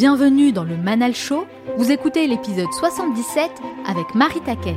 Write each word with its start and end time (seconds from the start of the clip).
Bienvenue 0.00 0.50
dans 0.50 0.64
le 0.64 0.78
Manal 0.78 1.14
Show. 1.14 1.44
Vous 1.76 1.92
écoutez 1.92 2.26
l'épisode 2.26 2.72
77 2.72 3.50
avec 3.86 4.14
Marie 4.14 4.40
Taquet. 4.40 4.74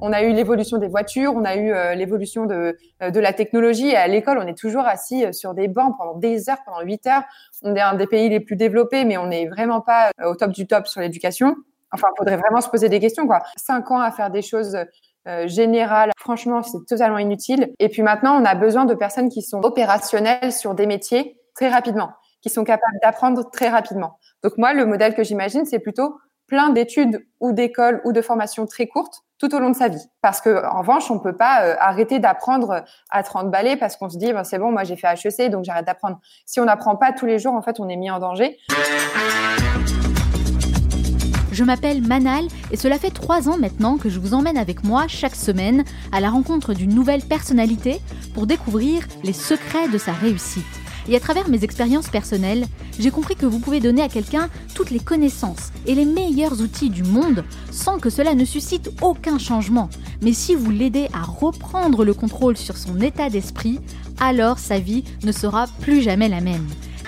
On 0.00 0.12
a 0.12 0.24
eu 0.24 0.32
l'évolution 0.32 0.78
des 0.78 0.88
voitures, 0.88 1.34
on 1.36 1.44
a 1.44 1.54
eu 1.54 1.72
euh, 1.72 1.94
l'évolution 1.94 2.46
de, 2.46 2.76
euh, 3.04 3.10
de 3.12 3.20
la 3.20 3.32
technologie. 3.32 3.94
À 3.94 4.08
l'école, 4.08 4.38
on 4.38 4.48
est 4.48 4.58
toujours 4.58 4.84
assis 4.84 5.24
euh, 5.24 5.30
sur 5.30 5.54
des 5.54 5.68
bancs 5.68 5.94
pendant 5.96 6.18
des 6.18 6.50
heures, 6.50 6.58
pendant 6.66 6.80
huit 6.80 7.06
heures. 7.06 7.22
On 7.62 7.76
est 7.76 7.80
un 7.80 7.94
des 7.94 8.08
pays 8.08 8.28
les 8.28 8.40
plus 8.40 8.56
développés, 8.56 9.04
mais 9.04 9.18
on 9.18 9.28
n'est 9.28 9.46
vraiment 9.46 9.80
pas 9.80 10.10
au 10.26 10.34
top 10.34 10.50
du 10.50 10.66
top 10.66 10.88
sur 10.88 11.00
l'éducation. 11.00 11.54
Enfin, 11.92 12.08
il 12.12 12.18
faudrait 12.18 12.38
vraiment 12.38 12.60
se 12.60 12.68
poser 12.68 12.88
des 12.88 12.98
questions, 12.98 13.28
quoi. 13.28 13.40
Cinq 13.54 13.92
ans 13.92 14.00
à 14.00 14.10
faire 14.10 14.30
des 14.30 14.42
choses 14.42 14.76
générales, 15.46 16.10
franchement, 16.18 16.62
c'est 16.62 16.84
totalement 16.86 17.18
inutile. 17.18 17.72
Et 17.78 17.88
puis 17.88 18.02
maintenant, 18.02 18.40
on 18.40 18.44
a 18.44 18.54
besoin 18.54 18.84
de 18.84 18.94
personnes 18.94 19.28
qui 19.28 19.42
sont 19.42 19.64
opérationnelles 19.64 20.52
sur 20.52 20.74
des 20.74 20.86
métiers 20.86 21.38
très 21.54 21.68
rapidement, 21.68 22.10
qui 22.42 22.50
sont 22.50 22.64
capables 22.64 22.98
d'apprendre 23.02 23.50
très 23.50 23.68
rapidement. 23.68 24.18
Donc 24.42 24.58
moi, 24.58 24.74
le 24.74 24.84
modèle 24.86 25.14
que 25.14 25.24
j'imagine, 25.24 25.64
c'est 25.64 25.78
plutôt 25.78 26.18
plein 26.46 26.70
d'études 26.70 27.26
ou 27.40 27.52
d'écoles 27.52 28.00
ou 28.04 28.12
de 28.12 28.20
formations 28.20 28.66
très 28.66 28.86
courtes 28.86 29.22
tout 29.38 29.54
au 29.54 29.58
long 29.58 29.70
de 29.70 29.76
sa 29.76 29.88
vie. 29.88 30.04
Parce 30.20 30.40
que 30.40 30.64
en 30.66 30.80
revanche, 30.80 31.10
on 31.10 31.18
peut 31.18 31.36
pas 31.36 31.64
euh, 31.64 31.74
arrêter 31.78 32.18
d'apprendre 32.18 32.84
à 33.10 33.22
30 33.22 33.50
balais 33.50 33.76
parce 33.76 33.96
qu'on 33.96 34.08
se 34.08 34.18
dit 34.18 34.32
ben, 34.32 34.44
c'est 34.44 34.58
bon, 34.58 34.70
moi 34.70 34.84
j'ai 34.84 34.96
fait 34.96 35.08
HEC 35.08 35.50
donc 35.50 35.64
j'arrête 35.64 35.86
d'apprendre. 35.86 36.18
Si 36.46 36.60
on 36.60 36.64
n'apprend 36.64 36.96
pas 36.96 37.12
tous 37.12 37.26
les 37.26 37.38
jours, 37.38 37.54
en 37.54 37.62
fait, 37.62 37.80
on 37.80 37.88
est 37.88 37.96
mis 37.96 38.10
en 38.10 38.18
danger. 38.18 38.58
Je 41.54 41.62
m'appelle 41.62 42.02
Manal 42.02 42.48
et 42.72 42.76
cela 42.76 42.98
fait 42.98 43.12
trois 43.12 43.48
ans 43.48 43.56
maintenant 43.56 43.96
que 43.96 44.10
je 44.10 44.18
vous 44.18 44.34
emmène 44.34 44.56
avec 44.56 44.82
moi 44.82 45.04
chaque 45.06 45.36
semaine 45.36 45.84
à 46.10 46.18
la 46.18 46.28
rencontre 46.28 46.74
d'une 46.74 46.92
nouvelle 46.92 47.22
personnalité 47.22 48.00
pour 48.34 48.48
découvrir 48.48 49.06
les 49.22 49.32
secrets 49.32 49.88
de 49.88 49.96
sa 49.96 50.12
réussite. 50.12 50.64
Et 51.08 51.14
à 51.14 51.20
travers 51.20 51.48
mes 51.48 51.62
expériences 51.62 52.08
personnelles, 52.08 52.66
j'ai 52.98 53.12
compris 53.12 53.36
que 53.36 53.46
vous 53.46 53.60
pouvez 53.60 53.78
donner 53.78 54.02
à 54.02 54.08
quelqu'un 54.08 54.50
toutes 54.74 54.90
les 54.90 54.98
connaissances 54.98 55.70
et 55.86 55.94
les 55.94 56.06
meilleurs 56.06 56.60
outils 56.60 56.90
du 56.90 57.04
monde 57.04 57.44
sans 57.70 58.00
que 58.00 58.10
cela 58.10 58.34
ne 58.34 58.44
suscite 58.44 58.90
aucun 59.00 59.38
changement. 59.38 59.88
Mais 60.22 60.32
si 60.32 60.56
vous 60.56 60.72
l'aidez 60.72 61.06
à 61.12 61.22
reprendre 61.22 62.04
le 62.04 62.14
contrôle 62.14 62.56
sur 62.56 62.76
son 62.76 63.00
état 63.00 63.30
d'esprit, 63.30 63.78
alors 64.18 64.58
sa 64.58 64.80
vie 64.80 65.04
ne 65.22 65.30
sera 65.30 65.66
plus 65.82 66.02
jamais 66.02 66.28
la 66.28 66.40
même. 66.40 66.66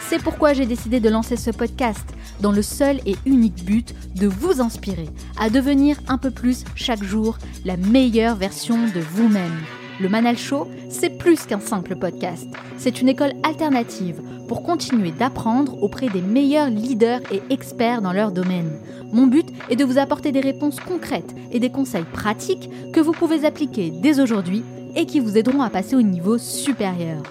C'est 0.09 0.23
pourquoi 0.23 0.53
j'ai 0.53 0.67
décidé 0.67 1.01
de 1.01 1.09
lancer 1.09 1.37
ce 1.37 1.51
podcast 1.51 2.07
dans 2.41 2.53
le 2.53 2.63
seul 2.63 3.01
et 3.07 3.17
unique 3.27 3.65
but 3.65 3.95
de 4.15 4.27
vous 4.27 4.61
inspirer 4.61 5.09
à 5.39 5.51
devenir 5.51 5.99
un 6.09 6.19
peu 6.19 6.31
plus 6.31 6.65
chaque 6.75 7.03
jour 7.03 7.39
la 7.65 7.77
meilleure 7.77 8.37
version 8.37 8.77
de 8.77 9.01
vous-même. 9.01 9.61
Le 10.01 10.09
Manal 10.09 10.37
Show, 10.37 10.69
c'est 10.91 11.17
plus 11.19 11.47
qu'un 11.47 11.61
simple 11.61 11.97
podcast. 11.97 12.47
C'est 12.77 13.01
une 13.01 13.09
école 13.09 13.33
alternative 13.43 14.21
pour 14.47 14.63
continuer 14.63 15.11
d'apprendre 15.11 15.83
auprès 15.83 16.09
des 16.09 16.21
meilleurs 16.21 16.69
leaders 16.69 17.21
et 17.33 17.43
experts 17.51 18.03
dans 18.03 18.13
leur 18.13 18.31
domaine. 18.31 18.79
Mon 19.13 19.27
but 19.27 19.49
est 19.71 19.77
de 19.77 19.85
vous 19.85 19.99
apporter 19.99 20.33
des 20.33 20.41
réponses 20.41 20.81
concrètes 20.81 21.35
et 21.51 21.61
des 21.61 21.71
conseils 21.71 22.05
pratiques 22.13 22.69
que 22.93 23.01
vous 23.01 23.13
pouvez 23.13 23.45
appliquer 23.47 23.91
dès 23.91 24.21
aujourd'hui 24.21 24.63
et 24.95 25.07
qui 25.07 25.21
vous 25.21 25.37
aideront 25.39 25.63
à 25.63 25.71
passer 25.71 25.97
au 25.97 26.03
niveau 26.03 26.39
supérieur. 26.39 27.23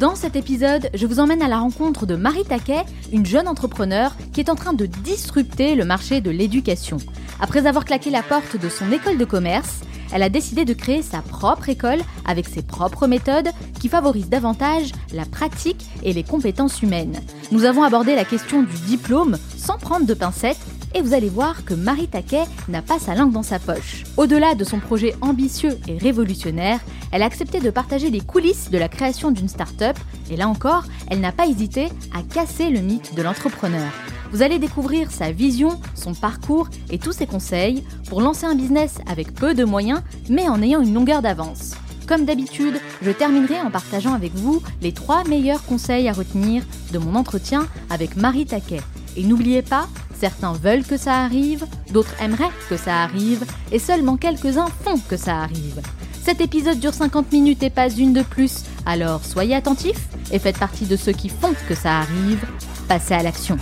Dans 0.00 0.14
cet 0.14 0.34
épisode, 0.34 0.88
je 0.94 1.06
vous 1.06 1.20
emmène 1.20 1.42
à 1.42 1.48
la 1.48 1.58
rencontre 1.58 2.06
de 2.06 2.16
Marie 2.16 2.44
Taquet, 2.44 2.86
une 3.12 3.26
jeune 3.26 3.46
entrepreneur 3.46 4.16
qui 4.32 4.40
est 4.40 4.48
en 4.48 4.54
train 4.54 4.72
de 4.72 4.86
disrupter 4.86 5.74
le 5.74 5.84
marché 5.84 6.22
de 6.22 6.30
l'éducation. 6.30 6.96
Après 7.38 7.66
avoir 7.66 7.84
claqué 7.84 8.08
la 8.08 8.22
porte 8.22 8.58
de 8.58 8.70
son 8.70 8.90
école 8.92 9.18
de 9.18 9.26
commerce, 9.26 9.80
elle 10.10 10.22
a 10.22 10.30
décidé 10.30 10.64
de 10.64 10.72
créer 10.72 11.02
sa 11.02 11.20
propre 11.20 11.68
école 11.68 12.00
avec 12.24 12.48
ses 12.48 12.62
propres 12.62 13.08
méthodes 13.08 13.50
qui 13.78 13.90
favorisent 13.90 14.30
davantage 14.30 14.92
la 15.12 15.26
pratique 15.26 15.84
et 16.02 16.14
les 16.14 16.24
compétences 16.24 16.80
humaines. 16.80 17.20
Nous 17.52 17.66
avons 17.66 17.82
abordé 17.82 18.14
la 18.14 18.24
question 18.24 18.62
du 18.62 18.76
diplôme 18.86 19.36
sans 19.58 19.76
prendre 19.76 20.06
de 20.06 20.14
pincettes 20.14 20.64
et 20.94 21.02
vous 21.02 21.14
allez 21.14 21.28
voir 21.28 21.64
que 21.64 21.74
Marie 21.74 22.08
Taquet 22.08 22.44
n'a 22.68 22.82
pas 22.82 22.98
sa 22.98 23.14
langue 23.14 23.32
dans 23.32 23.42
sa 23.42 23.58
poche. 23.58 24.04
Au-delà 24.16 24.54
de 24.54 24.64
son 24.64 24.78
projet 24.78 25.14
ambitieux 25.20 25.78
et 25.88 25.98
révolutionnaire, 25.98 26.80
elle 27.12 27.22
a 27.22 27.26
accepté 27.26 27.60
de 27.60 27.70
partager 27.70 28.10
les 28.10 28.20
coulisses 28.20 28.70
de 28.70 28.78
la 28.78 28.88
création 28.88 29.30
d'une 29.30 29.48
start-up 29.48 29.96
et 30.30 30.36
là 30.36 30.48
encore, 30.48 30.84
elle 31.08 31.20
n'a 31.20 31.32
pas 31.32 31.46
hésité 31.46 31.88
à 32.14 32.22
casser 32.22 32.70
le 32.70 32.80
mythe 32.80 33.14
de 33.14 33.22
l'entrepreneur. 33.22 33.90
Vous 34.32 34.42
allez 34.42 34.58
découvrir 34.58 35.10
sa 35.10 35.32
vision, 35.32 35.80
son 35.94 36.14
parcours 36.14 36.68
et 36.90 36.98
tous 36.98 37.12
ses 37.12 37.26
conseils 37.26 37.84
pour 38.08 38.20
lancer 38.20 38.46
un 38.46 38.54
business 38.54 38.98
avec 39.06 39.34
peu 39.34 39.54
de 39.54 39.64
moyens 39.64 40.02
mais 40.28 40.48
en 40.48 40.62
ayant 40.62 40.82
une 40.82 40.94
longueur 40.94 41.22
d'avance. 41.22 41.72
Comme 42.06 42.24
d'habitude, 42.24 42.74
je 43.02 43.10
terminerai 43.12 43.60
en 43.60 43.70
partageant 43.70 44.14
avec 44.14 44.34
vous 44.34 44.60
les 44.82 44.92
trois 44.92 45.22
meilleurs 45.24 45.64
conseils 45.64 46.08
à 46.08 46.12
retenir 46.12 46.64
de 46.92 46.98
mon 46.98 47.14
entretien 47.14 47.68
avec 47.88 48.16
Marie 48.16 48.46
Taquet. 48.46 48.80
Et 49.16 49.22
n'oubliez 49.22 49.62
pas, 49.62 49.86
certains 50.20 50.52
veulent 50.52 50.84
que 50.84 50.98
ça 50.98 51.22
arrive, 51.22 51.64
d'autres 51.92 52.14
aimeraient 52.20 52.50
que 52.68 52.76
ça 52.76 53.02
arrive, 53.02 53.44
et 53.72 53.78
seulement 53.78 54.16
quelques-uns 54.16 54.68
font 54.84 54.98
que 55.08 55.16
ça 55.16 55.38
arrive. 55.38 55.80
Cet 56.22 56.42
épisode 56.42 56.78
dure 56.78 56.92
50 56.92 57.32
minutes 57.32 57.62
et 57.62 57.70
pas 57.70 57.88
une 57.88 58.12
de 58.12 58.22
plus, 58.22 58.64
alors 58.84 59.24
soyez 59.24 59.54
attentifs 59.54 60.08
et 60.30 60.38
faites 60.38 60.58
partie 60.58 60.84
de 60.84 60.96
ceux 60.96 61.12
qui 61.12 61.30
font 61.30 61.54
que 61.68 61.74
ça 61.74 62.00
arrive. 62.00 62.44
Passez 62.86 63.14
à 63.14 63.22
l'action. 63.22 63.56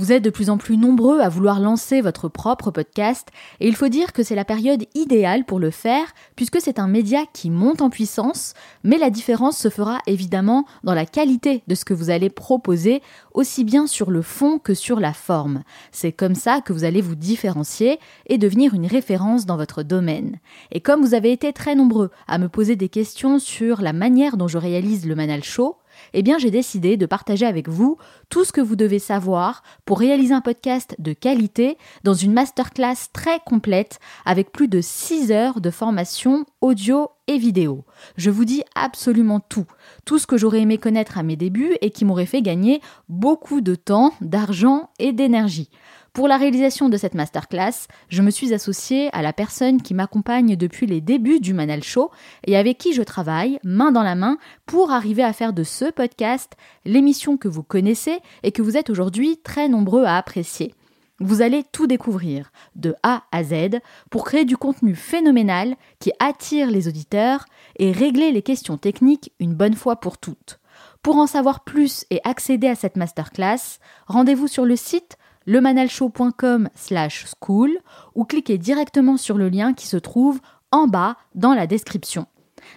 Vous 0.00 0.12
êtes 0.12 0.24
de 0.24 0.30
plus 0.30 0.48
en 0.48 0.56
plus 0.56 0.78
nombreux 0.78 1.20
à 1.20 1.28
vouloir 1.28 1.60
lancer 1.60 2.00
votre 2.00 2.30
propre 2.30 2.70
podcast 2.70 3.28
et 3.60 3.68
il 3.68 3.76
faut 3.76 3.88
dire 3.88 4.14
que 4.14 4.22
c'est 4.22 4.34
la 4.34 4.46
période 4.46 4.86
idéale 4.94 5.44
pour 5.44 5.58
le 5.58 5.70
faire 5.70 6.14
puisque 6.36 6.58
c'est 6.58 6.78
un 6.78 6.88
média 6.88 7.24
qui 7.34 7.50
monte 7.50 7.82
en 7.82 7.90
puissance, 7.90 8.54
mais 8.82 8.96
la 8.96 9.10
différence 9.10 9.58
se 9.58 9.68
fera 9.68 9.98
évidemment 10.06 10.64
dans 10.84 10.94
la 10.94 11.04
qualité 11.04 11.62
de 11.68 11.74
ce 11.74 11.84
que 11.84 11.92
vous 11.92 12.08
allez 12.08 12.30
proposer, 12.30 13.02
aussi 13.34 13.62
bien 13.62 13.86
sur 13.86 14.10
le 14.10 14.22
fond 14.22 14.58
que 14.58 14.72
sur 14.72 15.00
la 15.00 15.12
forme. 15.12 15.64
C'est 15.92 16.12
comme 16.12 16.34
ça 16.34 16.62
que 16.62 16.72
vous 16.72 16.84
allez 16.84 17.02
vous 17.02 17.14
différencier 17.14 17.98
et 18.26 18.38
devenir 18.38 18.72
une 18.72 18.86
référence 18.86 19.44
dans 19.44 19.58
votre 19.58 19.82
domaine. 19.82 20.38
Et 20.72 20.80
comme 20.80 21.02
vous 21.02 21.12
avez 21.12 21.30
été 21.30 21.52
très 21.52 21.74
nombreux 21.74 22.10
à 22.26 22.38
me 22.38 22.48
poser 22.48 22.74
des 22.74 22.88
questions 22.88 23.38
sur 23.38 23.82
la 23.82 23.92
manière 23.92 24.38
dont 24.38 24.48
je 24.48 24.56
réalise 24.56 25.06
le 25.06 25.14
Manal 25.14 25.44
Show, 25.44 25.76
eh 26.14 26.22
bien 26.22 26.38
j'ai 26.38 26.50
décidé 26.50 26.96
de 26.96 27.06
partager 27.06 27.46
avec 27.46 27.68
vous 27.68 27.96
tout 28.28 28.44
ce 28.44 28.52
que 28.52 28.60
vous 28.60 28.76
devez 28.76 28.98
savoir 28.98 29.62
pour 29.84 29.98
réaliser 29.98 30.34
un 30.34 30.40
podcast 30.40 30.94
de 30.98 31.12
qualité 31.12 31.78
dans 32.04 32.14
une 32.14 32.32
masterclass 32.32 33.10
très 33.12 33.40
complète 33.40 33.98
avec 34.24 34.52
plus 34.52 34.68
de 34.68 34.80
6 34.80 35.32
heures 35.32 35.60
de 35.60 35.70
formation 35.70 36.44
audio 36.60 37.10
et 37.26 37.38
vidéo. 37.38 37.84
Je 38.16 38.30
vous 38.30 38.44
dis 38.44 38.62
absolument 38.74 39.40
tout, 39.40 39.66
tout 40.04 40.18
ce 40.18 40.26
que 40.26 40.36
j'aurais 40.36 40.60
aimé 40.60 40.78
connaître 40.78 41.18
à 41.18 41.22
mes 41.22 41.36
débuts 41.36 41.76
et 41.80 41.90
qui 41.90 42.04
m'aurait 42.04 42.26
fait 42.26 42.42
gagner 42.42 42.80
beaucoup 43.08 43.60
de 43.60 43.74
temps, 43.74 44.12
d'argent 44.20 44.90
et 44.98 45.12
d'énergie. 45.12 45.70
Pour 46.12 46.26
la 46.26 46.36
réalisation 46.36 46.88
de 46.88 46.96
cette 46.96 47.14
masterclass, 47.14 47.86
je 48.08 48.22
me 48.22 48.32
suis 48.32 48.52
associée 48.52 49.10
à 49.12 49.22
la 49.22 49.32
personne 49.32 49.80
qui 49.80 49.94
m'accompagne 49.94 50.56
depuis 50.56 50.86
les 50.86 51.00
débuts 51.00 51.38
du 51.38 51.54
Manal 51.54 51.84
Show 51.84 52.10
et 52.44 52.56
avec 52.56 52.78
qui 52.78 52.92
je 52.94 53.02
travaille 53.02 53.60
main 53.62 53.92
dans 53.92 54.02
la 54.02 54.16
main 54.16 54.36
pour 54.66 54.90
arriver 54.90 55.22
à 55.22 55.32
faire 55.32 55.52
de 55.52 55.62
ce 55.62 55.84
podcast 55.84 56.56
l'émission 56.84 57.36
que 57.36 57.46
vous 57.46 57.62
connaissez 57.62 58.18
et 58.42 58.50
que 58.50 58.60
vous 58.60 58.76
êtes 58.76 58.90
aujourd'hui 58.90 59.38
très 59.44 59.68
nombreux 59.68 60.02
à 60.02 60.16
apprécier. 60.16 60.74
Vous 61.20 61.42
allez 61.42 61.62
tout 61.70 61.86
découvrir, 61.86 62.50
de 62.74 62.96
A 63.04 63.22
à 63.30 63.44
Z, 63.44 63.78
pour 64.10 64.24
créer 64.24 64.44
du 64.44 64.56
contenu 64.56 64.96
phénoménal 64.96 65.76
qui 66.00 66.10
attire 66.18 66.70
les 66.70 66.88
auditeurs 66.88 67.44
et 67.78 67.92
régler 67.92 68.32
les 68.32 68.42
questions 68.42 68.78
techniques 68.78 69.32
une 69.38 69.54
bonne 69.54 69.76
fois 69.76 69.96
pour 69.96 70.18
toutes. 70.18 70.58
Pour 71.02 71.16
en 71.16 71.26
savoir 71.26 71.62
plus 71.62 72.04
et 72.10 72.20
accéder 72.24 72.66
à 72.66 72.74
cette 72.74 72.96
masterclass, 72.96 73.78
rendez-vous 74.06 74.48
sur 74.48 74.64
le 74.64 74.76
site 74.76 75.16
lemanalshow.com 75.46 76.68
slash 76.74 77.26
school 77.26 77.70
ou 78.14 78.24
cliquez 78.24 78.58
directement 78.58 79.16
sur 79.16 79.36
le 79.36 79.48
lien 79.48 79.74
qui 79.74 79.86
se 79.86 79.96
trouve 79.96 80.40
en 80.72 80.86
bas 80.86 81.16
dans 81.34 81.54
la 81.54 81.66
description. 81.66 82.26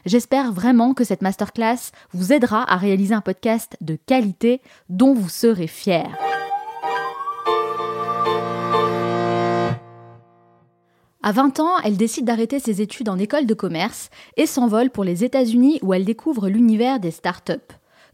J'espère 0.05 0.51
vraiment 0.51 0.93
que 0.93 1.03
cette 1.03 1.21
masterclass 1.21 1.91
vous 2.13 2.33
aidera 2.33 2.69
à 2.71 2.77
réaliser 2.77 3.13
un 3.13 3.21
podcast 3.21 3.77
de 3.81 3.97
qualité 4.05 4.61
dont 4.89 5.13
vous 5.13 5.29
serez 5.29 5.67
fiers. 5.67 6.09
À 11.25 11.31
20 11.31 11.61
ans, 11.61 11.77
elle 11.85 11.95
décide 11.95 12.25
d'arrêter 12.25 12.59
ses 12.59 12.81
études 12.81 13.07
en 13.07 13.17
école 13.17 13.45
de 13.45 13.53
commerce 13.53 14.09
et 14.35 14.45
s'envole 14.45 14.89
pour 14.89 15.05
les 15.05 15.23
États-Unis 15.23 15.79
où 15.81 15.93
elle 15.93 16.03
découvre 16.03 16.49
l'univers 16.49 16.99
des 16.99 17.11
startups. 17.11 17.53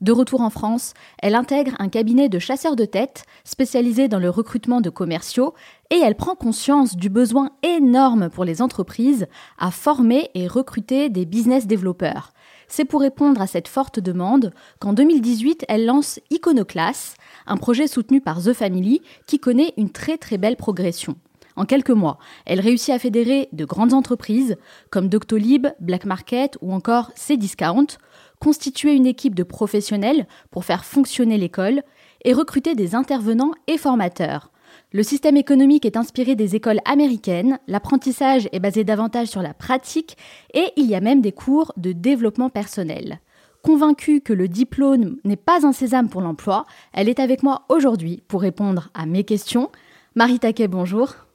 De 0.01 0.13
retour 0.13 0.39
en 0.39 0.49
France, 0.49 0.93
elle 1.17 1.35
intègre 1.35 1.73
un 1.77 1.89
cabinet 1.89 2.29
de 2.29 2.39
chasseurs 2.39 2.77
de 2.77 2.85
tête 2.85 3.23
spécialisé 3.43 4.07
dans 4.07 4.19
le 4.19 4.29
recrutement 4.29 4.79
de 4.79 4.89
commerciaux 4.89 5.53
et 5.89 5.97
elle 5.97 6.15
prend 6.15 6.35
conscience 6.35 6.95
du 6.95 7.09
besoin 7.09 7.51
énorme 7.63 8.29
pour 8.29 8.45
les 8.45 8.61
entreprises 8.61 9.27
à 9.57 9.71
former 9.71 10.29
et 10.35 10.47
recruter 10.47 11.09
des 11.09 11.25
business 11.25 11.67
développeurs. 11.67 12.31
c'est 12.71 12.85
pour 12.85 13.01
répondre 13.01 13.41
à 13.41 13.47
cette 13.47 13.67
forte 13.67 13.99
demande 13.99 14.53
qu'en 14.79 14.93
2018, 14.93 15.65
elle 15.67 15.85
lance 15.85 16.19
Iconoclass, 16.29 17.15
un 17.47 17.57
projet 17.57 17.87
soutenu 17.87 18.21
par 18.21 18.41
The 18.43 18.53
Family 18.53 19.01
qui 19.25 19.39
connaît 19.39 19.73
une 19.75 19.89
très 19.89 20.17
très 20.17 20.37
belle 20.37 20.55
progression. 20.55 21.15
En 21.59 21.65
quelques 21.65 21.89
mois, 21.89 22.19
elle 22.45 22.61
réussit 22.61 22.93
à 22.93 22.99
fédérer 22.99 23.49
de 23.51 23.65
grandes 23.65 23.91
entreprises 23.91 24.55
comme 24.91 25.09
Doctolib, 25.09 25.67
Black 25.81 26.05
Market 26.05 26.57
ou 26.61 26.71
encore 26.71 27.11
Cdiscount, 27.15 27.97
constituer 28.39 28.93
une 28.93 29.05
équipe 29.05 29.35
de 29.35 29.43
professionnels 29.43 30.25
pour 30.51 30.63
faire 30.63 30.85
fonctionner 30.85 31.37
l'école 31.37 31.83
et 32.23 32.31
recruter 32.31 32.75
des 32.75 32.95
intervenants 32.95 33.51
et 33.67 33.77
formateurs. 33.77 34.53
Le 34.93 35.03
système 35.03 35.35
économique 35.35 35.85
est 35.85 35.97
inspiré 35.97 36.35
des 36.35 36.55
écoles 36.55 36.79
américaines, 36.85 37.59
l'apprentissage 37.67 38.47
est 38.53 38.61
basé 38.61 38.85
davantage 38.85 39.27
sur 39.27 39.41
la 39.41 39.53
pratique 39.53 40.15
et 40.53 40.71
il 40.77 40.85
y 40.85 40.95
a 40.95 41.01
même 41.01 41.19
des 41.19 41.33
cours 41.33 41.73
de 41.75 41.91
développement 41.91 42.49
personnel. 42.49 43.19
Convaincue 43.63 44.21
que 44.21 44.31
le 44.31 44.47
diplôme 44.47 45.17
n'est 45.25 45.35
pas 45.35 45.67
un 45.67 45.73
sésame 45.73 46.07
pour 46.07 46.21
l'emploi, 46.21 46.65
elle 46.93 47.09
est 47.09 47.19
avec 47.19 47.43
moi 47.43 47.63
aujourd'hui 47.67 48.23
pour 48.29 48.39
répondre 48.39 48.91
à 48.93 49.05
mes 49.05 49.25
questions. 49.25 49.69
Marie 50.15 50.39
Taquet, 50.39 50.69
bonjour. 50.69 51.28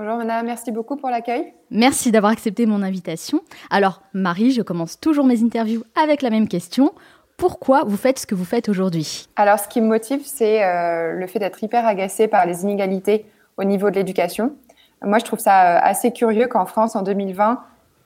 Bonjour 0.00 0.16
Mona, 0.16 0.44
merci 0.44 0.70
beaucoup 0.70 0.94
pour 0.94 1.10
l'accueil. 1.10 1.52
Merci 1.72 2.12
d'avoir 2.12 2.30
accepté 2.30 2.66
mon 2.66 2.82
invitation. 2.84 3.40
Alors 3.68 4.00
Marie, 4.12 4.52
je 4.52 4.62
commence 4.62 5.00
toujours 5.00 5.24
mes 5.24 5.42
interviews 5.42 5.82
avec 6.00 6.22
la 6.22 6.30
même 6.30 6.46
question. 6.46 6.92
Pourquoi 7.36 7.82
vous 7.82 7.96
faites 7.96 8.20
ce 8.20 8.24
que 8.24 8.36
vous 8.36 8.44
faites 8.44 8.68
aujourd'hui? 8.68 9.26
Alors 9.34 9.58
ce 9.58 9.66
qui 9.66 9.80
me 9.80 9.88
motive, 9.88 10.20
c'est 10.22 10.62
euh, 10.62 11.14
le 11.14 11.26
fait 11.26 11.40
d'être 11.40 11.64
hyper 11.64 11.84
agacée 11.84 12.28
par 12.28 12.46
les 12.46 12.62
inégalités 12.62 13.26
au 13.56 13.64
niveau 13.64 13.90
de 13.90 13.96
l'éducation. 13.96 14.54
Moi, 15.02 15.18
je 15.18 15.24
trouve 15.24 15.40
ça 15.40 15.78
euh, 15.78 15.80
assez 15.82 16.12
curieux 16.12 16.46
qu'en 16.46 16.66
France, 16.66 16.94
en 16.94 17.02
2020, 17.02 17.60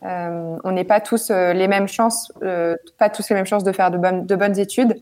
euh, 0.05 0.57
on 0.65 0.73
n'ait 0.73 0.85
pas 0.85 1.01
tous 1.01 1.29
les 1.29 1.69
mêmes 1.69 1.89
chances, 1.89 2.33
pas 2.41 3.11
tous 3.11 3.29
les 3.29 3.37
mêmes 3.37 3.45
chances 3.45 3.65
de 3.65 3.73
faire 3.73 3.91
de 3.91 3.99
bonnes, 3.99 4.25
de 4.25 4.35
bonnes 4.35 4.59
études, 4.59 4.95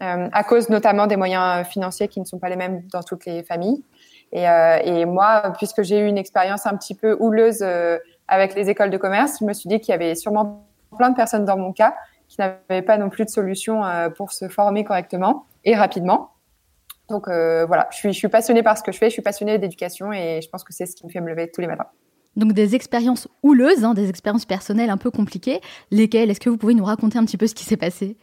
à 0.00 0.44
cause 0.44 0.68
notamment 0.68 1.08
des 1.08 1.16
moyens 1.16 1.66
financiers 1.66 2.06
qui 2.06 2.20
ne 2.20 2.24
sont 2.24 2.38
pas 2.38 2.48
les 2.48 2.54
mêmes 2.54 2.82
dans 2.92 3.02
toutes 3.02 3.26
les 3.26 3.42
familles. 3.42 3.82
Et, 4.32 4.48
euh, 4.48 4.78
et 4.84 5.04
moi, 5.04 5.52
puisque 5.56 5.82
j'ai 5.82 5.98
eu 6.00 6.06
une 6.06 6.18
expérience 6.18 6.66
un 6.66 6.76
petit 6.76 6.94
peu 6.94 7.16
houleuse 7.18 7.60
euh, 7.62 7.98
avec 8.26 8.54
les 8.54 8.68
écoles 8.68 8.90
de 8.90 8.98
commerce, 8.98 9.38
je 9.40 9.44
me 9.44 9.52
suis 9.52 9.68
dit 9.68 9.80
qu'il 9.80 9.92
y 9.92 9.94
avait 9.94 10.14
sûrement 10.14 10.66
plein 10.96 11.10
de 11.10 11.16
personnes 11.16 11.44
dans 11.44 11.56
mon 11.56 11.72
cas 11.72 11.94
qui 12.28 12.36
n'avaient 12.40 12.82
pas 12.82 12.98
non 12.98 13.08
plus 13.08 13.24
de 13.24 13.30
solution 13.30 13.84
euh, 13.84 14.10
pour 14.10 14.32
se 14.32 14.48
former 14.48 14.84
correctement 14.84 15.46
et 15.64 15.74
rapidement. 15.74 16.30
Donc 17.08 17.26
voilà, 17.26 17.88
je 17.90 17.96
suis, 17.96 18.12
je 18.12 18.18
suis 18.18 18.28
passionnée 18.28 18.62
par 18.62 18.76
ce 18.76 18.82
que 18.82 18.92
je 18.92 18.98
fais, 18.98 19.06
je 19.06 19.14
suis 19.14 19.22
passionnée 19.22 19.56
d'éducation 19.56 20.12
et 20.12 20.40
je 20.42 20.48
pense 20.50 20.62
que 20.62 20.74
c'est 20.74 20.84
ce 20.84 20.94
qui 20.94 21.06
me 21.06 21.10
fait 21.10 21.22
me 21.22 21.28
lever 21.30 21.50
tous 21.50 21.62
les 21.62 21.66
matins. 21.66 21.86
Donc 22.36 22.52
des 22.52 22.74
expériences 22.74 23.28
houleuses, 23.42 23.82
hein, 23.82 23.94
des 23.94 24.10
expériences 24.10 24.44
personnelles 24.44 24.90
un 24.90 24.98
peu 24.98 25.10
compliquées. 25.10 25.62
Lesquelles? 25.90 26.30
Est-ce 26.30 26.38
que 26.38 26.50
vous 26.50 26.58
pouvez 26.58 26.74
nous 26.74 26.84
raconter 26.84 27.18
un 27.18 27.24
petit 27.24 27.38
peu 27.38 27.46
ce 27.46 27.54
qui 27.54 27.64
s'est 27.64 27.78
passé? 27.78 28.18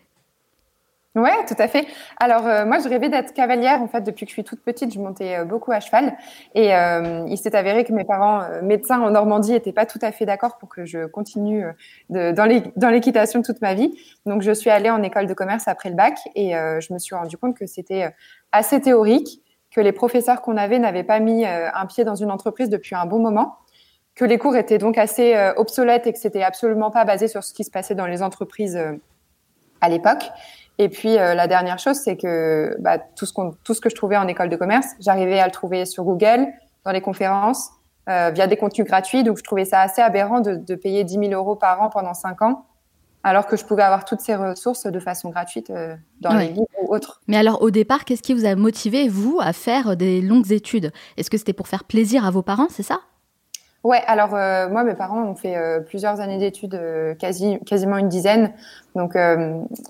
Ouais, 1.15 1.45
tout 1.47 1.55
à 1.59 1.69
fait. 1.69 1.87
Alors 2.19 2.45
euh, 2.45 2.65
moi, 2.65 2.79
je 2.79 2.89
rêvais 2.89 3.07
d'être 3.07 3.33
cavalière 3.33 3.81
en 3.81 3.87
fait 3.87 4.01
depuis 4.01 4.25
que 4.25 4.31
je 4.31 4.33
suis 4.33 4.43
toute 4.43 4.59
petite. 4.59 4.93
Je 4.93 4.99
montais 4.99 5.37
euh, 5.37 5.45
beaucoup 5.45 5.71
à 5.71 5.79
cheval 5.79 6.17
et 6.53 6.75
euh, 6.75 7.25
il 7.29 7.37
s'est 7.37 7.55
avéré 7.55 7.85
que 7.85 7.93
mes 7.93 8.03
parents 8.03 8.41
médecins 8.61 8.99
en 8.99 9.11
Normandie 9.11 9.53
étaient 9.53 9.71
pas 9.71 9.85
tout 9.85 9.99
à 10.01 10.11
fait 10.11 10.25
d'accord 10.25 10.57
pour 10.57 10.67
que 10.67 10.83
je 10.83 11.05
continue 11.05 11.63
de, 12.09 12.31
dans 12.31 12.89
l'équitation 12.89 13.41
toute 13.41 13.61
ma 13.61 13.75
vie. 13.75 13.97
Donc 14.25 14.41
je 14.41 14.51
suis 14.51 14.69
allée 14.69 14.89
en 14.89 15.01
école 15.03 15.27
de 15.27 15.33
commerce 15.33 15.69
après 15.69 15.87
le 15.89 15.95
bac 15.95 16.19
et 16.35 16.51
je 16.51 16.93
me 16.93 16.99
suis 16.99 17.15
rendu 17.15 17.37
compte 17.37 17.57
que 17.57 17.65
c'était 17.65 18.13
assez 18.51 18.81
théorique, 18.81 19.41
que 19.71 19.79
les 19.79 19.93
professeurs 19.93 20.41
qu'on 20.41 20.57
avait 20.57 20.79
n'avaient 20.79 21.03
pas 21.03 21.19
mis 21.19 21.45
un 21.45 21.85
pied 21.85 22.03
dans 22.03 22.15
une 22.15 22.31
entreprise 22.31 22.69
depuis 22.69 22.95
un 22.95 23.05
bon 23.05 23.19
moment, 23.19 23.55
que 24.15 24.25
les 24.25 24.37
cours 24.37 24.57
étaient 24.57 24.77
donc 24.79 24.97
assez 24.97 25.35
obsolètes 25.55 26.07
et 26.07 26.13
que 26.13 26.19
c'était 26.19 26.43
absolument 26.43 26.91
pas 26.91 27.05
basé 27.05 27.27
sur 27.27 27.43
ce 27.43 27.53
qui 27.53 27.63
se 27.63 27.71
passait 27.71 27.95
dans 27.95 28.07
les 28.07 28.21
entreprises 28.21 28.79
à 29.81 29.89
l'époque 29.89 30.31
et 30.77 30.89
puis 30.89 31.17
euh, 31.17 31.33
la 31.35 31.47
dernière 31.47 31.79
chose, 31.79 31.97
c'est 31.97 32.17
que 32.17 32.75
bah, 32.79 32.97
tout, 32.97 33.25
ce 33.25 33.33
tout 33.63 33.73
ce 33.73 33.81
que 33.81 33.89
je 33.89 33.95
trouvais 33.95 34.17
en 34.17 34.27
école 34.27 34.49
de 34.49 34.55
commerce, 34.55 34.87
j'arrivais 34.99 35.39
à 35.39 35.45
le 35.45 35.51
trouver 35.51 35.85
sur 35.85 36.03
Google, 36.03 36.47
dans 36.83 36.91
les 36.91 37.01
conférences, 37.01 37.69
euh, 38.09 38.29
via 38.31 38.47
des 38.47 38.57
contenus 38.57 38.85
gratuits. 38.85 39.23
Donc 39.23 39.37
je 39.37 39.43
trouvais 39.43 39.65
ça 39.65 39.81
assez 39.81 40.01
aberrant 40.01 40.41
de, 40.41 40.55
de 40.55 40.75
payer 40.75 41.03
10 41.03 41.29
000 41.29 41.31
euros 41.31 41.55
par 41.55 41.81
an 41.81 41.89
pendant 41.89 42.13
5 42.13 42.41
ans, 42.41 42.65
alors 43.23 43.47
que 43.47 43.55
je 43.55 43.63
pouvais 43.63 43.83
avoir 43.83 44.03
toutes 44.03 44.19
ces 44.19 44.35
ressources 44.35 44.85
de 44.85 44.99
façon 44.99 45.29
gratuite 45.29 45.69
euh, 45.69 45.95
dans 46.19 46.33
les 46.33 46.49
livres 46.49 46.67
ou 46.81 46.93
autres. 46.93 47.21
Mais 47.27 47.37
alors 47.37 47.61
au 47.61 47.71
départ, 47.71 48.03
qu'est-ce 48.03 48.21
qui 48.21 48.33
vous 48.33 48.45
a 48.45 48.55
motivé, 48.55 49.07
vous, 49.07 49.39
à 49.41 49.53
faire 49.53 49.95
des 49.95 50.21
longues 50.21 50.51
études? 50.51 50.91
Est-ce 51.15 51.29
que 51.29 51.37
c'était 51.37 51.53
pour 51.53 51.69
faire 51.69 51.85
plaisir 51.85 52.25
à 52.25 52.31
vos 52.31 52.41
parents, 52.41 52.67
c'est 52.69 52.83
ça? 52.83 52.99
Ouais, 53.85 54.01
alors 54.07 54.33
euh, 54.33 54.67
moi, 54.67 54.83
mes 54.83 54.95
parents 54.95 55.21
ont 55.21 55.35
fait 55.35 55.55
euh, 55.55 55.79
plusieurs 55.79 56.19
années 56.19 56.39
d'études, 56.39 56.73
euh, 56.73 57.13
quasi, 57.13 57.59
quasiment 57.67 57.97
une 57.97 58.09
dizaine. 58.09 58.51
Donc, 58.95 59.15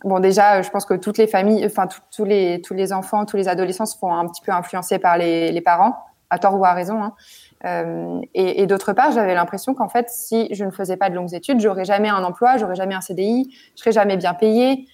bon, 0.04 0.20
déjà, 0.20 0.62
je 0.62 0.70
pense 0.70 0.84
que 0.84 0.96
toutes 0.96 1.18
les 1.18 1.28
familles, 1.28 1.66
enfin, 1.66 1.88
tous 2.14 2.26
les, 2.26 2.60
tous 2.62 2.74
les 2.74 2.92
enfants, 2.92 3.24
tous 3.24 3.38
les 3.38 3.48
adolescents 3.48 3.86
se 3.86 3.98
font 3.98 4.12
un 4.14 4.28
petit 4.28 4.42
peu 4.42 4.52
influencer 4.52 5.00
par 5.00 5.18
les, 5.18 5.54
les 5.54 5.62
parents, 5.62 5.96
à 6.30 6.40
tort 6.40 6.60
ou 6.60 6.66
à 6.66 6.74
raison. 6.74 7.02
Hein. 7.04 8.22
et, 8.34 8.66
d'autre 8.66 8.92
part, 8.92 9.12
j'avais 9.12 9.34
l'impression 9.34 9.74
qu'en 9.76 9.88
fait, 9.88 10.10
si 10.10 10.54
je 10.54 10.66
ne 10.66 10.72
faisais 10.72 10.98
pas 10.98 11.10
de 11.10 11.16
longues 11.16 11.34
études, 11.34 11.62
j'aurais 11.62 11.86
jamais 11.86 12.10
un 12.10 12.24
emploi, 12.24 12.58
j'aurais 12.58 12.76
jamais 12.76 12.96
un 12.96 13.02
CDI, 13.02 13.56
je 13.76 13.80
serais 13.80 13.94
jamais 13.94 14.18
bien 14.18 14.34
payée, 14.34 14.88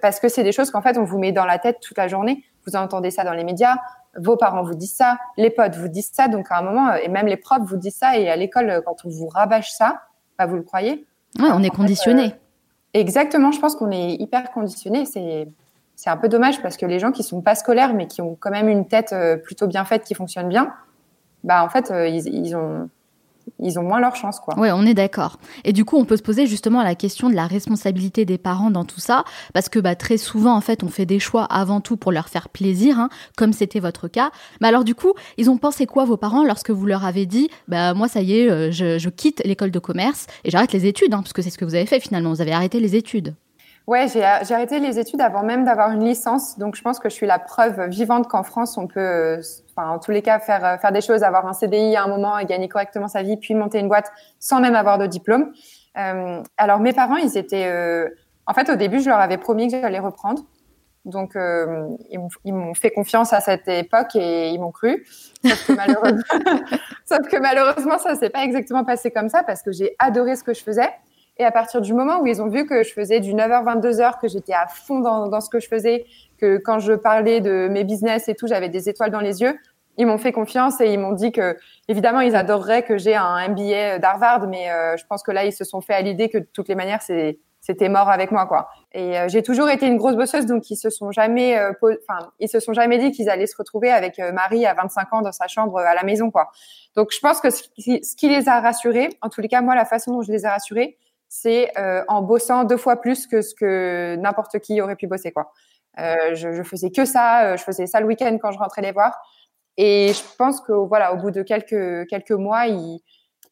parce 0.00 0.20
que 0.20 0.28
c'est 0.28 0.44
des 0.44 0.52
choses 0.52 0.70
qu'en 0.70 0.80
fait, 0.80 0.96
on 0.96 1.04
vous 1.04 1.18
met 1.18 1.32
dans 1.32 1.44
la 1.44 1.58
tête 1.58 1.80
toute 1.80 1.98
la 1.98 2.08
journée. 2.08 2.44
Vous 2.68 2.76
entendez 2.76 3.10
ça 3.10 3.24
dans 3.24 3.32
les 3.32 3.44
médias, 3.44 3.76
vos 4.16 4.36
parents 4.36 4.62
vous 4.62 4.74
disent 4.74 4.94
ça, 4.94 5.18
les 5.36 5.50
potes 5.50 5.76
vous 5.76 5.88
disent 5.88 6.10
ça, 6.12 6.28
donc 6.28 6.46
à 6.50 6.58
un 6.58 6.62
moment, 6.62 6.94
et 6.94 7.08
même 7.08 7.26
les 7.26 7.36
profs 7.36 7.62
vous 7.62 7.76
disent 7.76 7.96
ça, 7.96 8.18
et 8.18 8.28
à 8.28 8.36
l'école, 8.36 8.82
quand 8.84 9.04
on 9.04 9.08
vous 9.08 9.28
rabâche 9.28 9.70
ça, 9.70 10.02
bah, 10.38 10.46
vous 10.46 10.56
le 10.56 10.62
croyez? 10.62 11.06
Ouais, 11.38 11.50
on 11.52 11.62
est 11.62 11.70
conditionné. 11.70 12.26
Euh, 12.26 12.30
exactement, 12.94 13.52
je 13.52 13.60
pense 13.60 13.76
qu'on 13.76 13.90
est 13.90 14.14
hyper 14.14 14.50
conditionné. 14.50 15.04
C'est 15.04 15.48
c'est 15.94 16.10
un 16.10 16.16
peu 16.16 16.28
dommage 16.28 16.62
parce 16.62 16.76
que 16.76 16.86
les 16.86 17.00
gens 17.00 17.10
qui 17.10 17.24
sont 17.24 17.42
pas 17.42 17.56
scolaires 17.56 17.92
mais 17.92 18.06
qui 18.06 18.22
ont 18.22 18.36
quand 18.38 18.52
même 18.52 18.68
une 18.68 18.86
tête 18.86 19.12
euh, 19.12 19.36
plutôt 19.36 19.66
bien 19.66 19.84
faite 19.84 20.04
qui 20.04 20.14
fonctionne 20.14 20.48
bien, 20.48 20.72
bah 21.42 21.64
en 21.64 21.68
fait 21.68 21.90
euh, 21.90 22.06
ils, 22.06 22.28
ils 22.28 22.54
ont 22.54 22.88
ils 23.58 23.78
ont 23.78 23.82
moins 23.82 24.00
leur 24.00 24.16
chance, 24.16 24.40
quoi. 24.40 24.54
Oui, 24.58 24.68
on 24.72 24.84
est 24.86 24.94
d'accord. 24.94 25.38
Et 25.64 25.72
du 25.72 25.84
coup, 25.84 25.96
on 25.96 26.04
peut 26.04 26.16
se 26.16 26.22
poser 26.22 26.46
justement 26.46 26.82
la 26.82 26.94
question 26.94 27.28
de 27.30 27.34
la 27.34 27.46
responsabilité 27.46 28.24
des 28.24 28.38
parents 28.38 28.70
dans 28.70 28.84
tout 28.84 29.00
ça, 29.00 29.24
parce 29.54 29.68
que 29.68 29.78
bah, 29.78 29.94
très 29.94 30.16
souvent, 30.16 30.54
en 30.54 30.60
fait, 30.60 30.82
on 30.82 30.88
fait 30.88 31.06
des 31.06 31.18
choix 31.18 31.44
avant 31.44 31.80
tout 31.80 31.96
pour 31.96 32.12
leur 32.12 32.28
faire 32.28 32.48
plaisir, 32.48 32.98
hein, 32.98 33.08
comme 33.36 33.52
c'était 33.52 33.80
votre 33.80 34.08
cas. 34.08 34.30
Mais 34.60 34.68
alors, 34.68 34.84
du 34.84 34.94
coup, 34.94 35.12
ils 35.36 35.50
ont 35.50 35.58
pensé 35.58 35.86
quoi, 35.86 36.04
vos 36.04 36.16
parents, 36.16 36.44
lorsque 36.44 36.70
vous 36.70 36.86
leur 36.86 37.04
avez 37.04 37.26
dit, 37.26 37.48
bah, 37.68 37.94
moi, 37.94 38.08
ça 38.08 38.22
y 38.22 38.38
est, 38.38 38.50
euh, 38.50 38.70
je, 38.70 39.08
quitte 39.08 39.42
l'école 39.44 39.70
de 39.70 39.78
commerce 39.78 40.26
et 40.44 40.50
j'arrête 40.50 40.72
les 40.72 40.86
études, 40.86 41.14
hein, 41.14 41.22
parce 41.22 41.32
que 41.32 41.42
c'est 41.42 41.50
ce 41.50 41.58
que 41.58 41.64
vous 41.64 41.74
avez 41.74 41.86
fait 41.86 42.00
finalement, 42.00 42.30
vous 42.30 42.40
avez 42.40 42.52
arrêté 42.52 42.80
les 42.80 42.94
études. 42.94 43.34
Ouais, 43.88 44.06
j'ai 44.06 44.22
arrêté 44.22 44.80
les 44.80 44.98
études 44.98 45.22
avant 45.22 45.42
même 45.42 45.64
d'avoir 45.64 45.90
une 45.92 46.04
licence, 46.04 46.58
donc 46.58 46.76
je 46.76 46.82
pense 46.82 46.98
que 46.98 47.08
je 47.08 47.14
suis 47.14 47.24
la 47.24 47.38
preuve 47.38 47.88
vivante 47.88 48.28
qu'en 48.28 48.42
France, 48.42 48.76
on 48.76 48.86
peut, 48.86 49.00
euh, 49.00 49.40
en 49.78 49.98
tous 49.98 50.10
les 50.10 50.20
cas, 50.20 50.40
faire 50.40 50.62
euh, 50.62 50.76
faire 50.76 50.92
des 50.92 51.00
choses, 51.00 51.22
avoir 51.22 51.46
un 51.46 51.54
CDI 51.54 51.96
à 51.96 52.04
un 52.04 52.06
moment 52.06 52.38
et 52.38 52.44
gagner 52.44 52.68
correctement 52.68 53.08
sa 53.08 53.22
vie, 53.22 53.38
puis 53.38 53.54
monter 53.54 53.78
une 53.78 53.88
boîte 53.88 54.12
sans 54.40 54.60
même 54.60 54.74
avoir 54.74 54.98
de 54.98 55.06
diplôme. 55.06 55.54
Euh, 55.96 56.42
alors 56.58 56.80
mes 56.80 56.92
parents, 56.92 57.16
ils 57.16 57.38
étaient, 57.38 57.64
euh, 57.64 58.10
en 58.46 58.52
fait, 58.52 58.68
au 58.68 58.76
début, 58.76 59.00
je 59.00 59.08
leur 59.08 59.20
avais 59.20 59.38
promis 59.38 59.72
que 59.72 59.80
j'allais 59.80 60.00
reprendre, 60.00 60.42
donc 61.06 61.34
euh, 61.34 61.88
ils 62.44 62.52
m'ont 62.52 62.74
fait 62.74 62.90
confiance 62.90 63.32
à 63.32 63.40
cette 63.40 63.68
époque 63.68 64.14
et 64.16 64.50
ils 64.50 64.60
m'ont 64.60 64.70
cru. 64.70 65.06
Sauf 65.42 65.66
que 65.66 65.72
malheureusement, 65.72 66.22
sauf 67.06 67.26
que 67.26 67.38
malheureusement, 67.38 67.96
ça 67.96 68.16
s'est 68.16 68.28
pas 68.28 68.44
exactement 68.44 68.84
passé 68.84 69.10
comme 69.10 69.30
ça 69.30 69.44
parce 69.44 69.62
que 69.62 69.72
j'ai 69.72 69.96
adoré 69.98 70.36
ce 70.36 70.44
que 70.44 70.52
je 70.52 70.62
faisais. 70.62 70.90
Et 71.38 71.44
à 71.44 71.52
partir 71.52 71.80
du 71.80 71.94
moment 71.94 72.20
où 72.20 72.26
ils 72.26 72.42
ont 72.42 72.48
vu 72.48 72.66
que 72.66 72.82
je 72.82 72.92
faisais 72.92 73.20
du 73.20 73.32
9h, 73.32 73.80
22h, 73.80 74.20
que 74.20 74.28
j'étais 74.28 74.54
à 74.54 74.66
fond 74.66 75.00
dans, 75.00 75.28
dans, 75.28 75.40
ce 75.40 75.48
que 75.48 75.60
je 75.60 75.68
faisais, 75.68 76.04
que 76.38 76.58
quand 76.58 76.80
je 76.80 76.94
parlais 76.94 77.40
de 77.40 77.68
mes 77.70 77.84
business 77.84 78.28
et 78.28 78.34
tout, 78.34 78.46
j'avais 78.48 78.68
des 78.68 78.88
étoiles 78.88 79.10
dans 79.10 79.20
les 79.20 79.40
yeux, 79.40 79.56
ils 79.98 80.06
m'ont 80.06 80.18
fait 80.18 80.32
confiance 80.32 80.80
et 80.80 80.92
ils 80.92 80.98
m'ont 80.98 81.12
dit 81.12 81.32
que, 81.32 81.56
évidemment, 81.88 82.20
ils 82.20 82.36
adoreraient 82.36 82.84
que 82.84 82.96
j'ai 82.96 83.16
un 83.16 83.48
MBA 83.48 83.98
d'Harvard, 83.98 84.46
mais 84.46 84.70
euh, 84.70 84.96
je 84.96 85.04
pense 85.06 85.22
que 85.22 85.32
là, 85.32 85.44
ils 85.44 85.52
se 85.52 85.64
sont 85.64 85.80
fait 85.80 85.94
à 85.94 86.00
l'idée 86.00 86.28
que 86.28 86.38
de 86.38 86.46
toutes 86.52 86.68
les 86.68 86.76
manières, 86.76 87.02
c'est 87.02 87.38
c'était 87.60 87.88
mort 87.88 88.08
avec 88.08 88.30
moi 88.30 88.46
quoi. 88.46 88.68
Et 88.92 89.18
euh, 89.18 89.28
j'ai 89.28 89.42
toujours 89.42 89.68
été 89.68 89.86
une 89.86 89.96
grosse 89.96 90.14
bosseuse 90.14 90.46
donc 90.46 90.70
ils 90.70 90.76
se 90.76 90.90
sont 90.90 91.10
jamais 91.10 91.58
euh, 91.58 91.72
enfin 91.82 92.30
ils 92.38 92.48
se 92.48 92.60
sont 92.60 92.72
jamais 92.72 92.98
dit 92.98 93.10
qu'ils 93.10 93.28
allaient 93.28 93.48
se 93.48 93.56
retrouver 93.56 93.90
avec 93.90 94.18
Marie 94.32 94.64
à 94.64 94.74
25 94.74 95.12
ans 95.12 95.22
dans 95.22 95.32
sa 95.32 95.48
chambre 95.48 95.78
à 95.78 95.94
la 95.94 96.04
maison 96.04 96.30
quoi. 96.30 96.50
Donc 96.94 97.08
je 97.12 97.18
pense 97.18 97.40
que 97.40 97.50
ce 97.50 97.64
qui, 97.76 98.02
ce 98.02 98.14
qui 98.14 98.28
les 98.28 98.48
a 98.48 98.60
rassurés, 98.60 99.08
en 99.22 99.28
tous 99.28 99.40
les 99.40 99.48
cas 99.48 99.60
moi 99.60 99.74
la 99.74 99.84
façon 99.84 100.12
dont 100.12 100.22
je 100.22 100.30
les 100.30 100.44
ai 100.44 100.48
rassurés, 100.48 100.96
c'est 101.28 101.70
euh, 101.78 102.02
en 102.08 102.22
bossant 102.22 102.64
deux 102.64 102.76
fois 102.76 103.00
plus 103.00 103.26
que 103.26 103.42
ce 103.42 103.54
que 103.54 104.16
n'importe 104.16 104.58
qui 104.60 104.80
aurait 104.80 104.96
pu 104.96 105.06
bosser 105.06 105.30
quoi. 105.30 105.52
Euh, 105.98 106.34
je, 106.34 106.62
faisais 106.62 106.90
que 106.90 107.04
ça, 107.04 107.44
euh, 107.44 107.56
je 107.56 107.64
faisais 107.64 107.86
ça 107.86 108.00
le 108.00 108.06
week-end 108.06 108.36
quand 108.40 108.52
je 108.52 108.58
rentrais 108.58 108.82
les 108.82 108.92
voir. 108.92 109.20
Et 109.76 110.12
je 110.12 110.22
pense 110.36 110.60
que 110.60 110.72
voilà, 110.72 111.12
au 111.12 111.16
bout 111.16 111.30
de 111.30 111.42
quelques 111.42 112.08
quelques 112.08 112.32
mois, 112.32 112.66
ils, 112.66 113.00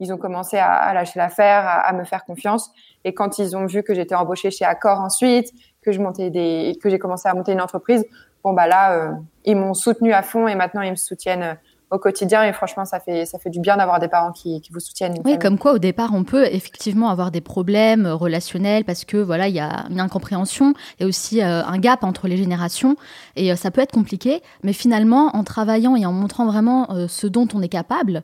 ils 0.01 0.13
ont 0.13 0.17
commencé 0.17 0.57
à, 0.59 0.93
lâcher 0.95 1.19
l'affaire, 1.19 1.67
à, 1.67 1.93
me 1.93 2.05
faire 2.05 2.25
confiance. 2.25 2.71
Et 3.05 3.15
quand 3.15 3.39
ils 3.39 3.57
ont 3.57 3.67
vu 3.67 3.83
que 3.83 3.95
j'étais 3.95 4.15
embauchée 4.15 4.51
chez 4.51 4.65
Accor 4.65 5.01
ensuite, 5.01 5.53
que 5.83 5.93
je 5.93 6.01
montais 6.01 6.31
des, 6.31 6.77
que 6.83 6.89
j'ai 6.89 6.99
commencé 6.99 7.29
à 7.29 7.35
monter 7.35 7.53
une 7.53 7.61
entreprise, 7.61 8.05
bon 8.43 8.53
bah 8.53 8.67
là, 8.67 9.19
ils 9.45 9.57
m'ont 9.57 9.75
soutenu 9.75 10.13
à 10.13 10.23
fond 10.23 10.49
et 10.49 10.57
maintenant 10.57 10.83
ils 10.83 10.91
me 10.91 10.97
soutiennent 10.97 11.59
au 11.91 11.99
quotidien. 11.99 12.45
Et 12.45 12.53
franchement, 12.53 12.85
ça 12.85 13.01
fait, 13.01 13.27
ça 13.27 13.39
fait 13.39 13.51
du 13.51 13.61
bien 13.61 13.77
d'avoir 13.77 14.01
des 14.01 14.09
parents 14.09 14.33
qui, 14.33 14.61
qui 14.61 14.73
vous 14.73 14.81
soutiennent. 14.81 15.15
Oui, 15.25 15.39
comme 15.39 15.59
quoi 15.59 15.73
au 15.73 15.79
départ, 15.79 16.11
on 16.15 16.25
peut 16.25 16.47
effectivement 16.47 17.09
avoir 17.09 17.31
des 17.31 17.41
problèmes 17.41 18.07
relationnels 18.07 18.85
parce 18.85 19.05
que 19.05 19.17
voilà, 19.17 19.49
il 19.49 19.55
y 19.55 19.61
a 19.61 19.87
une 19.91 20.01
incompréhension 20.01 20.75
et 20.99 21.05
aussi 21.05 21.43
euh, 21.43 21.65
un 21.65 21.79
gap 21.79 22.03
entre 22.05 22.29
les 22.29 22.37
générations 22.37 22.97
et 23.37 23.53
euh, 23.53 23.57
ça 23.57 23.71
peut 23.71 23.81
être 23.81 23.93
compliqué. 23.93 24.43
Mais 24.63 24.73
finalement, 24.73 25.37
en 25.37 25.45
travaillant 25.45 25.97
et 25.97 26.07
en 26.07 26.13
montrant 26.13 26.47
vraiment 26.47 26.91
euh, 26.91 27.07
ce 27.09 27.27
dont 27.27 27.49
on 27.55 27.63
est 27.63 27.69
capable 27.69 28.23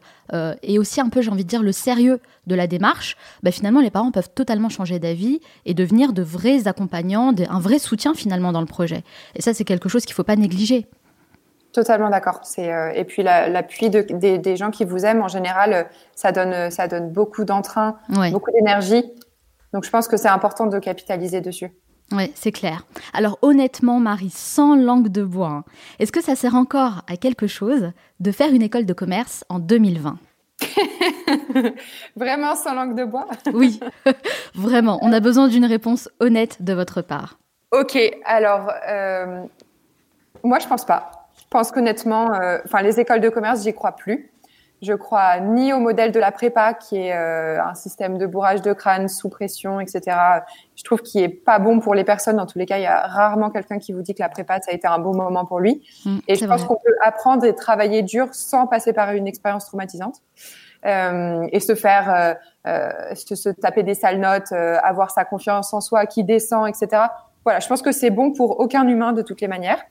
et 0.63 0.79
aussi 0.79 0.99
un 0.99 1.11
peu, 1.11 1.21
j'ai 1.21 1.31
envie 1.31 1.45
de 1.45 1.49
dire, 1.49 1.63
le 1.63 1.73
sérieux 1.73 2.19
de 2.47 2.55
la 2.55 2.67
démarche, 2.67 3.19
bah, 3.43 3.51
finalement, 3.51 3.83
les 3.83 3.91
parents 3.91 4.11
peuvent 4.11 4.31
totalement 4.35 4.71
changer 4.71 4.99
d'avis 4.99 5.41
et 5.67 5.75
devenir 5.75 6.15
de 6.15 6.23
vrais 6.23 6.69
accompagnants, 6.69 7.35
un 7.51 7.61
vrai 7.61 7.79
soutien 7.79 8.15
finalement 8.15 8.51
dans 8.51 8.61
le 8.61 8.67
projet. 8.67 9.05
Et 9.35 9.43
ça, 9.43 9.53
c'est 9.53 9.65
quelque 9.65 9.91
chose 9.91 10.07
qu'il 10.07 10.13
ne 10.13 10.17
faut 10.17 10.25
pas 10.25 10.37
négliger. 10.37 10.87
Totalement 11.73 12.11
d'accord. 12.11 12.41
C'est 12.43 12.71
euh, 12.71 12.93
et 12.95 13.05
puis 13.05 13.23
l'appui 13.23 13.89
de, 13.89 14.03
des, 14.37 14.57
gens 14.57 14.71
qui 14.71 14.85
vous 14.85 15.07
aiment 15.07 15.23
en 15.23 15.29
général, 15.29 15.73
euh, 15.73 15.85
ça 16.15 16.31
donne 16.31 16.53
euh, 16.53 16.71
ça 16.71 16.87
donne 16.87 17.11
beaucoup 17.11 17.45
d'entrain, 17.45 17.97
beaucoup 18.31 18.51
d'énergie. 18.51 19.11
Donc 19.73 19.85
je 19.85 19.91
pense 19.91 20.07
que 20.07 20.19
c'est 20.19 20.29
important 20.29 20.67
de 20.67 20.79
capitaliser 20.79 21.41
dessus. 21.41 21.73
Oui, 22.11 22.31
c'est 22.35 22.53
clair. 22.53 22.85
Alors 23.15 23.39
honnêtement, 23.41 24.01
Marie, 24.01 24.29
sans 24.29 24.77
langue 24.77 25.09
de 25.09 25.23
bois, 25.23 25.49
hein, 25.49 25.65
est-ce 25.99 26.13
que 26.13 26.23
ça 26.23 26.37
sert 26.37 26.57
encore 26.57 27.05
à 27.09 27.17
quelque 27.17 27.47
chose 27.47 27.93
de 28.21 28.33
faire 28.33 28.53
une 28.53 28.61
école 28.61 28.85
de 28.85 28.93
commerce 28.93 29.47
en 29.49 29.59
2020 29.59 30.19
Vraiment 32.17 32.55
sans 32.55 32.75
langue 32.75 32.95
de 32.95 33.05
bois? 33.05 33.27
Oui, 33.55 33.81
vraiment. 34.55 34.99
On 35.01 35.11
a 35.11 35.21
besoin 35.21 35.49
d'une 35.49 35.65
réponse 35.65 36.11
honnête 36.21 36.63
de 36.63 36.75
votre 36.75 37.01
part. 37.01 37.39
Ok, 37.71 37.99
alors 38.27 38.71
moi 40.45 40.59
je 40.59 40.67
pense 40.67 40.85
pas. 40.85 41.22
Je 41.53 41.59
pense 41.59 41.71
qu'honnêtement, 41.71 42.33
euh, 42.33 42.61
enfin 42.65 42.81
les 42.81 42.99
écoles 42.99 43.21
de 43.21 43.29
commerce, 43.29 43.63
j'y 43.63 43.75
crois 43.75 43.93
plus. 43.93 44.33
Je 44.81 44.95
crois 44.95 45.39
ni 45.39 45.75
au 45.75 45.81
modèle 45.81 46.11
de 46.11 46.19
la 46.19 46.33
prépa, 46.33 46.73
qui 46.73 46.97
est 46.97 47.15
euh, 47.15 47.63
un 47.63 47.75
système 47.75 48.17
de 48.17 48.25
bourrage 48.25 48.63
de 48.63 48.73
crâne 48.73 49.07
sous 49.07 49.29
pression, 49.29 49.79
etc. 49.79 50.17
Je 50.77 50.83
trouve 50.83 51.03
qu'il 51.03 51.21
est 51.21 51.29
pas 51.29 51.59
bon 51.59 51.79
pour 51.81 51.95
les 51.95 52.05
personnes. 52.05 52.37
Dans 52.37 52.47
tous 52.47 52.59
les 52.59 52.65
cas, 52.65 52.79
il 52.79 52.85
y 52.85 52.87
a 52.87 53.07
rarement 53.07 53.51
quelqu'un 53.51 53.79
qui 53.79 53.93
vous 53.93 54.01
dit 54.01 54.15
que 54.15 54.23
la 54.23 54.31
prépa, 54.31 54.63
ça 54.63 54.71
a 54.71 54.75
été 54.75 54.87
un 54.87 54.99
bon 54.99 55.15
moment 55.15 55.45
pour 55.45 55.61
lui. 55.61 55.87
Mmh, 56.07 56.19
et 56.27 56.37
je 56.37 56.47
pense 56.47 56.65
qu'on 56.65 56.77
peut 56.77 56.97
apprendre 57.03 57.45
et 57.45 57.55
travailler 57.55 58.01
dur 58.01 58.29
sans 58.33 58.67
passer 58.67 58.95
par 58.95 59.13
une 59.13 59.27
expérience 59.27 59.67
traumatisante. 59.67 60.23
Euh, 60.87 61.47
et 61.53 61.61
se 61.61 61.75
faire 61.75 62.35
euh, 62.67 63.15
se 63.15 63.51
taper 63.51 63.83
des 63.83 63.95
sales 63.95 64.19
notes, 64.19 64.53
avoir 64.53 65.11
sa 65.11 65.27
confiance 65.27 65.75
en 65.75 65.83
soi 65.83 66.07
qui 66.07 66.25
descend, 66.25 66.67
etc. 66.67 67.03
Voilà, 67.45 67.61
je 67.61 67.69
pense 67.69 67.83
que 67.83 67.93
c'est 67.93 68.11
bon 68.11 68.33
pour 68.33 68.61
aucun 68.61 68.87
humain 68.87 69.13
de 69.13 69.23
toutes 69.23 69.41
les 69.41 69.49
manières. 69.49 69.83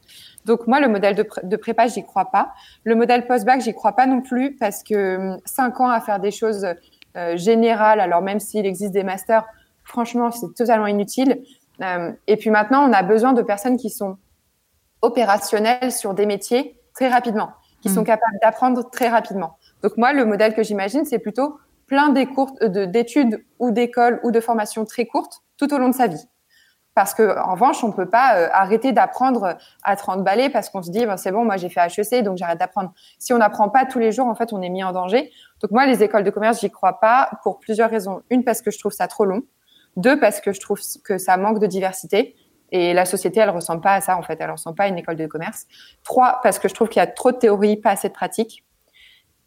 Donc 0.46 0.68
moi, 0.68 0.80
le 0.80 0.88
modèle 0.88 1.16
de, 1.16 1.26
de 1.44 1.56
prépa, 1.56 1.88
j'y 1.88 2.04
crois 2.04 2.32
pas. 2.32 2.54
Le 2.84 2.96
modèle 2.96 3.28
post-bac, 3.28 3.62
j'y 3.62 3.74
crois 3.74 3.94
pas 3.94 4.06
non 4.06 4.22
plus 4.22 4.56
parce 4.56 4.84
que 4.84 5.18
hum, 5.18 5.38
cinq 5.46 5.80
ans 5.80 5.90
à 5.90 6.00
faire 6.02 6.20
des 6.20 6.32
choses 6.32 6.68
euh, 7.18 7.38
générales, 7.38 8.00
alors 8.00 8.22
même 8.22 8.40
s'il 8.40 8.66
existe 8.66 8.92
des 8.92 9.04
masters, 9.04 9.46
franchement, 9.84 10.32
c'est 10.32 10.54
totalement 10.56 10.88
inutile. 10.88 11.44
Euh, 11.82 12.12
et 12.28 12.38
puis 12.38 12.50
maintenant, 12.50 12.88
on 12.88 12.94
a 12.94 13.04
besoin 13.04 13.34
de 13.34 13.42
personnes 13.42 13.78
qui 13.78 13.90
sont 13.90 14.18
opérationnelles 15.02 15.92
sur 15.92 16.14
des 16.14 16.26
métiers 16.26 16.78
très 16.94 17.10
rapidement, 17.10 17.52
qui 17.82 17.90
sont 17.90 18.02
mmh. 18.02 18.06
capables 18.06 18.38
d'apprendre 18.42 18.90
très 18.90 19.10
rapidement. 19.10 19.58
Donc 19.82 19.98
moi, 19.98 20.14
le 20.14 20.26
modèle 20.26 20.54
que 20.54 20.64
j'imagine, 20.64 21.06
c'est 21.06 21.20
plutôt 21.20 21.58
plein 21.88 22.10
d'études 22.10 23.44
ou 23.60 23.72
d'écoles 23.72 24.20
ou 24.24 24.32
de 24.32 24.40
formations 24.40 24.86
très 24.86 25.06
courtes 25.06 25.42
tout 25.58 25.74
au 25.74 25.78
long 25.78 25.90
de 25.90 25.96
sa 25.96 26.08
vie. 26.08 26.26
Parce 26.94 27.14
que 27.14 27.40
en 27.40 27.54
revanche, 27.54 27.84
on 27.84 27.92
peut 27.92 28.10
pas 28.10 28.36
euh, 28.36 28.50
arrêter 28.52 28.92
d'apprendre 28.92 29.58
à 29.84 29.96
30 29.96 30.24
balais 30.24 30.50
parce 30.50 30.70
qu'on 30.70 30.82
se 30.82 30.92
dit 30.92 31.06
ben, 31.06 31.16
c'est 31.16 31.32
bon, 31.32 31.46
moi 31.46 31.56
j'ai 31.56 31.70
fait 31.70 31.80
HEC 31.80 32.24
donc 32.24 32.38
j'arrête 32.38 32.60
d'apprendre. 32.60 32.92
Si 33.18 33.32
on 33.34 33.38
n'apprend 33.38 33.70
pas 33.70 33.86
tous 33.86 34.00
les 34.00 34.12
jours, 34.12 34.28
en 34.28 34.36
fait, 34.36 34.52
on 34.52 34.62
est 34.62 34.70
mis 34.70 34.84
en 34.84 34.92
danger. 34.92 35.32
Donc 35.62 35.72
moi, 35.72 35.86
les 35.86 36.04
écoles 36.04 36.24
de 36.24 36.30
commerce, 36.30 36.60
j'y 36.60 36.70
crois 36.70 37.00
pas 37.00 37.30
pour 37.44 37.60
plusieurs 37.60 37.90
raisons. 37.90 38.22
Une 38.30 38.44
parce 38.44 38.62
que 38.62 38.72
je 38.72 38.80
trouve 38.80 38.92
ça 38.92 39.08
trop 39.08 39.24
long. 39.24 39.44
Deux 39.96 40.20
parce 40.20 40.42
que 40.42 40.52
je 40.52 40.60
trouve 40.60 40.80
que 41.04 41.18
ça 41.18 41.38
manque 41.38 41.60
de 41.60 41.68
diversité. 41.68 42.36
Et 42.74 42.94
la 42.94 43.06
société, 43.06 43.40
elle 43.40 43.50
ressemble 43.50 43.82
pas 43.82 43.94
à 43.94 44.02
ça 44.02 44.18
en 44.18 44.22
fait. 44.22 44.38
Elle 44.42 44.52
ressemble 44.52 44.76
pas 44.76 44.84
à 44.84 44.88
une 44.88 44.98
école 44.98 45.16
de 45.16 45.28
commerce. 45.28 45.68
Trois 46.04 46.40
parce 46.44 46.60
que 46.60 46.68
je 46.68 46.74
trouve 46.74 46.90
qu'il 46.90 47.00
y 47.00 47.04
a 47.04 47.08
trop 47.08 47.32
de 47.32 47.38
théorie, 47.38 47.78
pas 47.78 47.92
assez 47.92 48.10
de 48.10 48.14
pratique. 48.14 48.66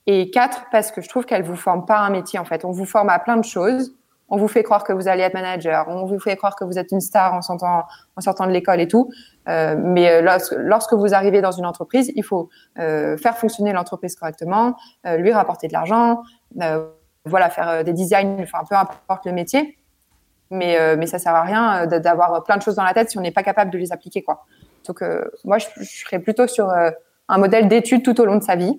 Et 0.07 0.31
quatre 0.31 0.67
parce 0.71 0.93
que 0.93 1.03
je 1.03 1.09
trouve 1.09 1.27
qu'elle 1.27 1.43
vous 1.43 1.57
forme 1.57 1.85
pas 1.85 1.99
un 1.99 2.11
métier 2.11 2.39
en 2.39 2.45
fait. 2.45 2.65
On 2.65 2.71
vous 2.71 2.85
forme 2.87 3.11
à 3.11 3.19
plein 3.19 3.37
de 3.37 3.45
choses 3.45 3.95
on 4.29 4.37
vous 4.37 4.49
fait 4.49 4.63
croire 4.63 4.85
que 4.85 4.93
vous 4.93 5.09
allez 5.09 5.23
être 5.23 5.35
manager, 5.35 5.87
on 5.89 6.07
vous 6.07 6.19
fait 6.19 6.37
croire 6.37 6.57
que 6.57 6.65
vous 6.65 6.79
êtes 6.79 6.91
une 6.93 7.01
star 7.01 7.35
en 7.35 7.43
sortant, 7.43 7.85
en 8.17 8.21
sortant 8.21 8.47
de 8.47 8.53
l'école 8.53 8.81
et 8.81 8.89
tout. 8.89 9.11
Euh, 9.49 9.77
mais 9.79 10.11
euh, 10.11 10.23
lorsque, 10.23 10.55
lorsque, 10.57 10.95
vous 10.95 11.15
arrivez 11.15 11.43
dans 11.43 11.53
une 11.53 11.67
entreprise, 11.67 12.11
il 12.15 12.25
faut 12.25 12.49
euh, 12.79 13.17
faire 13.19 13.37
fonctionner 13.37 13.73
l'entreprise 13.73 14.17
correctement, 14.17 14.77
lui 15.05 15.33
rapporter 15.33 15.69
de 15.69 15.73
l'argent, 15.73 16.23
voilà, 17.27 17.51
faire 17.51 17.85
des 17.85 17.93
designs, 17.93 18.39
enfin 18.41 18.61
peu 18.69 18.75
importe 18.75 19.27
le 19.27 19.33
métier. 19.33 19.79
Mais, 20.51 20.97
mais 20.97 21.07
ça 21.07 21.19
sert 21.19 21.35
à 21.35 21.43
rien 21.43 21.87
d'avoir 21.87 22.45
plein 22.45 22.57
de 22.57 22.63
choses 22.63 22.77
dans 22.77 22.85
la 22.85 22.93
tête 22.93 23.11
si 23.11 23.19
on 23.19 23.23
n'est 23.23 23.33
pas 23.33 23.43
capable 23.43 23.71
de 23.71 23.79
les 23.79 23.93
appliquer, 23.93 24.23
quoi. 24.23 24.45
Donc 24.87 25.03
moi, 25.45 25.59
je, 25.59 25.67
je, 25.79 26.05
serais 26.05 26.19
plutôt 26.19 26.47
sur 26.47 26.71
un 26.71 27.39
modèle 27.39 27.67
d'études 27.67 28.05
tout 28.05 28.21
au 28.21 28.25
long 28.25 28.37
de 28.37 28.43
sa 28.43 28.55
vie, 28.55 28.79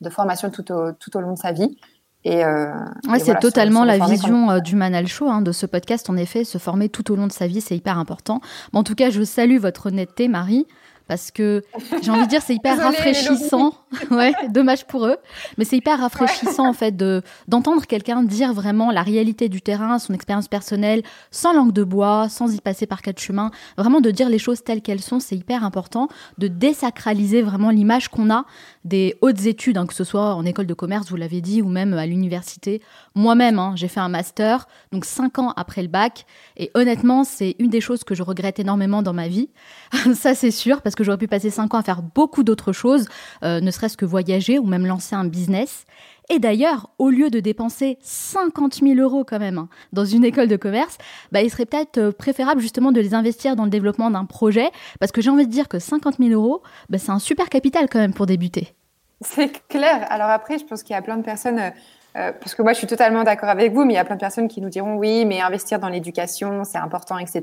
de 0.00 0.10
formation 0.10 0.50
tout 0.50 0.72
au, 0.72 0.92
tout 0.92 1.16
au 1.16 1.20
long 1.20 1.32
de 1.32 1.38
sa 1.38 1.52
vie. 1.52 1.78
Et, 2.24 2.44
euh, 2.44 2.72
c'est 3.18 3.38
totalement 3.38 3.84
la 3.84 3.98
vision 3.98 4.50
euh, 4.50 4.60
du 4.60 4.76
Manal 4.76 5.06
Show, 5.06 5.28
hein, 5.28 5.40
de 5.40 5.52
ce 5.52 5.66
podcast. 5.66 6.10
En 6.10 6.16
effet, 6.16 6.44
se 6.44 6.58
former 6.58 6.88
tout 6.88 7.12
au 7.12 7.16
long 7.16 7.26
de 7.26 7.32
sa 7.32 7.46
vie, 7.46 7.60
c'est 7.60 7.76
hyper 7.76 7.98
important. 7.98 8.40
en 8.72 8.82
tout 8.82 8.94
cas, 8.94 9.10
je 9.10 9.22
salue 9.22 9.58
votre 9.58 9.86
honnêteté, 9.86 10.28
Marie 10.28 10.66
parce 11.08 11.30
que 11.30 11.64
j'ai 12.02 12.10
envie 12.10 12.24
de 12.24 12.28
dire 12.28 12.42
c'est 12.42 12.54
hyper 12.54 12.78
rafraîchissant. 12.78 13.72
ouais, 14.10 14.32
dommage 14.50 14.84
pour 14.84 15.06
eux, 15.06 15.16
mais 15.56 15.64
c'est 15.64 15.76
hyper 15.76 15.98
rafraîchissant 15.98 16.68
en 16.68 16.74
fait 16.74 16.96
de 16.96 17.22
d'entendre 17.48 17.84
quelqu'un 17.86 18.22
dire 18.22 18.52
vraiment 18.52 18.92
la 18.92 19.02
réalité 19.02 19.48
du 19.48 19.62
terrain, 19.62 19.98
son 19.98 20.12
expérience 20.12 20.46
personnelle, 20.46 21.02
sans 21.30 21.54
langue 21.54 21.72
de 21.72 21.82
bois, 21.82 22.28
sans 22.28 22.54
y 22.54 22.60
passer 22.60 22.86
par 22.86 23.00
quatre 23.00 23.18
chemins, 23.18 23.50
vraiment 23.78 24.00
de 24.00 24.10
dire 24.10 24.28
les 24.28 24.38
choses 24.38 24.62
telles 24.62 24.82
qu'elles 24.82 25.00
sont, 25.00 25.18
c'est 25.18 25.36
hyper 25.36 25.64
important 25.64 26.08
de 26.36 26.46
désacraliser 26.46 27.40
vraiment 27.40 27.70
l'image 27.70 28.08
qu'on 28.08 28.30
a 28.30 28.44
des 28.88 29.16
hautes 29.20 29.46
études, 29.46 29.76
hein, 29.76 29.86
que 29.86 29.94
ce 29.94 30.04
soit 30.04 30.34
en 30.34 30.44
école 30.44 30.66
de 30.66 30.74
commerce, 30.74 31.10
vous 31.10 31.16
l'avez 31.16 31.40
dit, 31.40 31.62
ou 31.62 31.68
même 31.68 31.92
à 31.94 32.06
l'université. 32.06 32.82
Moi-même, 33.14 33.58
hein, 33.58 33.74
j'ai 33.76 33.88
fait 33.88 34.00
un 34.00 34.08
master, 34.08 34.66
donc 34.90 35.04
cinq 35.04 35.38
ans 35.38 35.52
après 35.56 35.82
le 35.82 35.88
bac, 35.88 36.26
et 36.56 36.70
honnêtement, 36.74 37.24
c'est 37.24 37.54
une 37.58 37.70
des 37.70 37.80
choses 37.80 38.02
que 38.02 38.14
je 38.14 38.22
regrette 38.22 38.58
énormément 38.58 39.02
dans 39.02 39.12
ma 39.12 39.28
vie. 39.28 39.50
Ça, 40.14 40.34
c'est 40.34 40.50
sûr, 40.50 40.82
parce 40.82 40.94
que 40.94 41.04
j'aurais 41.04 41.18
pu 41.18 41.28
passer 41.28 41.50
cinq 41.50 41.74
ans 41.74 41.78
à 41.78 41.82
faire 41.82 42.02
beaucoup 42.02 42.42
d'autres 42.42 42.72
choses, 42.72 43.06
euh, 43.44 43.60
ne 43.60 43.70
serait-ce 43.70 43.96
que 43.96 44.06
voyager 44.06 44.58
ou 44.58 44.64
même 44.64 44.86
lancer 44.86 45.14
un 45.14 45.24
business. 45.24 45.84
Et 46.30 46.38
d'ailleurs, 46.38 46.90
au 46.98 47.08
lieu 47.08 47.30
de 47.30 47.40
dépenser 47.40 47.98
50 48.02 48.80
000 48.82 48.96
euros 48.96 49.24
quand 49.24 49.38
même 49.38 49.58
hein, 49.58 49.68
dans 49.92 50.04
une 50.04 50.24
école 50.24 50.48
de 50.48 50.56
commerce, 50.56 50.98
bah, 51.32 51.42
il 51.42 51.50
serait 51.50 51.64
peut-être 51.64 51.98
euh, 51.98 52.12
préférable 52.12 52.60
justement 52.60 52.92
de 52.92 53.00
les 53.00 53.14
investir 53.14 53.56
dans 53.56 53.64
le 53.64 53.70
développement 53.70 54.10
d'un 54.10 54.26
projet, 54.26 54.70
parce 55.00 55.10
que 55.10 55.22
j'ai 55.22 55.30
envie 55.30 55.46
de 55.46 55.52
dire 55.52 55.68
que 55.68 55.78
50 55.78 56.16
000 56.18 56.30
euros, 56.30 56.62
bah, 56.90 56.98
c'est 56.98 57.10
un 57.10 57.18
super 57.18 57.48
capital 57.48 57.88
quand 57.90 57.98
même 57.98 58.12
pour 58.12 58.26
débuter. 58.26 58.74
C'est 59.20 59.66
clair. 59.68 60.06
Alors 60.10 60.28
après, 60.28 60.58
je 60.58 60.64
pense 60.64 60.82
qu'il 60.82 60.94
y 60.94 60.96
a 60.96 61.02
plein 61.02 61.16
de 61.16 61.22
personnes, 61.22 61.58
euh, 61.58 61.70
euh, 62.16 62.32
parce 62.32 62.54
que 62.54 62.62
moi 62.62 62.72
je 62.72 62.78
suis 62.78 62.86
totalement 62.86 63.24
d'accord 63.24 63.48
avec 63.48 63.72
vous, 63.72 63.84
mais 63.84 63.94
il 63.94 63.96
y 63.96 64.00
a 64.00 64.04
plein 64.04 64.14
de 64.14 64.20
personnes 64.20 64.48
qui 64.48 64.60
nous 64.60 64.68
diront 64.68 64.96
oui, 64.96 65.24
mais 65.24 65.40
investir 65.40 65.78
dans 65.78 65.88
l'éducation, 65.88 66.64
c'est 66.64 66.78
important, 66.78 67.18
etc. 67.18 67.42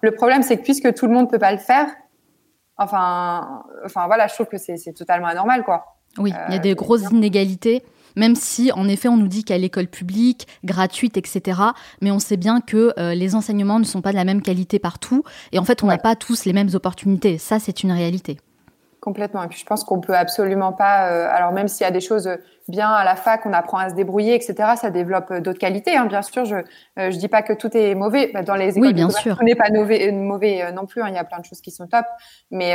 Le 0.00 0.10
problème, 0.12 0.42
c'est 0.42 0.56
que 0.56 0.62
puisque 0.62 0.92
tout 0.94 1.06
le 1.06 1.12
monde 1.12 1.30
peut 1.30 1.38
pas 1.38 1.52
le 1.52 1.58
faire, 1.58 1.86
enfin, 2.76 3.64
enfin 3.84 4.06
voilà, 4.06 4.26
je 4.26 4.34
trouve 4.34 4.46
que 4.46 4.58
c'est 4.58 4.92
totalement 4.92 5.28
anormal, 5.28 5.64
quoi. 5.64 5.98
Oui, 6.18 6.32
il 6.48 6.54
y 6.54 6.56
a 6.56 6.60
des 6.60 6.74
grosses 6.74 7.10
inégalités 7.10 7.82
même 8.16 8.36
si 8.36 8.72
en 8.72 8.88
effet 8.88 9.08
on 9.08 9.16
nous 9.16 9.28
dit 9.28 9.44
qu'à 9.44 9.58
l'école 9.58 9.88
publique, 9.88 10.46
gratuite, 10.64 11.16
etc. 11.16 11.60
Mais 12.00 12.10
on 12.10 12.18
sait 12.18 12.36
bien 12.36 12.60
que 12.60 12.92
euh, 12.98 13.14
les 13.14 13.34
enseignements 13.34 13.78
ne 13.78 13.84
sont 13.84 14.02
pas 14.02 14.10
de 14.10 14.16
la 14.16 14.24
même 14.24 14.42
qualité 14.42 14.78
partout 14.78 15.24
et 15.52 15.58
en 15.58 15.64
fait 15.64 15.82
on 15.82 15.86
n'a 15.86 15.98
pas 15.98 16.16
tous 16.16 16.44
les 16.44 16.52
mêmes 16.52 16.70
opportunités. 16.74 17.38
Ça 17.38 17.58
c'est 17.58 17.82
une 17.82 17.92
réalité. 17.92 18.38
Complètement. 19.04 19.42
Et 19.42 19.48
puis 19.48 19.58
je 19.58 19.66
pense 19.66 19.84
qu'on 19.84 20.00
peut 20.00 20.14
absolument 20.14 20.72
pas. 20.72 21.10
Euh, 21.10 21.28
alors 21.30 21.52
même 21.52 21.68
s'il 21.68 21.84
y 21.84 21.86
a 21.86 21.90
des 21.90 22.00
choses 22.00 22.26
bien 22.68 22.88
à 22.88 23.04
la 23.04 23.16
fac, 23.16 23.44
on 23.44 23.52
apprend 23.52 23.76
à 23.76 23.90
se 23.90 23.94
débrouiller, 23.94 24.34
etc. 24.34 24.54
Ça 24.80 24.88
développe 24.88 25.30
euh, 25.30 25.40
d'autres 25.40 25.58
qualités. 25.58 25.94
Hein. 25.94 26.06
Bien 26.06 26.22
sûr, 26.22 26.46
je 26.46 26.56
je 26.96 27.18
dis 27.18 27.28
pas 27.28 27.42
que 27.42 27.52
tout 27.52 27.76
est 27.76 27.94
mauvais. 27.94 28.30
Bah, 28.32 28.42
dans 28.42 28.54
les 28.54 28.78
écoles, 28.78 28.86
oui, 28.86 28.94
bien 28.94 29.10
sûr. 29.10 29.36
On 29.42 29.44
n'est 29.44 29.56
pas 29.56 29.68
mauvais, 29.70 30.10
mauvais 30.10 30.72
non 30.72 30.86
plus. 30.86 31.02
Hein. 31.02 31.08
Il 31.10 31.14
y 31.14 31.18
a 31.18 31.24
plein 31.24 31.38
de 31.38 31.44
choses 31.44 31.60
qui 31.60 31.70
sont 31.70 31.86
top. 31.86 32.06
Mais 32.50 32.74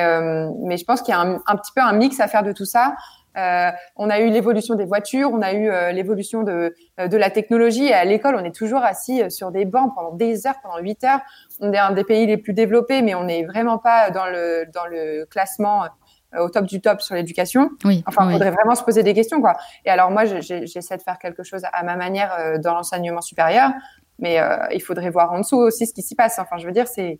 mais 0.63 0.77
je 0.77 0.85
pense 0.85 1.01
qu'il 1.01 1.15
y 1.15 1.17
a 1.17 1.21
un, 1.21 1.41
un, 1.47 1.55
petit 1.55 1.71
peu 1.75 1.81
un 1.81 1.93
mix 1.93 2.19
à 2.19 2.27
faire 2.27 2.43
de 2.43 2.51
tout 2.51 2.65
ça. 2.65 2.93
Euh, 3.37 3.71
on 3.95 4.09
a 4.09 4.19
eu 4.19 4.29
l'évolution 4.29 4.75
des 4.75 4.85
voitures, 4.85 5.29
on 5.31 5.41
a 5.41 5.53
eu 5.53 5.69
euh, 5.69 5.91
l'évolution 5.91 6.43
de, 6.43 6.75
euh, 6.99 7.07
de 7.07 7.17
la 7.17 7.29
technologie. 7.29 7.85
Et 7.85 7.93
à 7.93 8.05
l'école, 8.05 8.35
on 8.35 8.43
est 8.43 8.55
toujours 8.55 8.83
assis 8.83 9.29
sur 9.29 9.51
des 9.51 9.65
bancs 9.65 9.93
pendant 9.95 10.13
des 10.13 10.47
heures, 10.47 10.59
pendant 10.63 10.79
huit 10.79 11.03
heures. 11.03 11.19
On 11.59 11.71
est 11.71 11.77
un 11.77 11.91
des 11.91 12.03
pays 12.03 12.25
les 12.25 12.37
plus 12.37 12.53
développés, 12.53 13.01
mais 13.01 13.15
on 13.15 13.23
n'est 13.23 13.45
vraiment 13.45 13.77
pas 13.77 14.09
dans 14.09 14.25
le, 14.25 14.65
dans 14.73 14.85
le 14.85 15.25
classement 15.25 15.85
au 16.37 16.49
top 16.49 16.65
du 16.65 16.81
top 16.81 17.01
sur 17.01 17.15
l'éducation. 17.15 17.69
Oui, 17.85 18.03
enfin, 18.05 18.27
il 18.29 18.33
faudrait 18.33 18.51
vraiment 18.51 18.75
se 18.75 18.83
poser 18.83 19.03
des 19.03 19.13
questions, 19.13 19.41
quoi. 19.41 19.55
Et 19.85 19.89
alors 19.89 20.11
moi, 20.11 20.25
j'essaie 20.25 20.97
de 20.97 21.01
faire 21.01 21.17
quelque 21.17 21.43
chose 21.43 21.61
à 21.71 21.83
ma 21.83 21.95
manière 21.95 22.59
dans 22.59 22.73
l'enseignement 22.73 23.21
supérieur, 23.21 23.71
mais 24.19 24.39
il 24.71 24.81
faudrait 24.81 25.09
voir 25.09 25.31
en 25.31 25.39
dessous 25.39 25.57
aussi 25.57 25.87
ce 25.87 25.93
qui 25.93 26.01
s'y 26.01 26.15
passe. 26.15 26.39
Enfin, 26.39 26.57
je 26.57 26.65
veux 26.65 26.73
dire, 26.73 26.87
c'est 26.87 27.19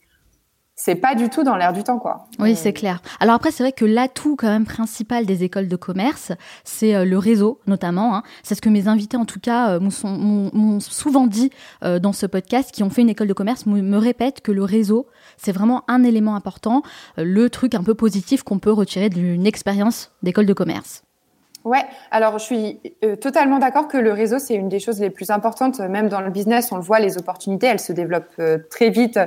c'est 0.81 0.95
pas 0.95 1.13
du 1.13 1.29
tout 1.29 1.43
dans 1.43 1.57
l'air 1.57 1.73
du 1.73 1.83
temps, 1.83 1.99
quoi. 1.99 2.25
Oui, 2.39 2.55
c'est 2.55 2.71
clair. 2.71 3.01
Alors 3.19 3.35
après, 3.35 3.51
c'est 3.51 3.63
vrai 3.63 3.73
que 3.73 3.83
l'atout 3.83 4.37
quand 4.37 4.47
même 4.47 4.65
principal 4.65 5.25
des 5.25 5.43
écoles 5.43 5.67
de 5.67 5.75
commerce, 5.75 6.31
c'est 6.63 6.95
euh, 6.95 7.03
le 7.03 7.17
réseau, 7.17 7.59
notamment. 7.67 8.15
Hein. 8.15 8.23
C'est 8.43 8.55
ce 8.55 8.61
que 8.61 8.69
mes 8.69 8.87
invités, 8.87 9.17
en 9.17 9.25
tout 9.25 9.41
cas, 9.41 9.71
euh, 9.71 9.79
m'ont 9.81 10.79
souvent 10.79 11.27
dit 11.27 11.49
euh, 11.83 11.99
dans 11.99 12.13
ce 12.13 12.25
podcast, 12.25 12.71
qui 12.71 12.81
ont 12.83 12.89
fait 12.89 13.01
une 13.01 13.09
école 13.09 13.27
de 13.27 13.33
commerce, 13.33 13.65
me 13.65 13.97
répètent 13.97 14.39
que 14.39 14.53
le 14.53 14.63
réseau, 14.63 15.07
c'est 15.35 15.51
vraiment 15.51 15.83
un 15.89 16.01
élément 16.03 16.35
important, 16.37 16.81
le 17.17 17.49
truc 17.49 17.75
un 17.75 17.83
peu 17.83 17.93
positif 17.93 18.43
qu'on 18.43 18.59
peut 18.59 18.71
retirer 18.71 19.09
d'une 19.09 19.45
expérience 19.45 20.11
d'école 20.23 20.45
de 20.45 20.53
commerce. 20.53 21.03
Ouais, 21.65 21.83
alors 22.09 22.39
je 22.39 22.43
suis 22.45 22.79
totalement 23.19 23.59
d'accord 23.59 23.87
que 23.89 23.97
le 23.97 24.13
réseau, 24.13 24.39
c'est 24.39 24.55
une 24.55 24.69
des 24.69 24.79
choses 24.79 25.01
les 25.01 25.09
plus 25.09 25.29
importantes, 25.29 25.79
même 25.79 26.07
dans 26.07 26.21
le 26.21 26.29
business, 26.29 26.71
on 26.71 26.77
le 26.77 26.81
voit, 26.81 26.99
les 26.99 27.17
opportunités, 27.17 27.67
elles 27.67 27.81
se 27.81 27.91
développent 27.91 28.41
très 28.69 28.89
vite 28.89 29.19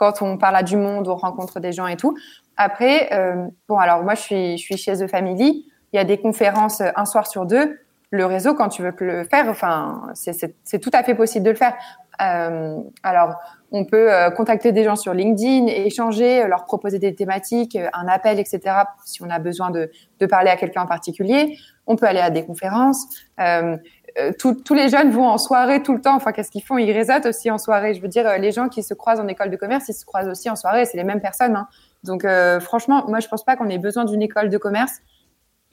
quand 0.00 0.22
on 0.22 0.38
parle 0.38 0.56
à 0.56 0.62
du 0.62 0.76
monde, 0.76 1.08
on 1.08 1.16
rencontre 1.16 1.60
des 1.60 1.72
gens 1.72 1.86
et 1.86 1.96
tout. 1.96 2.16
Après, 2.56 3.08
euh, 3.12 3.46
bon, 3.68 3.76
alors 3.76 4.02
moi, 4.02 4.14
je 4.14 4.20
suis, 4.20 4.58
je 4.58 4.62
suis 4.62 4.76
chez 4.76 4.96
The 4.96 5.06
Family. 5.06 5.66
Il 5.92 5.96
y 5.96 5.98
a 5.98 6.04
des 6.04 6.18
conférences 6.18 6.80
un 6.80 7.04
soir 7.04 7.26
sur 7.26 7.44
deux. 7.44 7.78
Le 8.10 8.26
réseau, 8.26 8.54
quand 8.54 8.68
tu 8.68 8.82
veux 8.82 8.94
le 9.00 9.24
faire, 9.24 9.46
enfin, 9.48 10.02
c'est 10.14 10.78
tout 10.78 10.90
à 10.92 11.02
fait 11.02 11.14
possible 11.14 11.44
de 11.44 11.50
le 11.50 11.56
faire. 11.56 11.74
Euh, 12.22 12.76
alors, 13.02 13.34
on 13.72 13.84
peut 13.84 14.12
euh, 14.12 14.30
contacter 14.30 14.72
des 14.72 14.84
gens 14.84 14.96
sur 14.96 15.14
LinkedIn, 15.14 15.66
échanger, 15.66 16.46
leur 16.48 16.64
proposer 16.64 16.98
des 16.98 17.14
thématiques, 17.14 17.78
un 17.92 18.08
appel, 18.08 18.38
etc. 18.38 18.60
Si 19.04 19.22
on 19.22 19.30
a 19.30 19.38
besoin 19.38 19.70
de, 19.70 19.90
de 20.18 20.26
parler 20.26 20.50
à 20.50 20.56
quelqu'un 20.56 20.82
en 20.82 20.86
particulier. 20.86 21.56
On 21.86 21.96
peut 21.96 22.06
aller 22.06 22.20
à 22.20 22.30
des 22.30 22.44
conférences. 22.44 23.06
Euh, 23.40 23.76
euh, 24.18 24.32
tous 24.38 24.74
les 24.74 24.88
jeunes 24.88 25.10
vont 25.10 25.26
en 25.26 25.38
soirée 25.38 25.82
tout 25.82 25.94
le 25.94 26.00
temps. 26.00 26.14
Enfin, 26.14 26.32
qu'est-ce 26.32 26.50
qu'ils 26.50 26.62
font? 26.62 26.78
Ils 26.78 26.92
réseautent 26.92 27.26
aussi 27.26 27.50
en 27.50 27.58
soirée. 27.58 27.94
Je 27.94 28.00
veux 28.00 28.08
dire, 28.08 28.26
euh, 28.26 28.38
les 28.38 28.52
gens 28.52 28.68
qui 28.68 28.82
se 28.82 28.94
croisent 28.94 29.20
en 29.20 29.28
école 29.28 29.50
de 29.50 29.56
commerce, 29.56 29.88
ils 29.88 29.94
se 29.94 30.04
croisent 30.04 30.28
aussi 30.28 30.50
en 30.50 30.56
soirée. 30.56 30.84
C'est 30.84 30.96
les 30.96 31.04
mêmes 31.04 31.20
personnes. 31.20 31.56
Hein. 31.56 31.68
Donc, 32.04 32.24
euh, 32.24 32.60
franchement, 32.60 33.04
moi, 33.08 33.20
je 33.20 33.28
pense 33.28 33.44
pas 33.44 33.56
qu'on 33.56 33.68
ait 33.68 33.78
besoin 33.78 34.04
d'une 34.04 34.22
école 34.22 34.48
de 34.48 34.58
commerce 34.58 35.00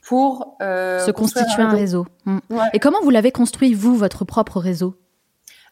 pour 0.06 0.56
se 0.60 1.10
constituer 1.10 1.62
un 1.62 1.70
réseau. 1.70 2.06
Mm. 2.24 2.38
Et 2.72 2.78
comment 2.78 3.00
vous 3.02 3.10
l'avez 3.10 3.32
construit 3.32 3.74
vous, 3.74 3.96
votre 3.96 4.24
propre 4.24 4.60
réseau? 4.60 4.94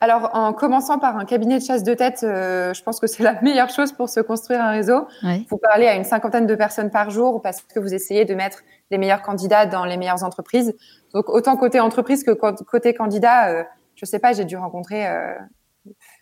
Alors, 0.01 0.31
en 0.35 0.53
commençant 0.53 0.99
par 0.99 1.17
un 1.17 1.25
cabinet 1.25 1.59
de 1.59 1.65
chasse 1.65 1.83
de 1.83 1.95
tête, 1.95 2.19
je 2.21 2.83
pense 2.83 3.01
que 3.01 3.07
c'est 3.07 3.23
la 3.23 3.41
meilleure 3.41 3.71
chose 3.71 3.93
pour 3.93 4.11
se 4.11 4.21
construire 4.21 4.61
un 4.61 4.71
réseau. 4.71 5.07
Vous 5.49 5.57
parlez 5.57 5.87
à 5.87 5.95
une 5.95 6.05
cinquantaine 6.05 6.47
de 6.47 6.55
personnes 6.55 6.91
par 6.91 7.09
jour 7.09 7.41
parce 7.41 7.63
que 7.63 7.81
vous 7.81 7.95
essayez 7.95 8.27
de 8.27 8.35
mettre 8.35 8.63
les 8.91 8.99
meilleurs 8.99 9.23
candidats 9.23 9.67
dans 9.67 9.85
les 9.85 9.97
meilleures 9.97 10.23
entreprises. 10.23 10.75
Donc 11.13 11.29
autant 11.29 11.57
côté 11.57 11.81
entreprise 11.81 12.25
que 12.25 12.33
côté 12.33 12.95
candidat, 12.95 13.49
euh, 13.49 13.65
je 13.95 14.05
sais 14.05 14.19
pas, 14.19 14.33
j'ai 14.33 14.45
dû 14.45 14.57
rencontrer 14.57 15.07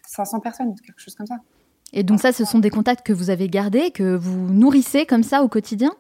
500 0.07 0.37
euh, 0.37 0.41
personnes, 0.41 0.75
quelque 0.87 1.01
chose 1.01 1.15
comme 1.15 1.27
ça. 1.27 1.37
Et 1.93 2.03
donc 2.03 2.21
ça, 2.21 2.33
ce 2.33 2.45
sont 2.45 2.59
des 2.59 2.71
contacts 2.71 3.07
que 3.07 3.13
vous 3.13 3.31
avez 3.31 3.49
gardés, 3.49 3.91
que 3.91 4.15
vous 4.15 4.53
nourrissez 4.53 5.07
comme 5.07 5.23
ça 5.23 5.43
au 5.43 5.49
quotidien? 5.49 5.93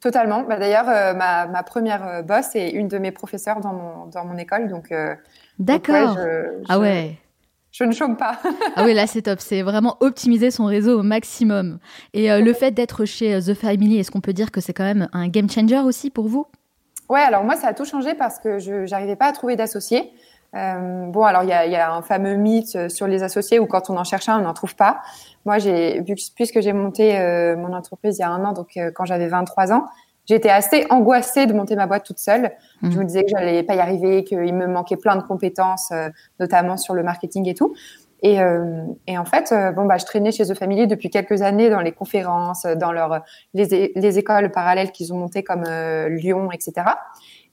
Totalement. 0.00 0.42
Bah, 0.42 0.58
D'ailleurs, 0.58 0.88
euh, 0.88 1.12
ma, 1.14 1.62
première 1.64 2.22
boss 2.24 2.54
est 2.54 2.70
une 2.70 2.88
de 2.88 2.98
mes 2.98 3.10
professeurs 3.10 3.60
dans 3.60 3.72
mon, 3.72 4.06
dans 4.06 4.24
mon 4.24 4.38
école. 4.38 4.68
Donc, 4.68 4.92
D'accord. 5.58 6.16
ah 6.68 6.78
ouais. 6.78 7.18
Je 7.70 7.84
ne 7.84 7.92
chôme 7.92 8.16
pas. 8.16 8.38
ah 8.76 8.84
oui, 8.84 8.94
là 8.94 9.06
c'est 9.06 9.22
top. 9.22 9.40
C'est 9.40 9.62
vraiment 9.62 9.96
optimiser 10.00 10.50
son 10.50 10.64
réseau 10.64 11.00
au 11.00 11.02
maximum. 11.02 11.78
Et 12.14 12.28
le 12.40 12.52
fait 12.52 12.70
d'être 12.70 13.04
chez 13.04 13.38
The 13.40 13.54
Family, 13.54 13.98
est-ce 13.98 14.10
qu'on 14.10 14.20
peut 14.20 14.32
dire 14.32 14.50
que 14.50 14.60
c'est 14.60 14.72
quand 14.72 14.84
même 14.84 15.08
un 15.12 15.28
game 15.28 15.48
changer 15.50 15.78
aussi 15.78 16.10
pour 16.10 16.28
vous? 16.28 16.46
Ouais, 17.08 17.20
alors 17.20 17.44
moi, 17.44 17.56
ça 17.56 17.68
a 17.68 17.74
tout 17.74 17.84
changé 17.84 18.14
parce 18.14 18.38
que 18.38 18.58
je 18.58 18.88
n'arrivais 18.90 19.16
pas 19.16 19.26
à 19.26 19.32
trouver 19.32 19.56
d'associés. 19.56 20.12
Euh, 20.54 21.06
bon, 21.06 21.24
alors 21.24 21.42
il 21.42 21.50
y 21.50 21.52
a, 21.52 21.66
y 21.66 21.76
a, 21.76 21.92
un 21.92 22.02
fameux 22.02 22.36
mythe 22.36 22.74
euh, 22.74 22.88
sur 22.88 23.06
les 23.06 23.22
associés 23.22 23.58
où 23.58 23.66
quand 23.66 23.90
on 23.90 23.96
en 23.98 24.04
cherche 24.04 24.28
un, 24.28 24.38
on 24.38 24.42
n'en 24.42 24.54
trouve 24.54 24.74
pas. 24.76 25.02
Moi, 25.44 25.58
j'ai 25.58 26.02
puisque 26.36 26.60
j'ai 26.60 26.72
monté 26.72 27.18
euh, 27.18 27.56
mon 27.56 27.72
entreprise 27.74 28.16
il 28.18 28.20
y 28.20 28.24
a 28.24 28.30
un 28.30 28.44
an, 28.44 28.52
donc 28.52 28.76
euh, 28.76 28.90
quand 28.94 29.04
j'avais 29.04 29.28
23 29.28 29.72
ans, 29.72 29.86
j'étais 30.28 30.50
assez 30.50 30.86
angoissée 30.90 31.46
de 31.46 31.52
monter 31.52 31.74
ma 31.74 31.86
boîte 31.86 32.04
toute 32.04 32.18
seule. 32.18 32.52
Mmh. 32.82 32.90
Je 32.90 32.98
me 32.98 33.04
disais 33.04 33.22
que 33.24 33.30
j'allais 33.30 33.62
pas 33.62 33.74
y 33.74 33.80
arriver, 33.80 34.24
qu'il 34.24 34.54
me 34.54 34.66
manquait 34.66 34.96
plein 34.96 35.16
de 35.16 35.22
compétences, 35.22 35.92
notamment 36.38 36.76
sur 36.76 36.94
le 36.94 37.02
marketing 37.02 37.48
et 37.48 37.54
tout. 37.54 37.74
Et, 38.22 38.40
euh, 38.40 38.84
et, 39.06 39.16
en 39.16 39.24
fait, 39.24 39.52
euh, 39.52 39.70
bon, 39.70 39.84
bah, 39.84 39.96
je 39.96 40.04
traînais 40.04 40.32
chez 40.32 40.44
The 40.44 40.54
Family 40.54 40.86
depuis 40.86 41.08
quelques 41.08 41.42
années 41.42 41.70
dans 41.70 41.80
les 41.80 41.92
conférences, 41.92 42.64
dans 42.64 42.90
leur, 42.90 43.22
les, 43.54 43.92
les 43.94 44.18
écoles 44.18 44.50
parallèles 44.50 44.90
qu'ils 44.90 45.12
ont 45.12 45.18
montées 45.18 45.44
comme 45.44 45.64
euh, 45.68 46.08
Lyon, 46.08 46.50
etc. 46.50 46.86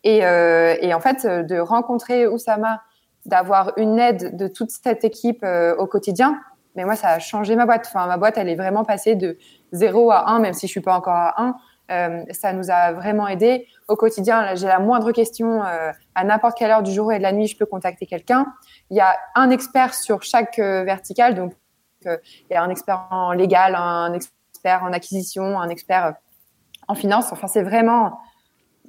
Et, 0.04 0.20
et, 0.20 0.94
en 0.94 1.00
fait, 1.00 1.26
de 1.26 1.58
rencontrer 1.58 2.28
Oussama, 2.28 2.82
d'avoir 3.26 3.74
une 3.78 3.98
aide 3.98 4.38
de 4.38 4.48
toute 4.48 4.70
cette 4.70 5.04
équipe 5.04 5.44
au 5.44 5.88
quotidien, 5.88 6.40
mais 6.76 6.86
moi, 6.86 6.96
ça 6.96 7.10
a 7.10 7.18
changé 7.18 7.56
ma 7.56 7.66
boîte. 7.66 7.86
Enfin, 7.88 8.06
ma 8.06 8.18
boîte, 8.18 8.38
elle 8.38 8.48
est 8.48 8.56
vraiment 8.56 8.84
passée 8.84 9.16
de 9.16 9.40
0 9.72 10.12
à 10.12 10.30
1, 10.30 10.40
même 10.42 10.54
si 10.54 10.68
je 10.68 10.72
suis 10.72 10.82
pas 10.82 10.96
encore 10.96 11.16
à 11.16 11.42
1. 11.42 11.56
Euh, 11.92 12.24
ça 12.32 12.54
nous 12.54 12.72
a 12.72 12.94
vraiment 12.94 13.28
aidé 13.28 13.68
au 13.88 13.96
quotidien. 13.96 14.56
J'ai 14.56 14.68
la 14.68 14.80
moindre 14.80 15.12
question 15.12 15.64
euh, 15.64 15.92
à 16.16 16.24
n'importe 16.24 16.58
quelle 16.58 16.72
heure 16.72 16.84
du 16.84 16.92
jour 16.92 17.12
et 17.14 17.18
de 17.18 17.24
la 17.24 17.32
nuit, 17.32 17.48
je 17.48 17.56
peux 17.58 17.66
contacter 17.66 18.06
quelqu'un. 18.06 18.48
Il 18.90 18.98
y 18.98 19.02
a 19.02 19.16
un 19.36 19.50
expert 19.52 19.94
sur 19.94 20.24
chaque 20.24 20.60
euh, 20.60 20.84
verticale, 20.84 21.36
donc 21.36 21.54
il 22.06 22.20
y 22.52 22.54
a 22.54 22.62
un 22.62 22.70
expert 22.70 23.08
en 23.10 23.32
légal, 23.32 23.74
un 23.74 24.14
expert 24.14 24.84
en 24.84 24.94
acquisition, 24.94 25.60
un 25.60 25.70
expert 25.70 26.14
en 26.88 26.94
finance. 26.94 27.32
Enfin, 27.32 27.48
c'est 27.48 27.64
vraiment 27.64 28.20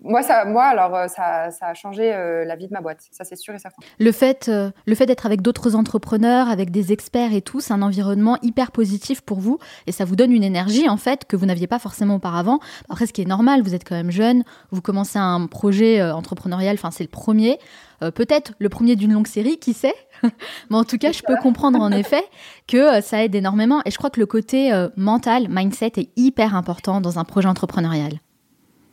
moi, 0.03 0.23
ça, 0.23 0.45
moi, 0.45 0.65
alors, 0.65 0.95
euh, 0.95 1.09
ça, 1.09 1.51
ça 1.51 1.67
a 1.67 1.75
changé 1.75 2.13
euh, 2.13 2.45
la 2.45 2.57
vie 2.57 2.69
de 2.69 2.73
ma 2.73 2.81
boîte. 2.81 3.01
Ça, 3.11 3.25
c'est 3.25 3.37
sûr 3.37 3.55
et 3.55 3.59
certain. 3.59 3.83
Le 3.99 4.13
fait, 4.13 4.49
euh, 4.49 4.71
le 4.87 4.95
fait 4.95 5.07
d'être 5.07 5.27
avec 5.27 5.43
d'autres 5.43 5.75
entrepreneurs, 5.75 6.49
avec 6.49 6.71
des 6.71 6.93
experts 6.93 7.33
et 7.33 7.43
tout, 7.43 7.61
c'est 7.61 7.73
un 7.73 7.83
environnement 7.83 8.39
hyper 8.43 8.73
positif 8.73 9.21
pour 9.21 9.41
vous 9.41 9.59
et 9.87 9.93
ça 9.93 10.05
vous 10.05 10.17
donne 10.17 10.33
une 10.33 10.45
énergie, 10.45 10.89
en 10.89 10.97
fait, 10.97 11.25
que 11.25 11.37
vous 11.37 11.47
n'aviez 11.47 11.67
pas 11.67 11.79
forcément 11.79 12.17
auparavant. 12.17 12.61
Après, 12.89 13.07
ce 13.07 13.13
qui 13.13 13.23
est 13.23 13.27
normal, 13.27 13.63
vous 13.63 13.75
êtes 13.75 13.89
quand 13.89 13.97
même 13.97 14.11
jeune, 14.11 14.45
vous 14.71 14.83
commencez 14.83 15.19
un 15.19 15.47
projet 15.47 16.03
entrepreneurial, 16.03 16.75
enfin, 16.75 16.91
c'est 16.91 17.05
le 17.05 17.11
premier. 17.11 17.59
Peut-être 18.01 18.53
le 18.59 18.69
premier 18.69 18.95
d'une 18.95 19.15
longue 19.15 19.27
série, 19.27 19.59
qui 19.59 19.73
sait? 19.73 19.95
Mais 20.71 20.77
en 20.77 20.85
tout 20.85 20.99
cas, 20.99 21.13
je 21.13 21.23
peux 21.27 21.37
comprendre 21.37 21.81
en 21.81 21.91
effet 21.93 22.23
que 22.67 23.01
ça 23.01 23.25
aide 23.25 23.35
énormément. 23.35 23.81
Et 23.87 23.91
je 23.91 23.97
crois 23.97 24.11
que 24.11 24.21
le 24.21 24.27
côté 24.27 24.71
mental, 24.97 25.47
mindset, 25.49 25.93
est 25.97 26.11
hyper 26.17 26.55
important 26.55 27.01
dans 27.01 27.19
un 27.19 27.25
projet 27.25 27.49
entrepreneurial 27.49 28.13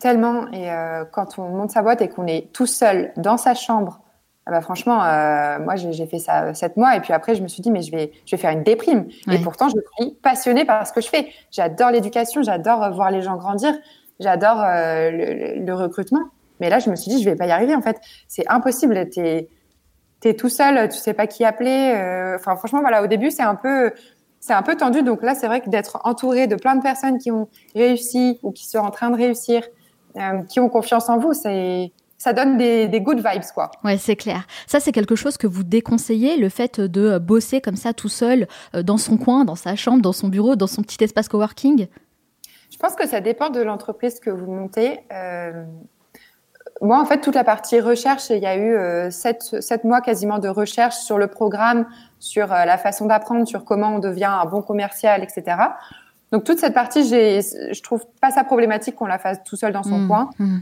tellement. 0.04 0.52
Et 0.52 0.70
euh, 0.70 1.06
quand 1.10 1.40
on 1.40 1.48
monte 1.48 1.72
sa 1.72 1.82
boîte 1.82 2.02
et 2.02 2.10
qu'on 2.10 2.28
est 2.28 2.52
tout 2.52 2.68
seul 2.68 3.14
dans 3.16 3.38
sa 3.38 3.56
chambre, 3.56 4.02
ah 4.46 4.52
bah 4.52 4.60
franchement, 4.60 5.02
euh, 5.02 5.58
moi 5.60 5.78
j'ai 5.78 6.06
fait 6.06 6.20
ça 6.20 6.54
sept 6.54 6.76
mois 6.76 6.98
et 6.98 7.00
puis 7.00 7.14
après 7.14 7.34
je 7.34 7.42
me 7.42 7.48
suis 7.48 7.62
dit 7.62 7.72
mais 7.72 7.82
je 7.82 7.92
vais 7.92 8.12
je 8.26 8.36
vais 8.36 8.42
faire 8.42 8.52
une 8.52 8.64
déprime. 8.64 9.08
Et 9.32 9.40
pourtant 9.40 9.70
je 9.70 9.76
suis 9.98 10.12
passionnée 10.22 10.66
par 10.66 10.86
ce 10.86 10.92
que 10.92 11.00
je 11.00 11.08
fais. 11.08 11.30
J'adore 11.50 11.92
l'éducation, 11.92 12.44
j'adore 12.44 12.94
voir 12.94 13.10
les 13.10 13.22
gens 13.22 13.38
grandir, 13.38 13.74
j'adore 14.20 14.62
euh, 14.62 15.12
le, 15.12 15.66
le, 15.66 15.74
recrutement. 15.74 16.26
Mais 16.60 16.70
là 16.70 16.80
je 16.80 16.90
me 16.90 16.98
suis 16.98 17.10
dit 17.10 17.24
je 17.24 17.30
vais 17.30 17.38
pas 17.38 17.46
y 17.46 17.52
arriver 17.52 17.74
en 17.74 17.82
fait. 17.82 18.02
C'est 18.28 18.46
impossible. 18.50 19.10
T'es 19.10 19.48
es 20.26 20.34
tout 20.34 20.50
seul, 20.50 20.90
tu 20.90 20.98
sais 20.98 21.14
pas 21.14 21.28
qui 21.28 21.46
appeler. 21.46 21.94
Enfin 22.36 22.58
franchement 22.58 22.82
voilà 22.82 23.02
au 23.02 23.08
début 23.08 23.32
c'est 23.32 23.44
un 23.44 23.56
peu 23.56 23.94
c'est 24.42 24.54
un 24.54 24.62
peu 24.62 24.76
tendu. 24.76 25.04
Donc 25.04 25.24
là, 25.24 25.36
c'est 25.36 25.48
vrai 25.48 25.62
que 25.62 25.70
d'être 25.70 26.02
entouré 26.04 26.48
de 26.48 26.56
plein 26.56 26.76
de 26.76 26.82
personnes 26.82 27.18
qui 27.18 27.32
ont 27.32 27.48
réussi 27.76 28.40
ou 28.44 28.52
qui 28.52 28.68
sont 28.68 28.80
en 28.80 28.92
train 28.92 29.10
de 29.10 29.16
réussir, 29.16 29.64
euh, 29.64 29.68
qui 30.50 30.60
ont 30.60 30.70
confiance 30.70 31.10
en 31.10 31.18
vous. 31.18 31.34
C'est 31.34 31.92
ça 32.24 32.32
donne 32.32 32.58
des, 32.58 32.88
des, 32.88 33.02
good 33.02 33.18
vibes, 33.18 33.44
quoi. 33.54 33.70
Ouais, 33.84 33.98
c'est 33.98 34.16
clair. 34.16 34.48
Ça, 34.66 34.80
c'est 34.80 34.94
quelque 34.94 35.16
chose 35.16 35.36
que 35.36 35.46
vous 35.46 35.64
déconseillez, 35.64 36.38
le 36.38 36.48
fait 36.48 36.80
de 36.80 37.18
bosser 37.18 37.60
comme 37.60 37.76
ça 37.76 37.92
tout 37.92 38.08
seul, 38.08 38.48
euh, 38.76 38.82
dans 38.82 38.98
son 38.98 39.18
coin, 39.18 39.44
dans 39.44 39.58
sa 39.58 39.76
chambre, 39.76 40.02
dans 40.02 40.14
son 40.14 40.30
bureau, 40.30 40.56
dans 40.56 40.68
son 40.68 40.84
petit 40.84 41.04
espace 41.04 41.28
coworking? 41.28 41.88
Je 42.72 42.78
pense 42.78 42.96
que 42.96 43.06
ça 43.06 43.20
dépend 43.20 43.50
de 43.50 43.62
l'entreprise 43.62 44.22
que 44.22 44.30
vous 44.30 44.50
montez. 44.50 45.02
Euh, 45.12 45.66
moi, 46.80 47.02
en 47.02 47.04
fait, 47.04 47.20
toute 47.20 47.36
la 47.36 47.44
partie 47.44 47.82
recherche, 47.82 48.30
il 48.30 48.40
y 48.40 48.46
a 48.46 48.56
eu 48.56 48.74
euh, 48.74 49.12
sept, 49.12 49.42
sept, 49.60 49.84
mois 49.84 50.00
quasiment 50.00 50.40
de 50.40 50.48
recherche 50.48 50.96
sur 50.96 51.18
le 51.18 51.28
programme, 51.28 51.86
sur 52.20 52.48
la 52.48 52.78
façon 52.78 53.06
d'apprendre, 53.06 53.46
sur 53.46 53.66
comment 53.66 53.96
on 53.96 54.00
devient 54.00 54.32
un 54.42 54.46
bon 54.46 54.62
commercial, 54.62 55.24
etc. 55.24 55.58
Donc 56.34 56.46
toute 56.46 56.58
cette 56.58 56.74
partie, 56.74 57.08
je 57.08 57.82
trouve 57.84 58.04
pas 58.20 58.32
ça 58.32 58.44
problématique 58.44 58.96
qu'on 58.96 59.06
la 59.06 59.20
fasse 59.20 59.44
tout 59.44 59.56
seul 59.56 59.72
dans 59.72 59.84
son 59.84 60.00
mmh, 60.00 60.08
coin. 60.08 60.30
Mmh. 60.40 60.58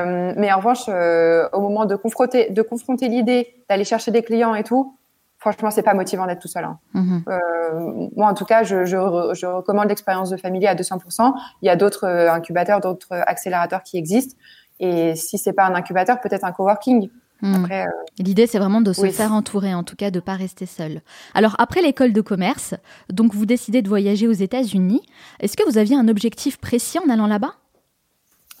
Euh, 0.00 0.32
mais 0.38 0.50
en 0.50 0.56
revanche, 0.56 0.84
euh, 0.88 1.46
au 1.52 1.60
moment 1.60 1.84
de 1.84 1.94
confronter, 1.94 2.48
de 2.48 2.62
confronter 2.62 3.08
l'idée 3.08 3.54
d'aller 3.68 3.84
chercher 3.84 4.12
des 4.12 4.22
clients 4.22 4.54
et 4.54 4.64
tout, 4.64 4.96
franchement, 5.36 5.70
c'est 5.70 5.82
pas 5.82 5.92
motivant 5.92 6.26
d'être 6.26 6.40
tout 6.40 6.48
seul. 6.48 6.64
Hein. 6.64 6.78
Mmh. 6.94 7.18
Euh, 7.28 8.08
moi, 8.16 8.28
en 8.28 8.34
tout 8.34 8.46
cas, 8.46 8.62
je, 8.62 8.86
je, 8.86 8.96
je 9.34 9.46
recommande 9.46 9.90
l'expérience 9.90 10.30
de 10.30 10.38
famille 10.38 10.66
à 10.66 10.74
200%. 10.74 11.34
Il 11.60 11.66
y 11.66 11.68
a 11.68 11.76
d'autres 11.76 12.06
incubateurs, 12.06 12.80
d'autres 12.80 13.12
accélérateurs 13.12 13.82
qui 13.82 13.98
existent. 13.98 14.38
Et 14.78 15.16
si 15.16 15.36
c'est 15.36 15.52
pas 15.52 15.66
un 15.66 15.74
incubateur, 15.74 16.18
peut-être 16.22 16.44
un 16.44 16.52
coworking. 16.52 17.10
Hmm. 17.42 17.66
Euh, 17.70 17.84
L'idée, 18.18 18.46
c'est 18.46 18.58
vraiment 18.58 18.80
de 18.80 18.92
se 18.92 19.06
faire 19.06 19.32
entourer, 19.32 19.74
en 19.74 19.82
tout 19.82 19.96
cas, 19.96 20.10
de 20.10 20.16
ne 20.16 20.20
pas 20.20 20.34
rester 20.34 20.66
seul. 20.66 21.00
Alors, 21.34 21.56
après 21.58 21.80
l'école 21.80 22.12
de 22.12 22.20
commerce, 22.20 22.74
donc 23.10 23.34
vous 23.34 23.46
décidez 23.46 23.82
de 23.82 23.88
voyager 23.88 24.28
aux 24.28 24.32
États-Unis. 24.32 25.02
Est-ce 25.40 25.56
que 25.56 25.68
vous 25.68 25.78
aviez 25.78 25.96
un 25.96 26.08
objectif 26.08 26.58
précis 26.58 26.98
en 26.98 27.08
allant 27.10 27.26
là-bas? 27.26 27.54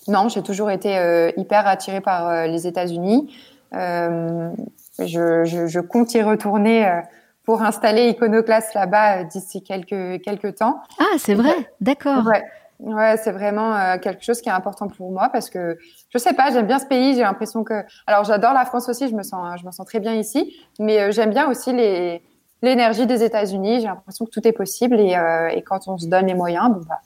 Non, 0.08 0.28
j'ai 0.28 0.42
toujours 0.42 0.70
été 0.70 0.96
euh, 0.96 1.30
hyper 1.36 1.66
attirée 1.66 2.00
par 2.00 2.28
euh, 2.28 2.46
les 2.46 2.66
États-Unis. 2.66 3.34
Je, 3.72 4.50
je, 4.98 5.66
je, 5.66 5.80
compte 5.80 6.12
y 6.14 6.22
retourner 6.22 7.00
pour 7.44 7.62
installer 7.62 8.08
Iconoclast 8.08 8.74
là-bas 8.74 9.24
d'ici 9.24 9.62
quelques 9.62 10.20
quelques 10.22 10.56
temps. 10.56 10.82
Ah, 10.98 11.16
c'est 11.18 11.34
vrai, 11.34 11.54
d'accord. 11.80 12.26
Ouais. 12.26 12.42
Ouais, 12.82 13.16
c'est 13.18 13.32
vraiment 13.32 13.98
quelque 13.98 14.24
chose 14.24 14.40
qui 14.40 14.48
est 14.48 14.52
important 14.52 14.88
pour 14.88 15.12
moi 15.12 15.28
parce 15.30 15.50
que 15.50 15.78
je 16.08 16.18
sais 16.18 16.32
pas, 16.32 16.50
j'aime 16.50 16.66
bien 16.66 16.78
ce 16.78 16.86
pays. 16.86 17.14
J'ai 17.14 17.22
l'impression 17.22 17.62
que, 17.62 17.84
alors 18.06 18.24
j'adore 18.24 18.54
la 18.54 18.64
France 18.64 18.88
aussi, 18.88 19.08
je 19.08 19.14
me 19.14 19.22
sens, 19.22 19.60
je 19.60 19.66
me 19.66 19.70
sens 19.70 19.86
très 19.86 20.00
bien 20.00 20.14
ici, 20.14 20.56
mais 20.78 21.12
j'aime 21.12 21.30
bien 21.30 21.48
aussi 21.48 21.72
les 21.72 22.22
l'énergie 22.62 23.06
des 23.06 23.22
États-Unis. 23.22 23.80
J'ai 23.80 23.86
l'impression 23.86 24.24
que 24.24 24.30
tout 24.30 24.46
est 24.46 24.52
possible 24.52 24.98
et, 24.98 25.16
et, 25.54 25.62
quand 25.62 25.88
on 25.88 25.98
se 25.98 26.06
donne 26.06 26.26
les 26.26 26.34
moyens, 26.34 26.70
bon 26.70 26.80
bah 26.88 27.00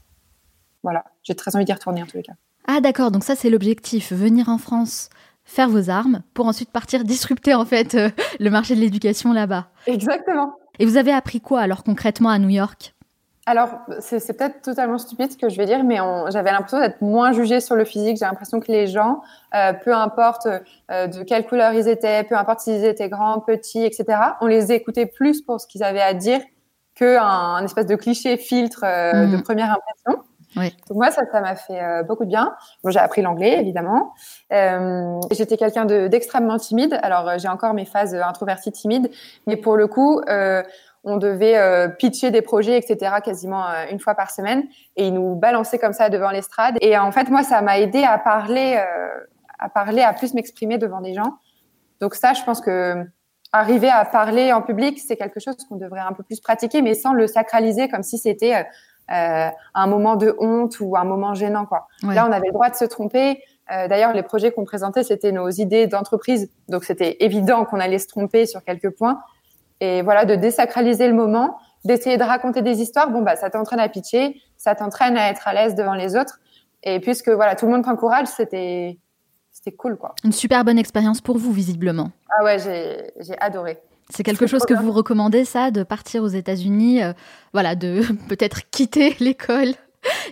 voilà, 0.84 1.04
j'ai 1.22 1.34
très 1.34 1.56
envie 1.56 1.64
d'y 1.64 1.72
retourner 1.72 2.02
en 2.02 2.06
tous 2.06 2.18
les 2.18 2.22
cas. 2.22 2.34
Ah 2.66 2.80
d'accord, 2.80 3.10
donc 3.10 3.24
ça 3.24 3.34
c'est 3.34 3.50
l'objectif, 3.50 4.12
venir 4.12 4.48
en 4.48 4.58
France, 4.58 5.10
faire 5.44 5.68
vos 5.68 5.90
armes, 5.90 6.22
pour 6.32 6.46
ensuite 6.46 6.70
partir 6.70 7.04
disrupter 7.04 7.54
en 7.54 7.64
fait 7.64 7.94
euh, 7.94 8.10
le 8.40 8.50
marché 8.50 8.74
de 8.74 8.80
l'éducation 8.80 9.32
là-bas. 9.32 9.68
Exactement. 9.86 10.56
Et 10.78 10.86
vous 10.86 10.96
avez 10.96 11.12
appris 11.12 11.40
quoi 11.40 11.60
alors 11.60 11.84
concrètement 11.84 12.30
à 12.30 12.38
New 12.38 12.48
York? 12.48 12.93
Alors, 13.46 13.68
c'est 14.00 14.36
peut-être 14.36 14.62
totalement 14.62 14.96
stupide 14.96 15.30
ce 15.30 15.36
que 15.36 15.50
je 15.50 15.58
vais 15.58 15.66
dire, 15.66 15.84
mais 15.84 15.98
j'avais 16.30 16.50
l'impression 16.50 16.80
d'être 16.80 17.02
moins 17.02 17.32
jugée 17.32 17.60
sur 17.60 17.76
le 17.76 17.84
physique. 17.84 18.16
J'ai 18.16 18.24
l'impression 18.24 18.58
que 18.58 18.72
les 18.72 18.86
gens, 18.86 19.20
euh, 19.54 19.74
peu 19.74 19.94
importe 19.94 20.46
euh, 20.90 21.06
de 21.08 21.22
quelle 21.22 21.46
couleur 21.46 21.74
ils 21.74 21.86
étaient, 21.86 22.24
peu 22.24 22.36
importe 22.36 22.60
s'ils 22.60 22.84
étaient 22.86 23.10
grands, 23.10 23.40
petits, 23.40 23.84
etc., 23.84 24.18
on 24.40 24.46
les 24.46 24.72
écoutait 24.72 25.06
plus 25.06 25.42
pour 25.42 25.60
ce 25.60 25.66
qu'ils 25.66 25.82
avaient 25.82 26.00
à 26.00 26.14
dire 26.14 26.40
qu'un 26.94 27.22
un 27.22 27.64
espèce 27.64 27.86
de 27.86 27.96
cliché 27.96 28.38
filtre 28.38 28.80
de 28.82 29.36
mmh. 29.36 29.42
première 29.42 29.72
impression. 29.72 30.24
Oui. 30.56 30.74
Donc 30.88 30.96
moi, 30.96 31.10
ça, 31.10 31.22
ça 31.30 31.40
m'a 31.40 31.56
fait 31.56 31.82
euh, 31.82 32.02
beaucoup 32.02 32.24
de 32.24 32.28
bien. 32.28 32.54
Bon, 32.82 32.90
j'ai 32.90 32.98
appris 32.98 33.22
l'anglais, 33.22 33.58
évidemment. 33.58 34.14
Euh, 34.52 35.20
J'étais 35.32 35.56
quelqu'un 35.56 35.84
d'extrêmement 35.84 36.58
timide. 36.58 36.98
Alors, 37.02 37.28
euh, 37.28 37.38
j'ai 37.38 37.48
encore 37.48 37.74
mes 37.74 37.84
phases 37.84 38.14
introverties 38.14 38.72
timides, 38.72 39.10
mais 39.46 39.56
pour 39.56 39.76
le 39.76 39.86
coup, 39.86 40.20
euh, 40.28 40.62
on 41.04 41.16
devait 41.16 41.56
euh, 41.56 41.88
pitcher 41.88 42.30
des 42.30 42.42
projets, 42.42 42.76
etc., 42.78 43.16
quasiment 43.22 43.66
une 43.90 44.00
fois 44.00 44.14
par 44.14 44.30
semaine, 44.30 44.64
et 44.96 45.06
ils 45.08 45.14
nous 45.14 45.34
balançaient 45.34 45.78
comme 45.78 45.92
ça 45.92 46.08
devant 46.08 46.30
l'estrade. 46.30 46.76
Et 46.80 46.96
en 46.98 47.12
fait, 47.12 47.28
moi, 47.28 47.42
ça 47.42 47.60
m'a 47.62 47.78
aidé 47.78 48.02
à 48.04 48.18
parler, 48.18 48.82
à 49.58 49.68
parler, 49.68 50.02
à 50.02 50.12
plus 50.12 50.34
m'exprimer 50.34 50.78
devant 50.78 51.00
des 51.00 51.14
gens. 51.14 51.38
Donc 52.00 52.14
ça, 52.14 52.32
je 52.32 52.42
pense 52.42 52.60
que 52.60 53.04
arriver 53.52 53.88
à 53.88 54.04
parler 54.04 54.52
en 54.52 54.62
public, 54.62 54.98
c'est 54.98 55.16
quelque 55.16 55.38
chose 55.38 55.56
qu'on 55.68 55.76
devrait 55.76 56.00
un 56.00 56.12
peu 56.12 56.24
plus 56.24 56.40
pratiquer, 56.40 56.82
mais 56.82 56.94
sans 56.94 57.12
le 57.12 57.28
sacraliser 57.28 57.88
comme 57.88 58.02
si 58.02 58.18
c'était 58.18 58.66
euh, 59.12 59.48
un 59.74 59.86
moment 59.86 60.16
de 60.16 60.34
honte 60.38 60.80
ou 60.80 60.96
un 60.96 61.04
moment 61.04 61.34
gênant. 61.34 61.66
Quoi. 61.66 61.86
Là, 62.02 62.26
on 62.28 62.32
avait 62.32 62.46
le 62.48 62.52
droit 62.52 62.70
de 62.70 62.74
se 62.74 62.84
tromper. 62.84 63.42
Euh, 63.70 63.86
D'ailleurs, 63.86 64.12
les 64.12 64.22
projets 64.22 64.50
qu'on 64.50 64.64
présentait, 64.64 65.04
c'était 65.04 65.30
nos 65.30 65.50
idées 65.50 65.86
d'entreprise, 65.86 66.50
donc 66.68 66.84
c'était 66.84 67.18
évident 67.20 67.64
qu'on 67.64 67.80
allait 67.80 67.98
se 67.98 68.08
tromper 68.08 68.46
sur 68.46 68.64
quelques 68.64 68.90
points. 68.90 69.20
Et 69.80 70.02
voilà, 70.02 70.24
de 70.24 70.34
désacraliser 70.34 71.08
le 71.08 71.14
moment, 71.14 71.58
d'essayer 71.84 72.16
de 72.16 72.22
raconter 72.22 72.62
des 72.62 72.80
histoires. 72.80 73.10
Bon, 73.10 73.22
bah, 73.22 73.36
ça 73.36 73.50
t'entraîne 73.50 73.80
à 73.80 73.88
pitcher, 73.88 74.40
ça 74.56 74.74
t'entraîne 74.74 75.16
à 75.16 75.30
être 75.30 75.46
à 75.46 75.54
l'aise 75.54 75.74
devant 75.74 75.94
les 75.94 76.16
autres. 76.16 76.40
Et 76.82 77.00
puisque 77.00 77.28
voilà, 77.28 77.54
tout 77.54 77.66
le 77.66 77.72
monde 77.72 77.84
t'encourage, 77.84 78.26
c'était 78.28 78.98
c'était 79.54 79.72
cool, 79.72 79.96
quoi. 79.96 80.14
Une 80.24 80.32
super 80.32 80.64
bonne 80.64 80.78
expérience 80.78 81.20
pour 81.20 81.38
vous, 81.38 81.52
visiblement. 81.52 82.10
Ah 82.28 82.44
ouais, 82.44 82.58
j'ai 82.58 83.38
adoré. 83.38 83.78
C'est 84.10 84.22
quelque 84.22 84.46
chose 84.46 84.64
que 84.66 84.74
vous 84.74 84.92
recommandez, 84.92 85.44
ça, 85.44 85.70
de 85.70 85.82
partir 85.82 86.22
aux 86.22 86.28
États-Unis, 86.28 87.02
euh, 87.02 87.12
voilà, 87.52 87.74
de 87.74 88.02
peut-être 88.28 88.68
quitter 88.70 89.16
l'école, 89.20 89.74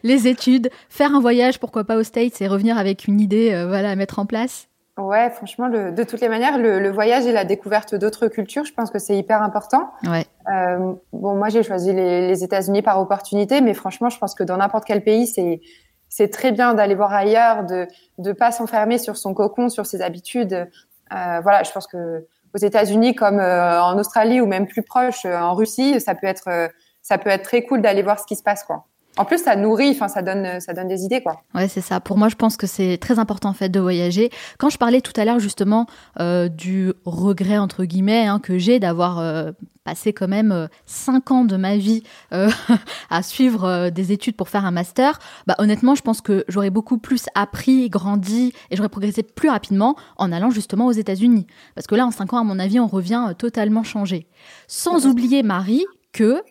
les 0.02 0.28
études, 0.28 0.70
faire 0.88 1.14
un 1.14 1.20
voyage, 1.20 1.58
pourquoi 1.58 1.84
pas 1.84 1.96
aux 1.96 2.02
States, 2.02 2.42
et 2.42 2.48
revenir 2.48 2.76
avec 2.76 3.06
une 3.06 3.20
idée, 3.20 3.52
euh, 3.52 3.66
voilà, 3.66 3.90
à 3.90 3.96
mettre 3.96 4.18
en 4.18 4.26
place? 4.26 4.68
Ouais, 5.06 5.30
franchement, 5.30 5.68
le, 5.68 5.92
de 5.92 6.04
toutes 6.04 6.20
les 6.20 6.28
manières, 6.28 6.58
le, 6.58 6.90
voyage 6.90 7.26
et 7.26 7.32
la 7.32 7.44
découverte 7.44 7.94
d'autres 7.94 8.28
cultures, 8.28 8.64
je 8.64 8.72
pense 8.72 8.90
que 8.90 8.98
c'est 8.98 9.16
hyper 9.16 9.42
important. 9.42 9.90
Ouais. 10.04 10.26
Euh, 10.52 10.92
bon, 11.12 11.34
moi, 11.34 11.48
j'ai 11.48 11.62
choisi 11.62 11.92
les, 11.92 12.28
les 12.28 12.44
États-Unis 12.44 12.82
par 12.82 13.00
opportunité, 13.00 13.60
mais 13.60 13.74
franchement, 13.74 14.10
je 14.10 14.18
pense 14.18 14.34
que 14.34 14.44
dans 14.44 14.56
n'importe 14.56 14.84
quel 14.84 15.02
pays, 15.02 15.26
c'est 15.26 15.60
c'est 16.08 16.28
très 16.28 16.52
bien 16.52 16.74
d'aller 16.74 16.94
voir 16.94 17.12
ailleurs, 17.12 17.64
de 17.64 17.88
de 18.18 18.32
pas 18.32 18.52
s'enfermer 18.52 18.98
sur 18.98 19.16
son 19.16 19.32
cocon, 19.32 19.70
sur 19.70 19.86
ses 19.86 20.02
habitudes. 20.02 20.52
Euh, 20.52 21.40
voilà, 21.42 21.62
je 21.62 21.72
pense 21.72 21.86
que 21.86 22.26
aux 22.54 22.58
États-Unis 22.58 23.14
comme 23.14 23.40
euh, 23.40 23.82
en 23.82 23.98
Australie 23.98 24.40
ou 24.42 24.46
même 24.46 24.66
plus 24.66 24.82
proche 24.82 25.24
en 25.24 25.54
Russie, 25.54 26.00
ça 26.00 26.14
peut 26.14 26.26
être 26.26 26.70
ça 27.00 27.16
peut 27.18 27.30
être 27.30 27.44
très 27.44 27.62
cool 27.62 27.80
d'aller 27.80 28.02
voir 28.02 28.18
ce 28.20 28.26
qui 28.26 28.36
se 28.36 28.42
passe 28.42 28.62
quoi. 28.62 28.84
En 29.18 29.26
plus, 29.26 29.38
ça 29.38 29.56
nourrit, 29.56 29.90
enfin, 29.90 30.08
ça 30.08 30.22
donne, 30.22 30.58
ça 30.60 30.72
donne 30.72 30.88
des 30.88 31.02
idées, 31.02 31.22
quoi. 31.22 31.42
Ouais, 31.54 31.68
c'est 31.68 31.82
ça. 31.82 32.00
Pour 32.00 32.16
moi, 32.16 32.28
je 32.28 32.36
pense 32.36 32.56
que 32.56 32.66
c'est 32.66 32.96
très 32.96 33.18
important 33.18 33.50
en 33.50 33.54
fait 33.54 33.68
de 33.68 33.78
voyager. 33.78 34.30
Quand 34.58 34.70
je 34.70 34.78
parlais 34.78 35.02
tout 35.02 35.12
à 35.16 35.26
l'heure 35.26 35.38
justement 35.38 35.86
euh, 36.18 36.48
du 36.48 36.92
regret 37.04 37.58
entre 37.58 37.84
guillemets 37.84 38.26
hein, 38.26 38.38
que 38.38 38.56
j'ai 38.56 38.78
d'avoir 38.78 39.18
euh, 39.18 39.52
passé 39.84 40.14
quand 40.14 40.28
même 40.28 40.50
euh, 40.50 40.66
cinq 40.86 41.30
ans 41.30 41.44
de 41.44 41.56
ma 41.56 41.76
vie 41.76 42.02
à 43.10 43.22
suivre 43.22 43.90
des 43.90 44.12
études 44.12 44.36
pour 44.36 44.48
faire 44.48 44.64
un 44.64 44.70
master, 44.70 45.18
bah 45.46 45.54
honnêtement, 45.58 45.94
je 45.94 46.02
pense 46.02 46.22
que 46.22 46.44
j'aurais 46.48 46.70
beaucoup 46.70 46.96
plus 46.96 47.26
appris, 47.34 47.90
grandi 47.90 48.54
et 48.70 48.76
j'aurais 48.76 48.88
progressé 48.88 49.22
plus 49.22 49.50
rapidement 49.50 49.96
en 50.16 50.32
allant 50.32 50.50
justement 50.50 50.86
aux 50.86 50.92
États-Unis. 50.92 51.46
Parce 51.74 51.86
que 51.86 51.94
là, 51.94 52.06
en 52.06 52.10
cinq 52.10 52.32
ans, 52.32 52.38
à 52.38 52.44
mon 52.44 52.58
avis, 52.58 52.80
on 52.80 52.86
revient 52.86 53.34
totalement 53.36 53.82
changé. 53.82 54.26
Sans 54.68 55.06
oublier 55.06 55.42
Marie 55.42 55.84
que 56.12 56.42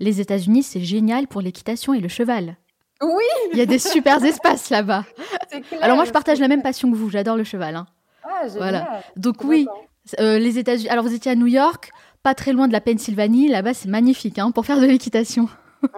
les 0.00 0.20
États-Unis, 0.20 0.62
c'est 0.62 0.80
génial 0.80 1.28
pour 1.28 1.40
l'équitation 1.42 1.94
et 1.94 2.00
le 2.00 2.08
cheval. 2.08 2.56
Oui. 3.02 3.24
Il 3.52 3.58
y 3.58 3.62
a 3.62 3.66
des 3.66 3.78
super 3.78 4.22
espaces 4.24 4.70
là-bas. 4.70 5.04
Alors 5.80 5.96
moi, 5.96 6.04
je 6.04 6.10
partage 6.10 6.40
la 6.40 6.48
même 6.48 6.62
passion 6.62 6.90
que 6.90 6.96
vous. 6.96 7.10
J'adore 7.10 7.36
le 7.36 7.44
cheval. 7.44 7.76
Hein. 7.76 7.86
Ah, 8.24 8.46
voilà. 8.56 9.02
Donc 9.16 9.44
oui, 9.44 9.66
euh, 10.18 10.38
les 10.38 10.58
États-Unis. 10.58 10.88
Alors 10.88 11.04
vous 11.04 11.14
étiez 11.14 11.32
à 11.32 11.34
New 11.34 11.46
York, 11.46 11.90
pas 12.22 12.34
très 12.34 12.52
loin 12.52 12.68
de 12.68 12.72
la 12.72 12.80
Pennsylvanie. 12.80 13.48
Là-bas, 13.48 13.74
c'est 13.74 13.88
magnifique 13.88 14.38
hein, 14.38 14.50
pour 14.50 14.66
faire 14.66 14.80
de 14.80 14.86
l'équitation. 14.86 15.48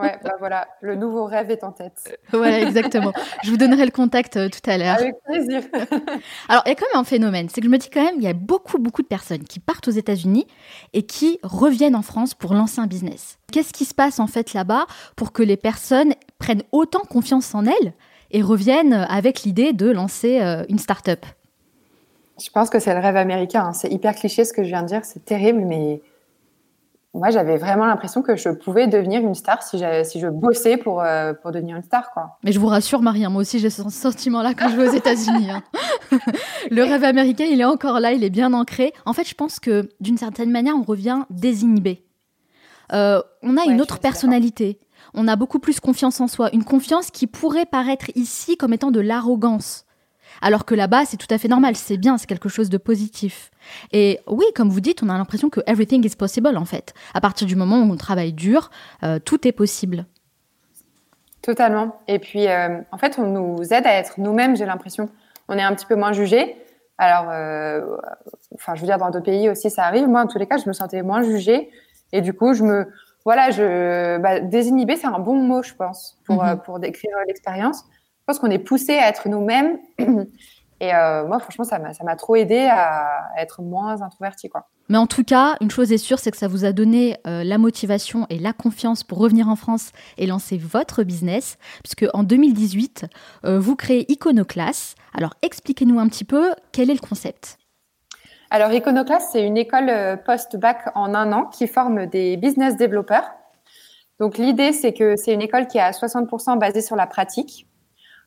Ouais, 0.01 0.18
bah 0.23 0.33
voilà, 0.38 0.68
le 0.81 0.95
nouveau 0.95 1.25
rêve 1.25 1.51
est 1.51 1.64
en 1.64 1.73
tête. 1.73 2.18
voilà, 2.33 2.61
exactement. 2.61 3.12
Je 3.42 3.51
vous 3.51 3.57
donnerai 3.57 3.85
le 3.85 3.90
contact 3.90 4.37
euh, 4.37 4.49
tout 4.49 4.71
à 4.71 4.79
l'heure. 4.79 4.97
Avec 4.97 5.14
plaisir. 5.25 5.62
Alors, 6.49 6.62
il 6.66 6.68
y 6.68 6.73
a 6.73 6.75
quand 6.75 6.87
même 6.92 7.01
un 7.01 7.05
phénomène, 7.05 7.49
c'est 7.49 7.61
que 7.61 7.66
je 7.66 7.71
me 7.71 7.79
dis 7.79 7.90
quand 7.90 8.03
même, 8.03 8.16
il 8.16 8.23
y 8.23 8.29
a 8.29 8.33
beaucoup, 8.33 8.79
beaucoup 8.79 9.03
de 9.03 9.07
personnes 9.07 9.45
qui 9.45 9.61
partent 9.61 9.88
aux 9.88 9.92
États-Unis 9.92 10.47
et 10.92 11.05
qui 11.05 11.38
reviennent 11.42 11.97
en 11.97 12.03
France 12.03 12.35
pour 12.35 12.55
lancer 12.55 12.81
un 12.81 12.87
business. 12.87 13.38
Qu'est-ce 13.53 13.73
qui 13.73 13.85
se 13.85 13.95
passe 13.95 14.21
en 14.21 14.27
fait 14.27 14.55
là-bas 14.55 14.87
pour 15.16 15.33
que 15.33 15.42
les 15.42 15.57
personnes 15.57 16.14
prennent 16.38 16.62
autant 16.73 17.01
confiance 17.01 17.55
en 17.55 17.66
elles 17.66 17.92
et 18.31 18.42
reviennent 18.42 18.95
avec 18.95 19.42
l'idée 19.42 19.73
de 19.73 19.90
lancer 19.90 20.40
euh, 20.40 20.64
une 20.68 20.79
start-up? 20.79 21.27
Je 22.42 22.51
pense 22.51 22.71
que 22.71 22.79
c'est 22.79 22.95
le 22.95 23.01
rêve 23.01 23.16
américain. 23.16 23.66
Hein. 23.66 23.73
C'est 23.73 23.90
hyper 23.90 24.14
cliché 24.14 24.45
ce 24.45 24.53
que 24.53 24.62
je 24.62 24.68
viens 24.68 24.83
de 24.83 24.88
dire, 24.88 25.05
c'est 25.05 25.25
terrible, 25.25 25.61
mais 25.61 26.01
moi, 27.14 27.29
j'avais 27.29 27.59
vraiment 27.59 27.85
l'impression 27.85 28.22
que 28.22 28.37
je 28.37 28.48
pouvais 28.48 28.87
devenir 28.87 29.20
une 29.20 29.35
star 29.35 29.62
si, 29.62 29.83
si 30.05 30.18
je 30.18 30.29
bossais 30.29 30.79
pour, 30.79 31.03
euh, 31.03 31.35
pour 31.35 31.53
devenir 31.53 31.77
une 31.77 31.83
star. 31.83 32.11
Quoi. 32.11 32.38
Mais 32.42 32.53
je 32.53 32.59
vous 32.59 32.68
rassure, 32.68 33.03
Marie, 33.03 33.25
hein, 33.25 33.29
moi 33.29 33.42
aussi 33.42 33.59
j'ai 33.59 33.68
ce 33.68 33.87
sentiment-là 33.88 34.55
quand 34.55 34.70
je 34.70 34.77
vais 34.77 34.88
aux 34.88 34.94
États-Unis. 34.94 35.51
Hein. 35.51 35.62
le 36.70 36.83
rêve 36.83 37.05
américain, 37.05 37.44
il 37.44 37.61
est 37.61 37.66
encore 37.66 38.01
là, 38.01 38.12
il 38.12 38.25
est 38.25 38.31
bien 38.31 38.55
ancré. 38.55 38.94
En 39.05 39.12
fait, 39.12 39.29
je 39.29 39.35
pense 39.35 39.61
que 39.61 39.90
d'une 40.01 40.16
certaine 40.16 40.51
manière, 40.51 40.75
on 40.75 40.83
revient 40.83 41.25
désinhibé. 41.29 42.07
Euh, 42.94 43.20
on 43.42 43.59
a 43.59 43.64
une 43.64 43.83
autre 43.83 43.98
personnalité. 43.98 44.81
On 45.12 45.29
a 45.29 45.37
beaucoup 45.37 45.59
plus 45.59 45.81
confiance 45.81 46.18
en 46.20 46.29
soi. 46.29 46.48
Une 46.55 46.64
confiance 46.64 47.11
qui 47.11 47.27
pourrait 47.27 47.66
paraître 47.66 48.07
ici 48.14 48.57
comme 48.57 48.72
étant 48.72 48.90
de 48.90 49.01
l'arrogance. 49.01 49.85
Alors 50.42 50.64
que 50.64 50.74
là-bas, 50.74 51.05
c'est 51.07 51.16
tout 51.16 51.33
à 51.33 51.38
fait 51.38 51.46
normal, 51.46 51.76
c'est 51.76 51.96
bien, 51.96 52.18
c'est 52.18 52.26
quelque 52.26 52.48
chose 52.48 52.68
de 52.68 52.76
positif. 52.76 53.50
Et 53.92 54.18
oui, 54.26 54.44
comme 54.57 54.68
vous 54.68 54.81
dites, 54.81 55.02
on 55.05 55.09
a 55.09 55.16
l'impression 55.16 55.48
que 55.48 55.61
everything 55.66 56.05
is 56.05 56.16
possible 56.16 56.57
en 56.57 56.64
fait. 56.64 56.92
À 57.14 57.20
partir 57.20 57.46
du 57.46 57.55
moment 57.55 57.76
où 57.76 57.90
on 57.90 57.96
travaille 57.96 58.33
dur, 58.33 58.70
euh, 59.05 59.20
tout 59.20 59.46
est 59.46 59.52
possible. 59.52 60.05
Totalement. 61.42 62.00
Et 62.09 62.18
puis, 62.18 62.48
euh, 62.48 62.81
en 62.90 62.98
fait, 62.98 63.18
on 63.18 63.26
nous 63.26 63.72
aide 63.72 63.87
à 63.87 63.94
être 63.94 64.18
nous-mêmes, 64.18 64.57
j'ai 64.57 64.66
l'impression. 64.66 65.09
On 65.48 65.57
est 65.57 65.62
un 65.62 65.74
petit 65.74 65.87
peu 65.87 65.94
moins 65.94 66.12
jugé. 66.12 66.57
Alors, 66.98 67.31
euh, 67.31 67.96
enfin, 68.55 68.74
je 68.74 68.81
veux 68.81 68.87
dire, 68.87 68.98
dans 68.98 69.11
d'autres 69.11 69.24
pays 69.24 69.48
aussi, 69.48 69.70
ça 69.70 69.85
arrive. 69.85 70.09
Moi, 70.09 70.22
en 70.22 70.26
tous 70.26 70.38
les 70.38 70.46
cas, 70.46 70.57
je 70.57 70.68
me 70.68 70.72
sentais 70.72 71.02
moins 71.02 71.22
jugée. 71.22 71.70
Et 72.12 72.20
du 72.20 72.33
coup, 72.33 72.52
je 72.52 72.64
me, 72.64 72.87
voilà, 73.24 73.50
je, 73.50 74.18
bah, 74.18 74.40
désinhibé, 74.40 74.96
c'est 74.96 75.07
un 75.07 75.18
bon 75.18 75.35
mot, 75.35 75.62
je 75.62 75.74
pense, 75.74 76.18
pour, 76.24 76.44
mm-hmm. 76.44 76.62
pour 76.62 76.78
décrire 76.81 77.16
l'expérience. 77.26 77.85
Pense 78.33 78.38
qu'on 78.38 78.51
est 78.51 78.59
poussé 78.59 78.95
à 78.95 79.11
être 79.11 79.29
nous-mêmes. 79.29 79.77
Et 80.81 80.95
euh, 80.95 81.27
moi, 81.27 81.38
franchement, 81.38 81.64
ça 81.64 81.79
m'a 81.79 82.16
trop 82.16 82.35
aidé 82.35 82.66
à 82.66 83.27
être 83.37 83.61
moins 83.61 84.01
introverti, 84.01 84.49
quoi. 84.49 84.71
Mais 84.88 84.97
en 84.97 85.07
tout 85.07 85.23
cas, 85.23 85.57
une 85.61 85.71
chose 85.71 85.92
est 85.92 85.99
sûre, 85.99 86.18
c'est 86.18 86.31
que 86.31 86.38
ça 86.38 86.49
vous 86.49 86.64
a 86.64 86.73
donné 86.73 87.18
euh, 87.27 87.45
la 87.45 87.59
motivation 87.59 88.27
et 88.31 88.38
la 88.38 88.55
confiance 88.55 89.05
pour 89.05 89.18
revenir 89.18 89.51
en 89.51 89.57
France 89.57 89.92
et 90.16 90.27
lancer 90.27 90.57
votre 90.57 91.03
business, 91.03 91.59
puisque 91.83 92.07
en 92.14 92.23
2018, 92.23 93.05
euh, 93.45 93.61
vous 93.61 93.77
créez 93.77 94.11
Iconoclass. 94.11 94.95
Alors, 95.14 95.35
expliquez-nous 95.42 95.99
un 95.99 96.09
petit 96.09 96.25
peu 96.25 96.55
quel 96.73 96.88
est 96.88 96.95
le 96.95 97.07
concept. 97.07 97.59
Alors, 98.49 98.73
Iconoclass, 98.73 99.29
c'est 99.31 99.47
une 99.47 99.59
école 99.59 99.92
post-bac 100.25 100.90
en 100.95 101.14
un 101.14 101.33
an 101.33 101.45
qui 101.45 101.66
forme 101.66 102.07
des 102.07 102.38
business 102.38 102.79
développeurs. 102.79 103.31
Donc, 104.21 104.38
l'idée, 104.38 104.73
c'est 104.73 104.95
que 104.95 105.16
c'est 105.16 105.35
une 105.35 105.42
école 105.42 105.66
qui 105.66 105.77
est 105.77 105.83
à 105.83 105.90
60% 105.90 106.59
basée 106.59 106.81
sur 106.81 106.97
la 106.97 107.07
pratique. 107.07 107.66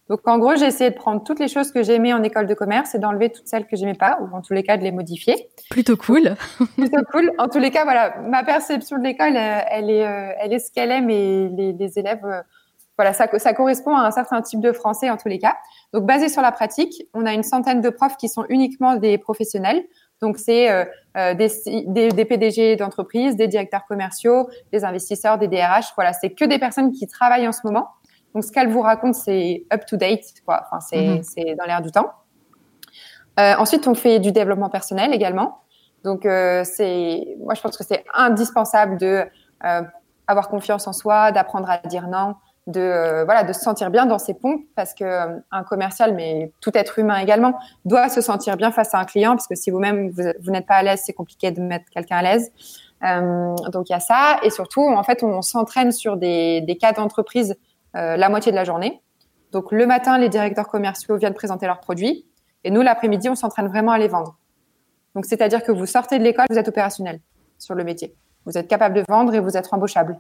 Donc 0.10 0.28
en 0.28 0.38
gros, 0.38 0.56
j'ai 0.56 0.68
essayé 0.68 0.92
de 0.92 0.96
prendre 0.96 1.24
toutes 1.24 1.40
les 1.40 1.48
choses 1.48 1.72
que 1.72 1.82
j'aimais 1.82 2.14
en 2.14 2.22
école 2.22 2.46
de 2.46 2.54
commerce 2.54 2.94
et 2.94 3.00
d'enlever 3.00 3.30
toutes 3.32 3.48
celles 3.48 3.66
que 3.66 3.76
j'aimais 3.76 3.96
pas, 3.96 4.20
ou 4.22 4.36
en 4.36 4.42
tous 4.42 4.54
les 4.54 4.62
cas 4.62 4.78
de 4.78 4.84
les 4.84 4.92
modifier. 4.92 5.50
Plutôt 5.72 5.98
cool. 5.98 6.36
Plutôt 6.78 7.04
cool. 7.12 7.32
En 7.40 7.48
tous 7.48 7.60
les 7.60 7.72
cas, 7.72 7.86
voilà, 7.86 8.16
ma 8.22 8.44
perception 8.44 9.00
de 9.00 9.04
l'école, 9.04 9.36
euh, 9.36 9.60
elle 9.70 9.90
est, 9.90 10.06
euh, 10.06 10.34
elle 10.40 10.54
est 10.54 10.60
ce 10.60 10.72
qu'elle 10.72 10.92
est, 10.92 11.02
mais 11.02 11.50
les, 11.50 11.74
les 11.74 12.00
élèves, 12.00 12.24
euh, 12.24 12.42
voilà, 12.98 13.14
ça, 13.14 13.28
ça 13.40 13.54
correspond 13.54 13.96
à 13.96 14.06
un 14.06 14.12
certain 14.12 14.42
type 14.42 14.62
de 14.62 14.72
français 14.72 15.10
en 15.10 15.18
tous 15.18 15.28
les 15.28 15.40
cas. 15.40 15.56
Donc 15.92 16.06
basé 16.06 16.30
sur 16.30 16.42
la 16.42 16.52
pratique, 16.52 17.04
on 17.14 17.26
a 17.26 17.34
une 17.34 17.44
centaine 17.44 17.82
de 17.82 17.90
profs 17.90 18.18
qui 18.18 18.30
sont 18.30 18.46
uniquement 18.50 18.96
des 18.96 19.18
professionnels. 19.18 19.84
Donc 20.22 20.38
c'est 20.38 20.72
euh, 20.72 21.34
des, 21.34 21.50
des, 21.88 22.10
des, 22.10 22.26
PDG 22.26 22.78
d'entreprises, 22.78 23.36
des 23.36 23.50
directeurs 23.50 23.86
commerciaux, 23.86 24.50
des 24.72 24.86
investisseurs, 24.86 25.38
des 25.38 25.50
DRH. 25.50 25.88
Voilà, 25.96 26.14
c'est 26.14 26.30
que 26.30 26.46
des 26.46 26.58
personnes 26.58 26.94
qui 26.94 27.06
travaillent 27.08 27.48
en 27.48 27.52
ce 27.52 27.62
moment 27.66 27.90
donc, 28.36 28.44
ce 28.44 28.52
qu'elle 28.52 28.68
vous 28.68 28.82
raconte, 28.82 29.16
c'est 29.16 29.66
up 29.74 29.86
to 29.86 29.96
date, 29.96 30.26
quoi. 30.46 30.66
Enfin, 30.66 30.82
c'est, 30.82 31.46
mhm. 31.46 31.56
dans 31.56 31.64
l'air 31.64 31.82
du 31.82 31.90
temps. 31.90 32.12
Euh, 33.40 33.54
ensuite, 33.58 33.88
on 33.88 33.96
fait 33.96 34.20
du 34.20 34.34
développement 34.34 34.70
personnel 34.70 35.14
également. 35.14 35.62
Donc, 36.04 36.26
euh, 36.26 36.66
c'est, 36.66 37.38
moi, 37.40 37.54
je 37.54 37.62
pense 37.62 37.78
que 37.78 37.86
c'est 37.86 38.04
indispensable 38.14 38.98
de 38.98 39.24
euh, 39.64 39.82
avoir 40.28 40.50
confiance 40.50 40.86
en 40.86 40.92
soi, 40.92 41.32
d'apprendre 41.32 41.70
à 41.70 41.78
dire 41.78 42.10
non, 42.10 42.36
de 42.68 43.24
voilà, 43.24 43.44
de 43.44 43.54
se 43.54 43.62
sentir 43.62 43.90
bien 43.90 44.06
dans 44.06 44.20
ses 44.20 44.34
pompes, 44.34 44.64
parce 44.76 44.94
que 44.94 45.40
un 45.52 45.64
commercial, 45.64 46.14
mais 46.14 46.52
tout 46.60 46.72
être 46.78 47.00
humain 47.00 47.20
également, 47.20 47.58
doit 47.86 48.10
se 48.10 48.20
sentir 48.20 48.58
bien 48.58 48.72
face 48.72 48.94
à 48.94 49.00
un 49.00 49.06
client, 49.06 49.32
parce 49.32 49.48
que 49.48 49.56
si 49.56 49.72
vous-même 49.72 50.10
vous, 50.10 50.52
n'êtes 50.52 50.66
pas 50.66 50.76
à 50.76 50.84
l'aise, 50.84 51.02
c'est 51.06 51.14
compliqué 51.14 51.52
de 51.52 51.62
mettre 51.62 51.86
quelqu'un 51.90 52.18
à 52.18 52.22
l'aise. 52.22 52.52
donc, 53.72 53.90
il 53.90 53.94
y 53.94 53.96
a 53.96 54.02
ça, 54.02 54.40
et 54.44 54.50
surtout, 54.50 54.82
en 54.82 55.04
fait, 55.04 55.24
on 55.24 55.42
s'entraîne 55.42 55.94
sur 55.94 56.18
des, 56.18 56.60
des 56.62 56.76
cas 56.76 56.92
d'entreprise 56.92 57.56
la 57.96 58.30
moitié 58.30 58.52
de 58.52 58.56
la 58.56 58.64
journée. 58.64 59.02
Donc 59.52 59.72
le 59.72 59.86
matin, 59.86 60.18
les 60.18 60.30
directeurs 60.30 60.68
commerciaux 60.68 61.18
viennent 61.18 61.34
présenter 61.34 61.66
leurs 61.66 61.80
produits 61.80 62.26
et 62.66 62.72
nous, 62.72 62.82
l'après-midi, 62.82 63.30
on 63.30 63.36
s'entraîne 63.36 63.68
vraiment 63.68 63.94
à 63.94 63.98
les 63.98 64.08
vendre. 64.08 64.38
Donc 65.14 65.26
c'est-à-dire 65.26 65.64
que 65.64 65.72
vous 65.72 65.86
sortez 65.86 66.20
de 66.20 66.24
l'école, 66.24 66.46
vous 66.50 66.58
êtes 66.58 66.68
opérationnel 66.68 67.22
sur 67.58 67.76
le 67.76 67.84
métier. 67.84 68.16
Vous 68.46 68.58
êtes 68.58 68.68
capable 68.68 68.96
de 68.96 69.04
vendre 69.08 69.34
et 69.34 69.40
vous 69.40 69.56
êtes 69.56 69.72
embauchable. 69.72 70.20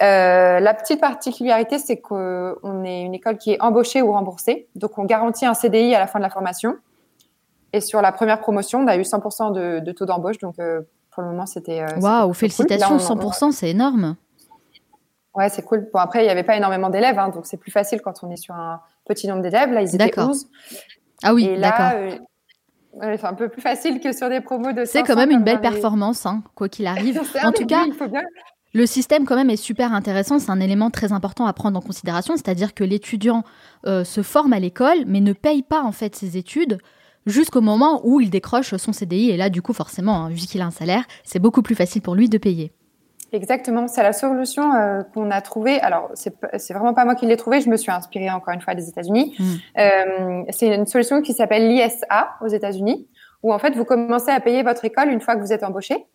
Euh, 0.00 0.60
la 0.60 0.74
petite 0.74 1.00
particularité, 1.00 1.78
c'est 1.78 1.96
qu'on 1.96 2.84
est 2.84 3.02
une 3.02 3.14
école 3.14 3.38
qui 3.38 3.52
est 3.52 3.60
embauchée 3.60 4.02
ou 4.02 4.12
remboursée. 4.12 4.68
Donc, 4.76 4.96
on 4.98 5.04
garantit 5.04 5.44
un 5.44 5.54
CDI 5.54 5.94
à 5.94 5.98
la 5.98 6.06
fin 6.06 6.20
de 6.20 6.24
la 6.24 6.30
formation. 6.30 6.76
Et 7.72 7.80
sur 7.80 8.00
la 8.00 8.12
première 8.12 8.40
promotion, 8.40 8.80
on 8.80 8.86
a 8.86 8.96
eu 8.96 9.02
100% 9.02 9.52
de, 9.82 9.92
taux 9.92 10.06
d'embauche. 10.06 10.38
Donc, 10.38 10.58
euh, 10.58 10.82
pour 11.10 11.22
le 11.22 11.30
moment, 11.30 11.46
c'était. 11.46 11.84
Waouh, 12.00 12.32
félicitations, 12.32 12.98
100%, 12.98 13.50
c'est 13.50 13.70
énorme. 13.70 14.14
Ouais, 15.38 15.48
c'est 15.48 15.62
cool. 15.62 15.88
Bon, 15.92 16.00
après, 16.00 16.22
il 16.22 16.24
n'y 16.24 16.30
avait 16.30 16.42
pas 16.42 16.56
énormément 16.56 16.90
d'élèves, 16.90 17.16
hein, 17.16 17.28
donc 17.28 17.46
c'est 17.46 17.58
plus 17.58 17.70
facile 17.70 18.00
quand 18.02 18.24
on 18.24 18.30
est 18.30 18.36
sur 18.36 18.56
un 18.56 18.80
petit 19.06 19.28
nombre 19.28 19.40
d'élèves. 19.40 19.70
Là, 19.72 19.82
ils 19.82 19.94
étaient 19.94 20.18
11. 20.18 20.48
Ah 21.22 21.32
oui, 21.32 21.56
d'accord. 21.56 21.92
Euh, 23.02 23.16
c'est 23.16 23.24
un 23.24 23.34
peu 23.34 23.48
plus 23.48 23.62
facile 23.62 24.00
que 24.00 24.12
sur 24.12 24.28
des 24.28 24.40
promos 24.40 24.72
de 24.72 24.84
C'est 24.84 25.04
quand 25.04 25.14
même 25.14 25.30
une 25.30 25.44
belle 25.44 25.60
performance, 25.60 26.26
hein, 26.26 26.42
quoi 26.56 26.68
qu'il 26.68 26.86
arrive. 26.88 27.22
en 27.44 27.52
tout 27.52 27.66
cas, 27.66 27.84
le 28.74 28.86
système 28.86 29.26
quand 29.26 29.36
même 29.36 29.50
est 29.50 29.56
super 29.56 29.92
intéressant. 29.92 30.40
C'est 30.40 30.50
un 30.50 30.58
élément 30.58 30.90
très 30.90 31.12
important 31.12 31.46
à 31.46 31.52
prendre 31.52 31.78
en 31.78 31.82
considération, 31.82 32.34
c'est-à-dire 32.34 32.74
que 32.74 32.82
l'étudiant 32.82 33.44
euh, 33.86 34.02
se 34.02 34.22
forme 34.22 34.52
à 34.52 34.58
l'école, 34.58 35.04
mais 35.06 35.20
ne 35.20 35.32
paye 35.32 35.62
pas 35.62 35.82
en 35.82 35.92
fait 35.92 36.16
ses 36.16 36.36
études 36.36 36.78
jusqu'au 37.26 37.60
moment 37.60 38.00
où 38.02 38.20
il 38.20 38.30
décroche 38.30 38.74
son 38.74 38.92
CDI. 38.92 39.30
Et 39.30 39.36
là, 39.36 39.50
du 39.50 39.62
coup, 39.62 39.72
forcément, 39.72 40.24
hein, 40.24 40.30
vu 40.30 40.38
qu'il 40.38 40.62
a 40.62 40.66
un 40.66 40.72
salaire, 40.72 41.04
c'est 41.22 41.38
beaucoup 41.38 41.62
plus 41.62 41.76
facile 41.76 42.02
pour 42.02 42.16
lui 42.16 42.28
de 42.28 42.38
payer. 42.38 42.72
Exactement, 43.32 43.88
c'est 43.88 44.02
la 44.02 44.14
solution 44.14 44.74
euh, 44.74 45.02
qu'on 45.02 45.30
a 45.30 45.40
trouvée. 45.42 45.80
Alors, 45.80 46.10
c'est 46.14 46.34
c'est 46.56 46.72
vraiment 46.72 46.94
pas 46.94 47.04
moi 47.04 47.14
qui 47.14 47.26
l'ai 47.26 47.36
trouvée. 47.36 47.60
Je 47.60 47.68
me 47.68 47.76
suis 47.76 47.92
inspirée 47.92 48.30
encore 48.30 48.54
une 48.54 48.62
fois 48.62 48.74
des 48.74 48.88
États-Unis. 48.88 49.36
Mm. 49.38 49.44
Euh, 49.78 50.42
c'est 50.50 50.74
une 50.74 50.86
solution 50.86 51.20
qui 51.20 51.34
s'appelle 51.34 51.68
l'ISA 51.68 52.30
aux 52.40 52.48
États-Unis, 52.48 53.06
où 53.42 53.52
en 53.52 53.58
fait 53.58 53.76
vous 53.76 53.84
commencez 53.84 54.30
à 54.30 54.40
payer 54.40 54.62
votre 54.62 54.84
école 54.84 55.10
une 55.10 55.20
fois 55.20 55.36
que 55.36 55.40
vous 55.40 55.52
êtes 55.52 55.62
embauché. 55.62 56.06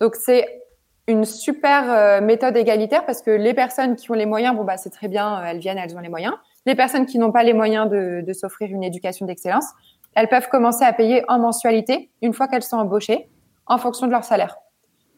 Donc 0.00 0.16
c'est 0.16 0.60
une 1.06 1.24
super 1.24 1.90
euh, 1.90 2.20
méthode 2.20 2.56
égalitaire 2.56 3.06
parce 3.06 3.22
que 3.22 3.30
les 3.30 3.54
personnes 3.54 3.96
qui 3.96 4.10
ont 4.10 4.14
les 4.14 4.26
moyens, 4.26 4.54
bon 4.54 4.64
bah 4.64 4.76
c'est 4.76 4.90
très 4.90 5.08
bien, 5.08 5.42
elles 5.44 5.58
viennent, 5.58 5.78
elles 5.78 5.96
ont 5.96 6.00
les 6.00 6.10
moyens. 6.10 6.34
Les 6.66 6.74
personnes 6.74 7.06
qui 7.06 7.18
n'ont 7.18 7.32
pas 7.32 7.42
les 7.42 7.54
moyens 7.54 7.88
de, 7.88 8.22
de 8.26 8.32
s'offrir 8.34 8.70
une 8.70 8.84
éducation 8.84 9.24
d'excellence, 9.24 9.66
elles 10.14 10.28
peuvent 10.28 10.48
commencer 10.48 10.84
à 10.84 10.92
payer 10.92 11.24
en 11.28 11.38
mensualité 11.38 12.10
une 12.20 12.34
fois 12.34 12.48
qu'elles 12.48 12.62
sont 12.62 12.76
embauchées, 12.76 13.28
en 13.66 13.78
fonction 13.78 14.06
de 14.06 14.12
leur 14.12 14.24
salaire. 14.24 14.56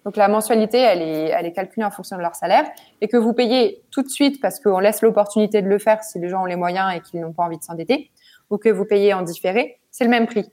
Donc 0.06 0.16
la 0.16 0.28
mensualité, 0.28 0.78
elle 0.78 1.02
est, 1.02 1.52
calculée 1.52 1.84
en 1.84 1.90
fonction 1.90 2.16
de 2.16 2.22
leur 2.22 2.36
salaire 2.36 2.64
et 3.00 3.08
que 3.08 3.16
vous 3.16 3.32
payez 3.32 3.82
tout 3.90 4.02
de 4.02 4.08
suite 4.08 4.40
parce 4.40 4.60
qu'on 4.60 4.78
laisse 4.78 5.02
l'opportunité 5.02 5.62
de 5.62 5.68
le 5.68 5.80
faire 5.80 6.04
si 6.04 6.20
les 6.20 6.28
gens 6.28 6.42
ont 6.42 6.46
les 6.46 6.54
moyens 6.54 6.94
et 6.94 7.00
qu'ils 7.00 7.20
n'ont 7.20 7.32
pas 7.32 7.42
envie 7.42 7.58
de 7.58 7.64
s'endetter, 7.64 8.12
ou 8.48 8.56
que 8.56 8.68
vous 8.68 8.84
payez 8.84 9.12
en 9.14 9.22
différé, 9.22 9.80
c'est 9.90 10.04
le 10.04 10.10
même 10.10 10.26
prix. 10.26 10.48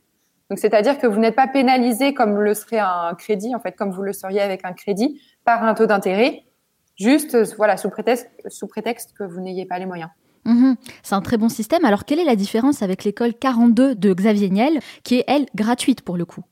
Donc 0.50 0.58
c'est-à-dire 0.58 0.98
que 0.98 1.06
vous 1.06 1.20
n'êtes 1.20 1.36
pas 1.36 1.48
pénalisé 1.48 2.16
comme 2.16 2.42
le 2.42 2.56
serait 2.56 2.80
un 2.80 3.14
crédit, 3.14 3.54
en 3.54 3.60
fait, 3.60 3.74
comme 3.74 3.92
vous 3.92 4.02
le 4.02 4.12
seriez 4.12 4.42
avec 4.42 4.66
un 4.66 4.74
crédit, 4.74 5.22
par 5.46 5.64
un 5.64 5.76
taux 5.76 5.86
d'intérêt, 5.86 6.46
juste 6.96 7.38
voilà 7.56 7.78
sous 7.78 7.92
prétexte, 7.92 9.14
que 9.16 9.24
vous 9.24 9.40
n'ayez 9.40 9.68
pas 9.68 9.78
les 9.78 9.86
moyens. 9.86 10.10
Mhm. 10.46 10.78
c'est 11.04 11.14
un 11.14 11.22
très 11.22 11.38
bon 11.38 11.48
système. 11.48 11.86
Alors, 11.86 12.06
quelle 12.06 12.20
est 12.20 12.26
la 12.26 12.36
différence 12.36 12.82
avec 12.82 13.04
l'école 13.04 13.36
42 13.36 13.94
de 13.94 14.14
Xavier 14.14 14.50
Niel, 14.50 14.80
qui 15.04 15.20
est, 15.20 15.24
elle, 15.28 15.46
gratuite 15.56 16.02
pour 16.02 16.18
le 16.18 16.26
coup? 16.26 16.44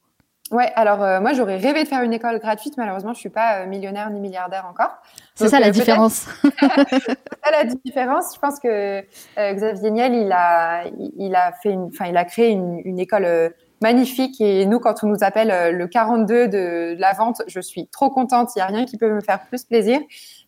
Ouais, 0.51 0.69
alors 0.75 1.01
euh, 1.01 1.21
moi 1.21 1.31
j'aurais 1.31 1.55
rêvé 1.55 1.83
de 1.83 1.87
faire 1.87 2.03
une 2.03 2.11
école 2.11 2.37
gratuite, 2.39 2.75
malheureusement 2.75 3.13
je 3.13 3.19
suis 3.19 3.29
pas 3.29 3.59
euh, 3.59 3.67
millionnaire 3.67 4.09
ni 4.09 4.19
milliardaire 4.19 4.65
encore. 4.69 4.91
C'est 5.33 5.47
ça 5.47 5.61
la 5.61 5.67
euh, 5.67 5.71
différence. 5.71 6.27
c'est 6.43 7.39
ça 7.43 7.51
la 7.51 7.63
différence. 7.63 8.35
Je 8.35 8.39
pense 8.39 8.59
que 8.59 9.01
Xavier 9.37 9.91
Niel 9.91 10.13
il 10.13 10.31
a 10.33 10.83
il 11.17 11.35
a 11.35 11.53
fait 11.53 11.71
une, 11.71 11.85
enfin 11.85 12.07
il 12.07 12.17
a 12.17 12.25
créé 12.25 12.49
une, 12.49 12.81
une 12.83 12.99
école 12.99 13.53
magnifique 13.81 14.41
et 14.41 14.65
nous 14.65 14.79
quand 14.79 15.05
on 15.05 15.07
nous 15.07 15.23
appelle 15.23 15.73
le 15.73 15.87
42 15.87 16.49
de 16.49 16.95
la 16.99 17.13
vente, 17.13 17.41
je 17.47 17.61
suis 17.61 17.87
trop 17.87 18.09
contente. 18.09 18.49
Il 18.57 18.59
y 18.59 18.61
a 18.61 18.65
rien 18.65 18.83
qui 18.83 18.97
peut 18.97 19.09
me 19.09 19.21
faire 19.21 19.39
plus 19.47 19.63
plaisir. 19.63 20.01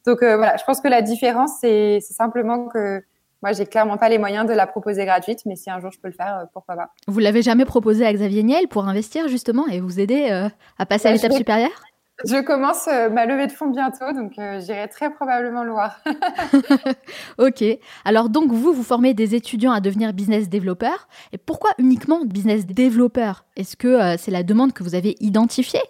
Donc 0.05 0.19
voilà, 0.19 0.57
je 0.57 0.65
pense 0.65 0.81
que 0.81 0.89
la 0.89 1.01
différence 1.01 1.51
c'est 1.61 2.01
simplement 2.01 2.67
que 2.67 3.01
moi, 3.43 3.51
j'ai 3.51 3.65
clairement 3.65 3.97
pas 3.97 4.07
les 4.07 4.17
moyens 4.17 4.47
de 4.47 4.53
la 4.53 4.65
proposer 4.65 5.03
gratuite, 5.03 5.41
mais 5.45 5.57
si 5.57 5.69
un 5.69 5.81
jour 5.81 5.91
je 5.91 5.99
peux 5.99 6.07
le 6.07 6.13
faire, 6.13 6.37
euh, 6.37 6.45
pourquoi 6.53 6.75
pas. 6.75 6.93
Vous 7.07 7.19
l'avez 7.19 7.41
jamais 7.41 7.65
proposé 7.65 8.05
à 8.05 8.13
Xavier 8.13 8.41
Niel 8.41 8.69
pour 8.69 8.87
investir 8.87 9.27
justement 9.27 9.67
et 9.67 9.81
vous 9.81 9.99
aider 9.99 10.29
euh, 10.31 10.47
à 10.79 10.85
passer 10.85 11.09
à 11.09 11.11
bah, 11.11 11.15
l'étape 11.15 11.33
supérieure? 11.33 11.83
Je 12.23 12.41
commence 12.41 12.87
euh, 12.87 13.09
ma 13.09 13.25
levée 13.25 13.47
de 13.47 13.51
fonds 13.51 13.69
bientôt, 13.69 14.13
donc 14.13 14.31
j'irai 14.37 14.87
très 14.87 15.13
probablement 15.13 15.65
le 15.65 15.71
voir. 15.71 15.99
ok. 17.37 17.65
Alors 18.05 18.29
donc 18.29 18.49
vous, 18.53 18.71
vous 18.71 18.83
formez 18.83 19.13
des 19.13 19.35
étudiants 19.35 19.73
à 19.73 19.81
devenir 19.81 20.13
business 20.13 20.47
développeurs. 20.47 21.09
Et 21.33 21.37
pourquoi 21.37 21.71
uniquement 21.79 22.23
business 22.23 22.65
développeur 22.65 23.43
Est-ce 23.57 23.75
que 23.75 24.15
c'est 24.17 24.31
la 24.31 24.43
demande 24.43 24.71
que 24.71 24.83
vous 24.83 24.95
avez 24.95 25.17
identifiée? 25.19 25.81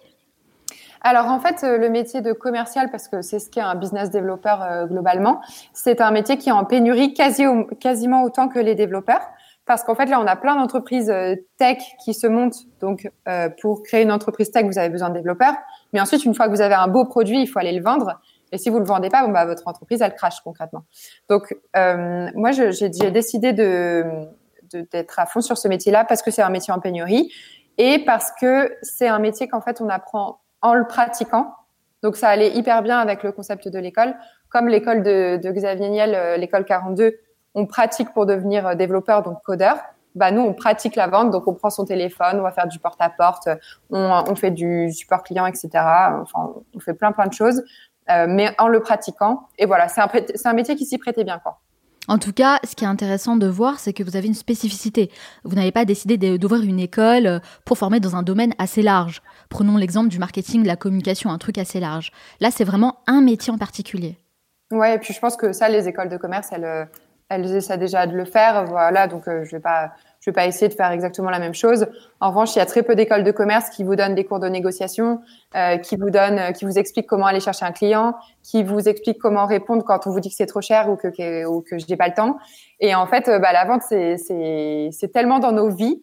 Alors 1.03 1.27
en 1.27 1.39
fait, 1.39 1.63
euh, 1.63 1.77
le 1.77 1.89
métier 1.89 2.21
de 2.21 2.31
commercial, 2.31 2.89
parce 2.89 3.09
que 3.09 3.21
c'est 3.21 3.39
ce 3.39 3.49
qu'est 3.49 3.61
un 3.61 3.75
business 3.75 4.09
développeur 4.09 4.63
euh, 4.63 4.85
globalement, 4.85 5.41
c'est 5.73 5.99
un 5.99 6.11
métier 6.11 6.37
qui 6.37 6.47
est 6.47 6.53
en 6.53 6.63
pénurie 6.63 7.13
quasi, 7.13 7.43
quasiment 7.81 8.23
autant 8.23 8.47
que 8.47 8.59
les 8.59 8.73
développeurs. 8.73 9.21
Parce 9.65 9.83
qu'en 9.83 9.95
fait, 9.95 10.07
là, 10.07 10.19
on 10.19 10.27
a 10.27 10.35
plein 10.35 10.55
d'entreprises 10.55 11.09
euh, 11.09 11.35
tech 11.57 11.77
qui 12.03 12.13
se 12.13 12.27
montent. 12.27 12.57
Donc, 12.81 13.09
pour 13.61 13.81
créer 13.83 14.03
une 14.03 14.11
entreprise 14.11 14.51
tech, 14.51 14.65
vous 14.65 14.77
avez 14.77 14.89
besoin 14.89 15.09
de 15.09 15.13
développeurs. 15.13 15.53
Mais 15.93 16.01
ensuite, 16.01 16.25
une 16.25 16.35
fois 16.35 16.47
que 16.47 16.51
vous 16.51 16.61
avez 16.61 16.73
un 16.73 16.89
beau 16.89 17.05
produit, 17.05 17.41
il 17.41 17.47
faut 17.47 17.59
aller 17.59 17.71
le 17.71 17.81
vendre. 17.81 18.19
Et 18.51 18.57
si 18.57 18.69
vous 18.69 18.79
le 18.79 18.85
vendez 18.85 19.09
pas, 19.09 19.25
bon, 19.25 19.31
bah, 19.31 19.45
votre 19.45 19.65
entreprise, 19.67 20.01
elle 20.01 20.15
crache 20.15 20.41
concrètement. 20.41 20.83
Donc, 21.29 21.55
moi, 21.75 22.51
j'ai 22.51 22.89
décidé 22.89 23.53
de 23.53 24.03
d'être 24.91 25.19
à 25.19 25.27
fond 25.27 25.39
sur 25.39 25.57
ce 25.57 25.67
métier-là 25.67 26.03
parce 26.03 26.23
que 26.23 26.31
c'est 26.31 26.41
un 26.41 26.49
métier 26.49 26.73
en 26.73 26.79
pénurie 26.79 27.31
et 27.77 28.03
parce 28.05 28.31
que 28.39 28.75
c'est 28.81 29.07
un 29.07 29.19
métier 29.19 29.47
qu'en 29.47 29.61
fait, 29.61 29.81
on 29.81 29.87
apprend 29.87 30.39
en 30.63 30.73
le 30.73 30.87
pratiquant. 30.87 31.53
Donc 32.01 32.15
ça 32.15 32.29
allait 32.29 32.51
hyper 32.55 32.81
bien 32.81 32.97
avec 32.97 33.21
le 33.21 33.31
concept 33.31 33.67
de 33.67 33.77
l'école. 33.77 34.15
Comme 34.49 34.67
l'école 34.67 35.03
de, 35.03 35.37
Xavier 35.37 35.89
Niel, 35.89 36.15
euh, 36.15 36.37
l'école 36.37 36.65
42, 36.65 37.13
on 37.53 37.67
pratique 37.67 38.11
pour 38.13 38.25
devenir 38.25 38.65
euh, 38.67 38.75
développeur, 38.75 39.21
donc 39.21 39.41
codeur. 39.43 39.77
Bah 40.15 40.31
nous, 40.31 40.41
on 40.41 40.53
pratique 40.53 40.95
la 40.95 41.07
vente, 41.07 41.31
donc 41.31 41.47
on 41.47 41.53
prend 41.53 41.69
son 41.69 41.85
téléphone, 41.85 42.39
on 42.39 42.43
va 42.43 42.51
faire 42.51 42.67
du 42.67 42.77
porte-à-porte, 42.77 43.49
on, 43.89 44.35
fait 44.35 44.51
du 44.51 44.91
support 44.91 45.23
client, 45.23 45.47
etc. 45.47 45.69
Enfin, 45.73 46.53
on 46.75 46.79
fait 46.79 46.93
plein 46.93 47.11
plein 47.11 47.25
de 47.25 47.33
choses, 47.33 47.63
euh, 48.11 48.27
mais 48.29 48.53
en 48.59 48.67
le 48.67 48.79
pratiquant. 48.79 49.47
Et 49.57 49.65
voilà, 49.65 49.87
c'est 49.87 50.01
un, 50.01 50.09
un 50.45 50.53
métier 50.53 50.75
qui 50.75 50.85
s'y 50.85 50.99
prêtait 50.99 51.23
bien, 51.23 51.39
quoi. 51.39 51.61
En 52.09 52.17
tout 52.17 52.33
cas, 52.33 52.59
ce 52.65 52.75
qui 52.75 52.83
est 52.83 52.87
intéressant 52.87 53.37
de 53.37 53.47
voir, 53.47 53.79
c'est 53.79 53.93
que 53.93 54.03
vous 54.03 54.17
avez 54.17 54.27
une 54.27 54.33
spécificité. 54.33 55.09
Vous 55.45 55.55
n'avez 55.55 55.71
pas 55.71 55.85
décidé 55.85 56.17
d'ouvrir 56.37 56.63
une 56.63 56.79
école 56.79 57.27
euh, 57.27 57.39
pour 57.63 57.77
former 57.77 58.01
dans 58.01 58.17
un 58.17 58.23
domaine 58.23 58.53
assez 58.57 58.81
large. 58.81 59.21
Prenons 59.49 59.77
l'exemple 59.77 60.09
du 60.09 60.19
marketing, 60.19 60.63
de 60.63 60.67
la 60.67 60.75
communication, 60.75 61.29
un 61.29 61.37
truc 61.37 61.57
assez 61.57 61.79
large. 61.79 62.11
Là, 62.41 62.51
c'est 62.51 62.65
vraiment 62.65 62.99
un 63.07 63.21
métier 63.21 63.53
en 63.53 63.57
particulier. 63.57 64.17
Ouais, 64.71 64.95
et 64.95 64.97
puis 64.97 65.13
je 65.13 65.19
pense 65.19 65.37
que 65.37 65.53
ça, 65.53 65.69
les 65.69 65.87
écoles 65.87 66.09
de 66.09 66.17
commerce, 66.17 66.49
elles, 66.51 66.65
euh, 66.65 66.85
elles 67.29 67.55
essaient 67.55 67.77
déjà 67.77 68.05
de 68.05 68.15
le 68.15 68.25
faire. 68.25 68.65
Voilà, 68.65 69.07
donc 69.07 69.27
euh, 69.29 69.45
je 69.45 69.51
vais 69.51 69.61
pas, 69.61 69.93
Je 70.23 70.29
vais 70.29 70.33
pas 70.35 70.47
essayer 70.47 70.69
de 70.69 70.73
faire 70.73 70.89
exactement 70.91 71.29
la 71.29 71.39
même 71.39 71.53
chose. 71.53 71.85
En 72.21 72.29
revanche, 72.29 72.55
il 72.55 72.59
y 72.59 72.61
a 72.61 72.65
très 72.65 72.81
peu 72.81 72.95
d'écoles 72.95 73.25
de 73.25 73.31
commerce 73.31 73.69
qui 73.69 73.83
vous 73.83 73.97
donnent 73.97 74.15
des 74.15 74.23
cours 74.23 74.39
de 74.39 74.47
négociation, 74.47 75.19
euh, 75.53 75.75
qui 75.75 75.97
vous 75.97 76.11
donnent, 76.11 76.39
euh, 76.39 76.51
qui 76.53 76.63
vous 76.63 76.79
expliquent 76.79 77.07
comment 77.07 77.25
aller 77.25 77.41
chercher 77.41 77.65
un 77.65 77.73
client, 77.73 78.15
qui 78.41 78.63
vous 78.63 78.87
expliquent 78.87 79.19
comment 79.19 79.45
répondre 79.45 79.83
quand 79.83 80.07
on 80.07 80.11
vous 80.11 80.21
dit 80.21 80.29
que 80.29 80.35
c'est 80.35 80.45
trop 80.45 80.61
cher 80.61 80.89
ou 80.89 80.95
que, 80.95 81.09
que 81.09 81.45
ou 81.45 81.59
que 81.59 81.77
je 81.77 81.85
n'ai 81.89 81.97
pas 81.97 82.07
le 82.07 82.13
temps. 82.13 82.37
Et 82.79 82.95
en 82.95 83.05
fait, 83.05 83.27
euh, 83.27 83.39
bah, 83.39 83.51
la 83.51 83.65
vente, 83.65 83.81
c'est 83.81 84.15
c'est 84.17 85.11
tellement 85.11 85.39
dans 85.39 85.51
nos 85.51 85.69
vies 85.69 86.01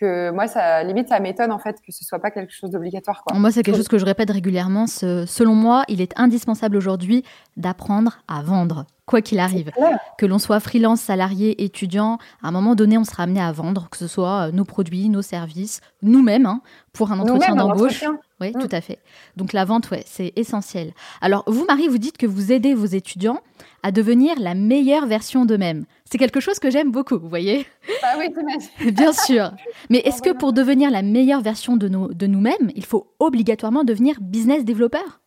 que 0.00 0.32
moi, 0.32 0.48
ça 0.48 0.82
limite, 0.82 1.08
ça 1.08 1.20
m'étonne 1.20 1.52
en 1.52 1.60
fait 1.60 1.76
que 1.76 1.92
ce 1.92 2.04
soit 2.04 2.18
pas 2.18 2.32
quelque 2.32 2.52
chose 2.52 2.70
d'obligatoire. 2.70 3.22
Moi, 3.34 3.52
c'est 3.52 3.62
quelque 3.62 3.76
chose 3.76 3.86
que 3.86 3.98
je 3.98 4.04
répète 4.04 4.30
régulièrement. 4.30 4.88
selon 4.88 5.54
moi, 5.54 5.84
il 5.86 6.00
est 6.00 6.12
indispensable 6.18 6.76
aujourd'hui 6.76 7.22
d'apprendre 7.56 8.18
à 8.26 8.42
vendre 8.42 8.86
quoi 9.10 9.20
qu'il 9.22 9.40
arrive. 9.40 9.72
Que 10.18 10.24
l'on 10.24 10.38
soit 10.38 10.60
freelance, 10.60 11.00
salarié, 11.00 11.64
étudiant, 11.64 12.18
à 12.42 12.48
un 12.48 12.50
moment 12.52 12.76
donné, 12.76 12.96
on 12.96 13.04
sera 13.04 13.24
amené 13.24 13.40
à 13.40 13.50
vendre, 13.50 13.88
que 13.90 13.96
ce 13.96 14.06
soit 14.06 14.48
euh, 14.48 14.52
nos 14.52 14.64
produits, 14.64 15.08
nos 15.08 15.20
services, 15.20 15.80
nous-mêmes, 16.02 16.46
hein, 16.46 16.62
pour 16.92 17.10
un 17.10 17.18
entretien 17.18 17.56
d'embauche. 17.56 18.04
Oui, 18.40 18.52
mm. 18.54 18.60
tout 18.60 18.68
à 18.70 18.80
fait. 18.80 19.00
Donc 19.36 19.52
la 19.52 19.64
vente, 19.64 19.90
ouais, 19.90 20.04
c'est 20.06 20.32
essentiel. 20.36 20.92
Alors, 21.20 21.42
vous, 21.46 21.64
Marie, 21.66 21.88
vous 21.88 21.98
dites 21.98 22.16
que 22.16 22.26
vous 22.26 22.52
aidez 22.52 22.72
vos 22.72 22.86
étudiants 22.86 23.40
à 23.82 23.90
devenir 23.90 24.38
la 24.38 24.54
meilleure 24.54 25.06
version 25.06 25.44
d'eux-mêmes. 25.44 25.86
C'est 26.10 26.18
quelque 26.18 26.40
chose 26.40 26.58
que 26.58 26.70
j'aime 26.70 26.92
beaucoup, 26.92 27.18
vous 27.18 27.28
voyez 27.28 27.66
Bah 28.02 28.08
oui, 28.18 28.28
Bien 28.92 29.12
sûr. 29.12 29.50
Mais 29.90 29.98
est-ce 29.98 30.22
que 30.22 30.32
pour 30.32 30.52
devenir 30.52 30.90
la 30.90 31.02
meilleure 31.02 31.40
version 31.40 31.76
de, 31.76 31.88
nos, 31.88 32.12
de 32.12 32.26
nous-mêmes, 32.26 32.70
il 32.76 32.84
faut 32.84 33.12
obligatoirement 33.18 33.84
devenir 33.84 34.16
business 34.20 34.64
développeur? 34.64 35.19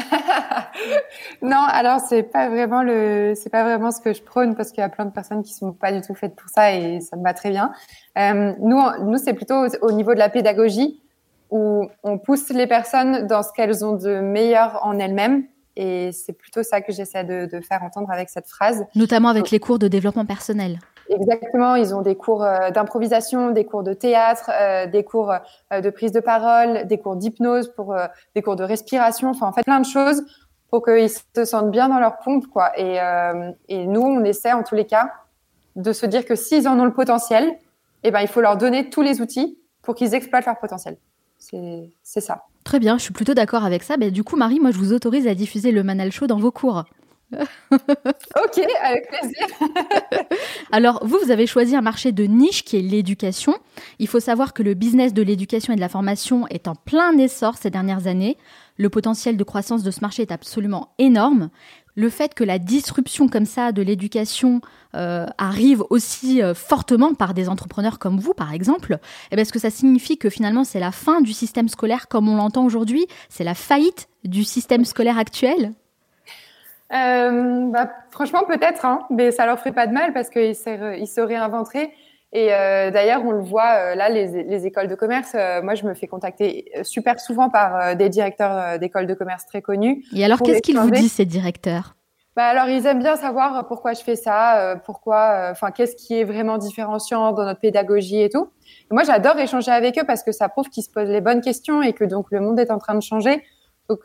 non, 1.42 1.62
alors 1.68 2.00
c'est 2.00 2.22
pas 2.22 2.48
vraiment 2.48 2.82
le, 2.82 3.34
c'est 3.36 3.50
pas 3.50 3.62
vraiment 3.62 3.90
ce 3.90 4.00
que 4.00 4.12
je 4.12 4.22
prône 4.22 4.54
parce 4.54 4.70
qu'il 4.70 4.80
y 4.80 4.84
a 4.84 4.88
plein 4.88 5.04
de 5.04 5.10
personnes 5.10 5.42
qui 5.42 5.52
sont 5.52 5.72
pas 5.72 5.92
du 5.92 6.00
tout 6.00 6.14
faites 6.14 6.34
pour 6.36 6.48
ça 6.48 6.72
et 6.74 7.00
ça 7.00 7.16
me 7.16 7.22
va 7.22 7.34
très 7.34 7.50
bien. 7.50 7.72
Euh, 8.18 8.52
nous, 8.60 8.80
nous 9.02 9.18
c'est 9.18 9.34
plutôt 9.34 9.66
au, 9.82 9.92
niveau 9.92 10.14
de 10.14 10.18
la 10.18 10.28
pédagogie 10.28 11.00
où 11.50 11.88
on 12.02 12.18
pousse 12.18 12.50
les 12.50 12.66
personnes 12.66 13.26
dans 13.26 13.42
ce 13.42 13.52
qu'elles 13.52 13.84
ont 13.84 13.96
de 13.96 14.20
meilleur 14.20 14.80
en 14.84 14.98
elles-mêmes 14.98 15.44
et 15.76 16.10
c'est 16.12 16.32
plutôt 16.32 16.62
ça 16.62 16.80
que 16.80 16.92
j'essaie 16.92 17.24
de, 17.24 17.48
de, 17.50 17.60
faire 17.60 17.82
entendre 17.82 18.10
avec 18.10 18.28
cette 18.28 18.48
phrase. 18.48 18.84
Notamment 18.94 19.28
avec 19.28 19.50
les 19.50 19.60
cours 19.60 19.78
de 19.78 19.88
développement 19.88 20.26
personnel. 20.26 20.78
Exactement, 21.10 21.74
ils 21.74 21.92
ont 21.92 22.02
des 22.02 22.14
cours 22.14 22.44
euh, 22.44 22.70
d'improvisation, 22.70 23.50
des 23.50 23.64
cours 23.64 23.82
de 23.82 23.92
théâtre, 23.94 24.48
euh, 24.54 24.86
des 24.86 25.02
cours 25.02 25.32
euh, 25.72 25.80
de 25.80 25.90
prise 25.90 26.12
de 26.12 26.20
parole, 26.20 26.86
des 26.86 26.98
cours 26.98 27.16
d'hypnose, 27.16 27.72
pour 27.74 27.96
des 28.36 28.42
cours 28.42 28.54
de 28.54 28.62
respiration, 28.62 29.28
enfin 29.30 29.48
en 29.48 29.52
fait 29.52 29.64
plein 29.64 29.80
de 29.80 29.86
choses 29.86 30.22
pour 30.70 30.84
qu'ils 30.84 31.10
se 31.10 31.44
sentent 31.44 31.72
bien 31.72 31.88
dans 31.88 31.98
leur 31.98 32.18
pompe, 32.18 32.46
quoi. 32.46 32.70
Et, 32.78 33.00
nous, 33.86 34.02
on 34.02 34.22
essaie 34.22 34.52
en 34.52 34.62
tous 34.62 34.76
les 34.76 34.86
cas 34.86 35.10
de 35.74 35.92
se 35.92 36.06
dire 36.06 36.24
que 36.24 36.36
s'ils 36.36 36.68
en 36.68 36.78
ont 36.78 36.84
le 36.84 36.92
potentiel, 36.92 37.58
eh 38.04 38.12
ben 38.12 38.20
il 38.20 38.28
faut 38.28 38.40
leur 38.40 38.56
donner 38.56 38.88
tous 38.88 39.02
les 39.02 39.20
outils 39.20 39.58
pour 39.82 39.96
qu'ils 39.96 40.14
exploitent 40.14 40.46
leur 40.46 40.60
potentiel. 40.60 40.96
C'est 41.38 42.20
ça. 42.20 42.44
Très 42.62 42.78
bien, 42.78 42.98
je 42.98 43.02
suis 43.02 43.12
plutôt 43.12 43.34
d'accord 43.34 43.64
avec 43.64 43.82
ça. 43.82 43.96
Ben, 43.96 44.12
du 44.12 44.22
coup, 44.22 44.36
Marie, 44.36 44.60
moi, 44.60 44.70
je 44.70 44.78
vous 44.78 44.92
autorise 44.92 45.26
à 45.26 45.34
diffuser 45.34 45.72
le 45.72 45.82
Manal 45.82 46.12
Show 46.12 46.28
dans 46.28 46.38
vos 46.38 46.52
cours. 46.52 46.84
ok, 47.72 48.66
avec 48.82 49.08
plaisir. 49.08 49.46
Alors, 50.72 51.06
vous, 51.06 51.18
vous 51.22 51.30
avez 51.30 51.46
choisi 51.46 51.76
un 51.76 51.80
marché 51.80 52.12
de 52.12 52.24
niche 52.24 52.64
qui 52.64 52.76
est 52.76 52.82
l'éducation. 52.82 53.54
Il 53.98 54.08
faut 54.08 54.20
savoir 54.20 54.52
que 54.52 54.62
le 54.62 54.74
business 54.74 55.14
de 55.14 55.22
l'éducation 55.22 55.72
et 55.72 55.76
de 55.76 55.80
la 55.80 55.88
formation 55.88 56.46
est 56.48 56.68
en 56.68 56.74
plein 56.74 57.16
essor 57.18 57.56
ces 57.56 57.70
dernières 57.70 58.06
années. 58.06 58.36
Le 58.76 58.88
potentiel 58.88 59.36
de 59.36 59.44
croissance 59.44 59.82
de 59.82 59.90
ce 59.90 60.00
marché 60.00 60.22
est 60.22 60.32
absolument 60.32 60.94
énorme. 60.98 61.50
Le 61.94 62.08
fait 62.08 62.34
que 62.34 62.44
la 62.44 62.58
disruption 62.58 63.28
comme 63.28 63.46
ça 63.46 63.72
de 63.72 63.82
l'éducation 63.82 64.60
euh, 64.94 65.26
arrive 65.38 65.82
aussi 65.90 66.42
euh, 66.42 66.54
fortement 66.54 67.14
par 67.14 67.34
des 67.34 67.48
entrepreneurs 67.48 67.98
comme 67.98 68.18
vous, 68.18 68.32
par 68.32 68.52
exemple, 68.52 68.98
eh 69.30 69.36
bien, 69.36 69.42
est-ce 69.42 69.52
que 69.52 69.58
ça 69.58 69.70
signifie 69.70 70.16
que 70.16 70.30
finalement 70.30 70.64
c'est 70.64 70.80
la 70.80 70.92
fin 70.92 71.20
du 71.20 71.32
système 71.32 71.68
scolaire 71.68 72.08
comme 72.08 72.28
on 72.28 72.36
l'entend 72.36 72.64
aujourd'hui 72.64 73.06
C'est 73.28 73.44
la 73.44 73.54
faillite 73.54 74.08
du 74.24 74.44
système 74.44 74.84
scolaire 74.84 75.18
actuel 75.18 75.72
euh, 76.92 77.70
bah, 77.70 77.90
franchement, 78.10 78.42
peut-être, 78.46 78.84
hein, 78.84 79.06
mais 79.10 79.30
ça 79.30 79.46
leur 79.46 79.58
ferait 79.58 79.72
pas 79.72 79.86
de 79.86 79.92
mal 79.92 80.12
parce 80.12 80.28
qu'ils 80.28 80.56
se, 80.56 81.20
réinventeraient. 81.20 81.92
Et 82.32 82.52
euh, 82.52 82.90
d'ailleurs, 82.90 83.24
on 83.24 83.32
le 83.32 83.42
voit 83.42 83.74
euh, 83.74 83.94
là, 83.94 84.08
les, 84.08 84.44
les, 84.44 84.66
écoles 84.66 84.86
de 84.86 84.94
commerce. 84.94 85.32
Euh, 85.34 85.62
moi, 85.62 85.74
je 85.74 85.84
me 85.84 85.94
fais 85.94 86.06
contacter 86.06 86.70
super 86.82 87.18
souvent 87.18 87.48
par 87.48 87.96
des 87.96 88.08
directeurs 88.08 88.78
d'écoles 88.78 89.06
de 89.06 89.14
commerce 89.14 89.46
très 89.46 89.62
connus. 89.62 90.04
Et 90.14 90.24
alors, 90.24 90.40
qu'est-ce 90.40 90.62
qu'ils 90.62 90.78
vous 90.78 90.90
disent 90.90 91.12
ces 91.12 91.24
directeurs? 91.24 91.96
Bah 92.36 92.44
alors, 92.44 92.68
ils 92.68 92.86
aiment 92.86 93.00
bien 93.00 93.16
savoir 93.16 93.66
pourquoi 93.66 93.92
je 93.92 94.02
fais 94.02 94.14
ça, 94.14 94.80
pourquoi, 94.84 95.48
enfin, 95.50 95.72
qu'est-ce 95.72 95.96
qui 95.96 96.20
est 96.20 96.24
vraiment 96.24 96.58
différenciant 96.58 97.32
dans 97.32 97.44
notre 97.44 97.58
pédagogie 97.58 98.22
et 98.22 98.30
tout. 98.30 98.48
moi, 98.92 99.02
j'adore 99.02 99.36
échanger 99.38 99.72
avec 99.72 99.98
eux 99.98 100.04
parce 100.06 100.22
que 100.22 100.30
ça 100.30 100.48
prouve 100.48 100.68
qu'ils 100.68 100.84
se 100.84 100.90
posent 100.90 101.08
les 101.08 101.20
bonnes 101.20 101.40
questions 101.40 101.82
et 101.82 101.92
que 101.92 102.04
donc 102.04 102.26
le 102.30 102.38
monde 102.38 102.60
est 102.60 102.70
en 102.70 102.78
train 102.78 102.94
de 102.94 103.02
changer. 103.02 103.42
Donc, 103.88 104.02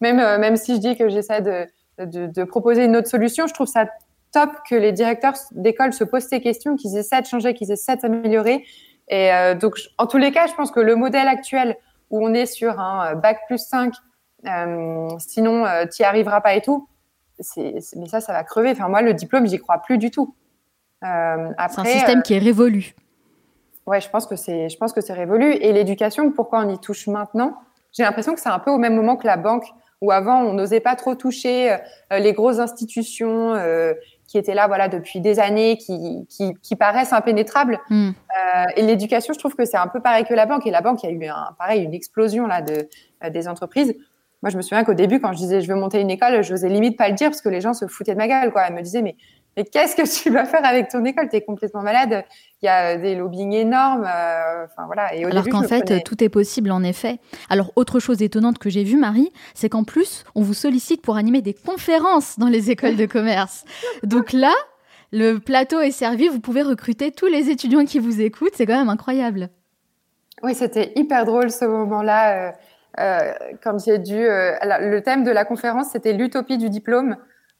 même 0.00 0.16
même 0.40 0.56
si 0.56 0.74
je 0.74 0.80
dis 0.80 0.96
que 0.96 1.08
j'essaie 1.08 1.40
de 1.40 1.68
de, 1.98 2.26
de, 2.26 2.44
proposer 2.44 2.84
une 2.84 2.96
autre 2.96 3.08
solution. 3.08 3.46
Je 3.46 3.54
trouve 3.54 3.66
ça 3.66 3.86
top 4.32 4.50
que 4.68 4.74
les 4.74 4.92
directeurs 4.92 5.34
d'école 5.52 5.92
se 5.92 6.04
posent 6.04 6.26
ces 6.28 6.40
questions, 6.40 6.76
qu'ils 6.76 6.96
essaient 6.96 7.20
de 7.20 7.26
changer, 7.26 7.54
qu'ils 7.54 7.72
essaient 7.72 7.96
de 7.96 8.00
s'améliorer. 8.00 8.64
Et 9.08 9.32
euh, 9.32 9.54
donc, 9.54 9.78
en 9.96 10.06
tous 10.06 10.18
les 10.18 10.32
cas, 10.32 10.46
je 10.46 10.54
pense 10.54 10.70
que 10.70 10.80
le 10.80 10.96
modèle 10.96 11.28
actuel 11.28 11.76
où 12.10 12.24
on 12.24 12.34
est 12.34 12.46
sur 12.46 12.78
un 12.78 13.12
euh, 13.12 13.14
bac 13.14 13.40
plus 13.46 13.58
5, 13.58 13.94
euh, 14.46 15.08
sinon 15.18 15.64
euh, 15.64 15.84
tu 15.86 16.02
n'y 16.02 16.06
arriveras 16.06 16.40
pas 16.40 16.54
et 16.54 16.62
tout, 16.62 16.88
mais 17.56 18.06
ça, 18.06 18.20
ça 18.20 18.32
va 18.32 18.44
crever. 18.44 18.70
Enfin, 18.72 18.88
moi, 18.88 19.02
le 19.02 19.14
diplôme, 19.14 19.46
j'y 19.46 19.58
crois 19.58 19.78
plus 19.78 19.98
du 19.98 20.10
tout. 20.10 20.34
C'est 21.00 21.08
un 21.08 21.84
système 21.84 22.22
qui 22.22 22.34
est 22.34 22.38
révolu. 22.38 22.94
Ouais, 23.86 24.00
je 24.00 24.10
pense 24.10 24.26
que 24.26 24.36
c'est, 24.36 24.68
je 24.68 24.76
pense 24.76 24.92
que 24.92 25.00
c'est 25.00 25.12
révolu. 25.12 25.52
Et 25.52 25.72
l'éducation, 25.72 26.30
pourquoi 26.32 26.60
on 26.60 26.68
y 26.68 26.78
touche 26.78 27.06
maintenant? 27.06 27.56
J'ai 27.92 28.02
l'impression 28.02 28.34
que 28.34 28.40
c'est 28.40 28.48
un 28.48 28.58
peu 28.58 28.70
au 28.70 28.76
même 28.76 28.94
moment 28.94 29.16
que 29.16 29.26
la 29.26 29.36
banque 29.36 29.64
où 30.00 30.12
avant 30.12 30.42
on 30.42 30.52
n'osait 30.52 30.80
pas 30.80 30.96
trop 30.96 31.14
toucher 31.14 31.72
euh, 31.72 32.18
les 32.18 32.32
grosses 32.32 32.58
institutions 32.58 33.54
euh, 33.54 33.94
qui 34.26 34.38
étaient 34.38 34.54
là 34.54 34.66
voilà 34.66 34.88
depuis 34.88 35.20
des 35.20 35.40
années, 35.40 35.76
qui, 35.76 36.26
qui, 36.28 36.54
qui 36.62 36.76
paraissent 36.76 37.12
impénétrables. 37.12 37.80
Hmm. 37.88 38.10
Euh, 38.10 38.64
et 38.76 38.82
l'éducation, 38.82 39.32
je 39.32 39.38
trouve 39.38 39.54
que 39.54 39.64
c'est 39.64 39.76
un 39.76 39.88
peu 39.88 40.00
pareil 40.00 40.24
que 40.24 40.34
la 40.34 40.46
banque. 40.46 40.66
Et 40.66 40.70
la 40.70 40.82
banque, 40.82 41.02
il 41.02 41.10
y 41.10 41.12
a 41.12 41.12
eu 41.12 41.26
un, 41.26 41.54
pareil 41.58 41.82
une 41.82 41.94
explosion 41.94 42.46
là 42.46 42.62
de 42.62 42.88
des 43.30 43.48
entreprises. 43.48 43.94
Moi, 44.42 44.50
je 44.50 44.56
me 44.56 44.62
souviens 44.62 44.84
qu'au 44.84 44.94
début, 44.94 45.20
quand 45.20 45.32
je 45.32 45.38
disais 45.38 45.60
je 45.60 45.68
veux 45.68 45.78
monter 45.78 46.00
une 46.00 46.10
école, 46.10 46.42
je 46.44 46.52
n'osais 46.52 46.68
limite 46.68 46.96
pas 46.96 47.08
le 47.08 47.14
dire 47.14 47.30
parce 47.30 47.40
que 47.40 47.48
les 47.48 47.60
gens 47.60 47.74
se 47.74 47.86
foutaient 47.88 48.12
de 48.12 48.18
ma 48.18 48.28
gueule. 48.28 48.52
Quoi. 48.52 48.68
Ils 48.68 48.74
me 48.74 48.82
disaient 48.82 49.02
mais 49.02 49.16
mais 49.58 49.64
qu'est-ce 49.64 49.96
que 49.96 50.22
tu 50.22 50.30
vas 50.30 50.44
faire 50.44 50.64
avec 50.64 50.86
ton 50.86 51.04
école? 51.04 51.28
T'es 51.28 51.40
complètement 51.40 51.82
malade. 51.82 52.24
Il 52.62 52.66
y 52.66 52.68
a 52.68 52.96
des 52.96 53.16
lobbying 53.16 53.52
énormes. 53.54 54.04
Euh, 54.04 54.66
enfin 54.66 54.86
voilà. 54.86 55.12
Et 55.16 55.24
Alors 55.24 55.48
qu'en 55.48 55.64
fait, 55.64 56.04
tout 56.04 56.22
est 56.22 56.28
possible 56.28 56.70
en 56.70 56.84
effet. 56.84 57.18
Alors 57.50 57.72
autre 57.74 57.98
chose 57.98 58.22
étonnante 58.22 58.58
que 58.58 58.70
j'ai 58.70 58.84
vue, 58.84 58.96
Marie, 58.96 59.32
c'est 59.54 59.68
qu'en 59.68 59.82
plus, 59.82 60.22
on 60.36 60.42
vous 60.42 60.54
sollicite 60.54 61.02
pour 61.02 61.16
animer 61.16 61.42
des 61.42 61.54
conférences 61.54 62.38
dans 62.38 62.46
les 62.46 62.70
écoles 62.70 62.94
de 62.94 63.06
commerce. 63.06 63.64
Donc 64.04 64.32
là, 64.32 64.52
le 65.10 65.38
plateau 65.38 65.80
est 65.80 65.90
servi. 65.90 66.28
Vous 66.28 66.38
pouvez 66.38 66.62
recruter 66.62 67.10
tous 67.10 67.26
les 67.26 67.50
étudiants 67.50 67.84
qui 67.84 67.98
vous 67.98 68.20
écoutent. 68.20 68.54
C'est 68.54 68.66
quand 68.66 68.78
même 68.78 68.90
incroyable. 68.90 69.48
Oui, 70.44 70.54
c'était 70.54 70.92
hyper 70.94 71.24
drôle 71.24 71.50
ce 71.50 71.64
moment-là. 71.64 72.50
Euh, 72.50 72.52
euh, 73.00 73.32
comme 73.60 73.80
j'ai 73.80 73.98
dû, 73.98 74.18
le 74.20 75.00
thème 75.00 75.24
de 75.24 75.32
la 75.32 75.44
conférence, 75.44 75.88
c'était 75.90 76.12
l'utopie 76.12 76.58
du 76.58 76.70
diplôme 76.70 77.16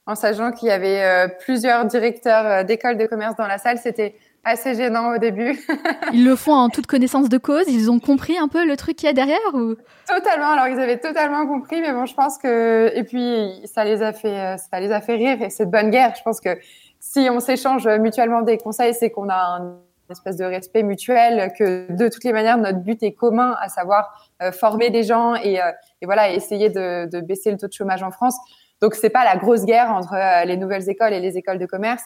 en 0.08 0.14
sachant 0.14 0.52
qu'il 0.52 0.68
y 0.68 0.70
avait 0.70 1.02
euh, 1.02 1.28
plusieurs 1.28 1.84
directeurs 1.84 2.46
euh, 2.46 2.64
d'écoles 2.64 2.96
de 2.96 3.04
commerce 3.04 3.36
dans 3.36 3.46
la 3.46 3.58
salle. 3.58 3.76
C'était 3.76 4.14
assez 4.42 4.74
gênant 4.74 5.14
au 5.14 5.18
début. 5.18 5.60
ils 6.14 6.24
le 6.24 6.34
font 6.34 6.54
en 6.54 6.70
toute 6.70 6.86
connaissance 6.86 7.28
de 7.28 7.36
cause. 7.36 7.64
Ils 7.68 7.90
ont 7.90 8.00
compris 8.00 8.38
un 8.38 8.48
peu 8.48 8.66
le 8.66 8.74
truc 8.78 8.96
qu'il 8.96 9.06
y 9.06 9.10
a 9.10 9.12
derrière 9.12 9.38
ou? 9.52 9.74
Totalement. 10.06 10.52
Alors 10.52 10.66
ils 10.68 10.80
avaient 10.80 10.98
totalement 10.98 11.46
compris, 11.46 11.82
mais 11.82 11.92
bon, 11.92 12.06
je 12.06 12.14
pense 12.14 12.38
que 12.38 12.90
et 12.94 13.04
puis 13.04 13.60
ça 13.66 13.84
les 13.84 14.02
a 14.02 14.14
fait, 14.14 14.34
euh, 14.34 14.56
ça 14.56 14.80
les 14.80 14.92
a 14.92 15.02
fait 15.02 15.14
rire 15.14 15.42
et 15.42 15.50
c'est 15.50 15.66
de 15.66 15.70
bonne 15.70 15.90
guerre. 15.90 16.14
Je 16.16 16.22
pense 16.22 16.40
que 16.40 16.58
si 16.98 17.28
on 17.30 17.38
s'échange 17.38 17.86
mutuellement 17.86 18.40
des 18.40 18.56
conseils, 18.56 18.94
c'est 18.94 19.10
qu'on 19.10 19.28
a 19.28 19.58
un 19.60 19.76
espèce 20.10 20.36
de 20.36 20.44
respect 20.44 20.84
mutuel, 20.84 21.52
que 21.58 21.92
de 21.92 22.08
toutes 22.08 22.24
les 22.24 22.32
manières 22.32 22.56
notre 22.56 22.78
but 22.78 23.02
est 23.02 23.12
commun, 23.12 23.54
à 23.60 23.68
savoir 23.68 24.32
former 24.52 24.88
des 24.88 25.02
gens 25.02 25.34
et, 25.34 25.60
et 26.00 26.06
voilà 26.06 26.32
essayer 26.32 26.70
de, 26.70 27.06
de 27.06 27.20
baisser 27.20 27.50
le 27.50 27.58
taux 27.58 27.68
de 27.68 27.72
chômage 27.74 28.02
en 28.02 28.10
France. 28.10 28.38
Donc 28.80 28.94
c'est 28.94 29.10
pas 29.10 29.24
la 29.24 29.36
grosse 29.36 29.64
guerre 29.64 29.90
entre 29.90 30.14
euh, 30.14 30.44
les 30.44 30.56
nouvelles 30.56 30.88
écoles 30.88 31.12
et 31.12 31.20
les 31.20 31.36
écoles 31.36 31.58
de 31.58 31.66
commerce. 31.66 32.02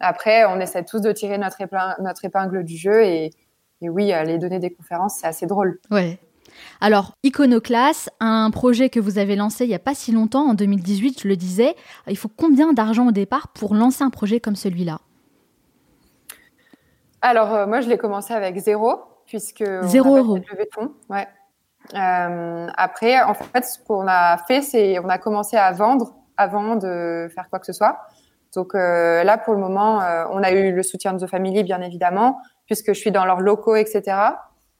Après, 0.00 0.44
on 0.44 0.60
essaie 0.60 0.84
tous 0.84 1.00
de 1.00 1.12
tirer 1.12 1.38
notre 1.38 1.60
épingle, 1.60 1.94
notre 2.00 2.24
épingle 2.24 2.64
du 2.64 2.76
jeu 2.76 3.04
et, 3.04 3.30
et 3.80 3.88
oui, 3.88 4.12
les 4.26 4.38
donner 4.38 4.58
des 4.58 4.70
conférences, 4.70 5.18
c'est 5.20 5.26
assez 5.26 5.46
drôle. 5.46 5.78
Ouais. 5.90 6.18
Alors, 6.80 7.12
Iconoclass, 7.22 8.08
un 8.20 8.50
projet 8.50 8.88
que 8.90 9.00
vous 9.00 9.18
avez 9.18 9.36
lancé 9.36 9.64
il 9.64 9.68
n'y 9.68 9.74
a 9.74 9.80
pas 9.80 9.94
si 9.94 10.12
longtemps, 10.12 10.48
en 10.48 10.54
2018, 10.54 11.22
je 11.22 11.28
le 11.28 11.36
disais, 11.36 11.74
il 12.08 12.16
faut 12.16 12.28
combien 12.28 12.72
d'argent 12.72 13.08
au 13.08 13.12
départ 13.12 13.48
pour 13.48 13.74
lancer 13.74 14.02
un 14.02 14.10
projet 14.10 14.40
comme 14.40 14.56
celui-là? 14.56 15.00
Alors, 17.22 17.54
euh, 17.54 17.66
moi, 17.66 17.80
je 17.80 17.88
l'ai 17.88 17.98
commencé 17.98 18.34
avec 18.34 18.56
zéro, 18.58 18.96
puisque... 19.26 19.64
Zéro 19.82 20.16
euro. 20.16 20.38
Ouais. 21.08 21.26
Euh, 21.92 22.68
après, 22.76 23.20
en 23.22 23.34
fait, 23.34 23.64
ce 23.64 23.78
qu'on 23.78 24.06
a 24.08 24.38
fait, 24.48 24.62
c'est 24.62 24.98
on 24.98 25.08
a 25.08 25.18
commencé 25.18 25.56
à 25.56 25.70
vendre 25.72 26.14
avant 26.36 26.76
de 26.76 27.28
faire 27.34 27.48
quoi 27.50 27.58
que 27.58 27.66
ce 27.66 27.72
soit. 27.72 27.98
Donc 28.54 28.74
euh, 28.74 29.24
là, 29.24 29.36
pour 29.36 29.54
le 29.54 29.60
moment, 29.60 30.00
euh, 30.00 30.24
on 30.30 30.42
a 30.42 30.52
eu 30.52 30.72
le 30.72 30.82
soutien 30.82 31.12
de 31.12 31.24
The 31.24 31.28
Family, 31.28 31.62
bien 31.62 31.80
évidemment. 31.80 32.40
puisque 32.66 32.94
je 32.94 32.98
suis 32.98 33.10
dans 33.10 33.26
leurs 33.26 33.40
locaux, 33.40 33.76
etc. 33.76 34.16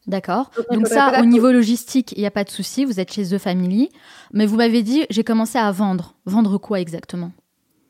D'accord. 0.07 0.50
Donc, 0.70 0.86
ça, 0.86 1.20
au 1.20 1.26
niveau 1.26 1.52
logistique, 1.52 2.12
il 2.12 2.20
n'y 2.20 2.26
a 2.26 2.30
pas 2.30 2.44
de 2.44 2.50
souci, 2.50 2.86
vous 2.86 2.98
êtes 2.98 3.12
chez 3.12 3.24
The 3.24 3.38
Family. 3.38 3.90
Mais 4.32 4.46
vous 4.46 4.57
m'avez 4.57 4.82
dit, 4.82 5.07
j'ai 5.11 5.24
commencé 5.24 5.59
à 5.59 5.70
vendre. 5.70 6.14
Vendre 6.24 6.57
quoi 6.57 6.80
exactement? 6.80 7.30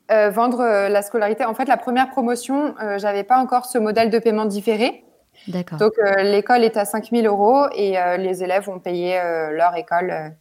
Vendre 0.09 0.63
la 0.63 1.01
scolarité. 1.01 1.45
En 1.45 1.53
fait, 1.53 1.65
la 1.65 1.77
première 1.77 2.09
promotion, 2.09 2.75
j'avais 2.97 3.23
pas 3.23 3.37
encore 3.37 3.65
ce 3.65 3.77
modèle 3.77 4.09
de 4.09 4.19
paiement 4.19 4.45
différé. 4.45 5.04
D'accord. 5.47 5.79
Donc 5.79 5.93
euh, 5.99 6.23
l'école 6.23 6.63
est 6.63 6.77
à 6.77 6.85
5000 6.85 7.25
euros 7.25 7.67
et 7.75 7.97
les 8.17 8.43
élèves 8.43 8.69
ont 8.69 8.79
payé 8.79 9.19
leur 9.51 9.75
école. 9.75 10.33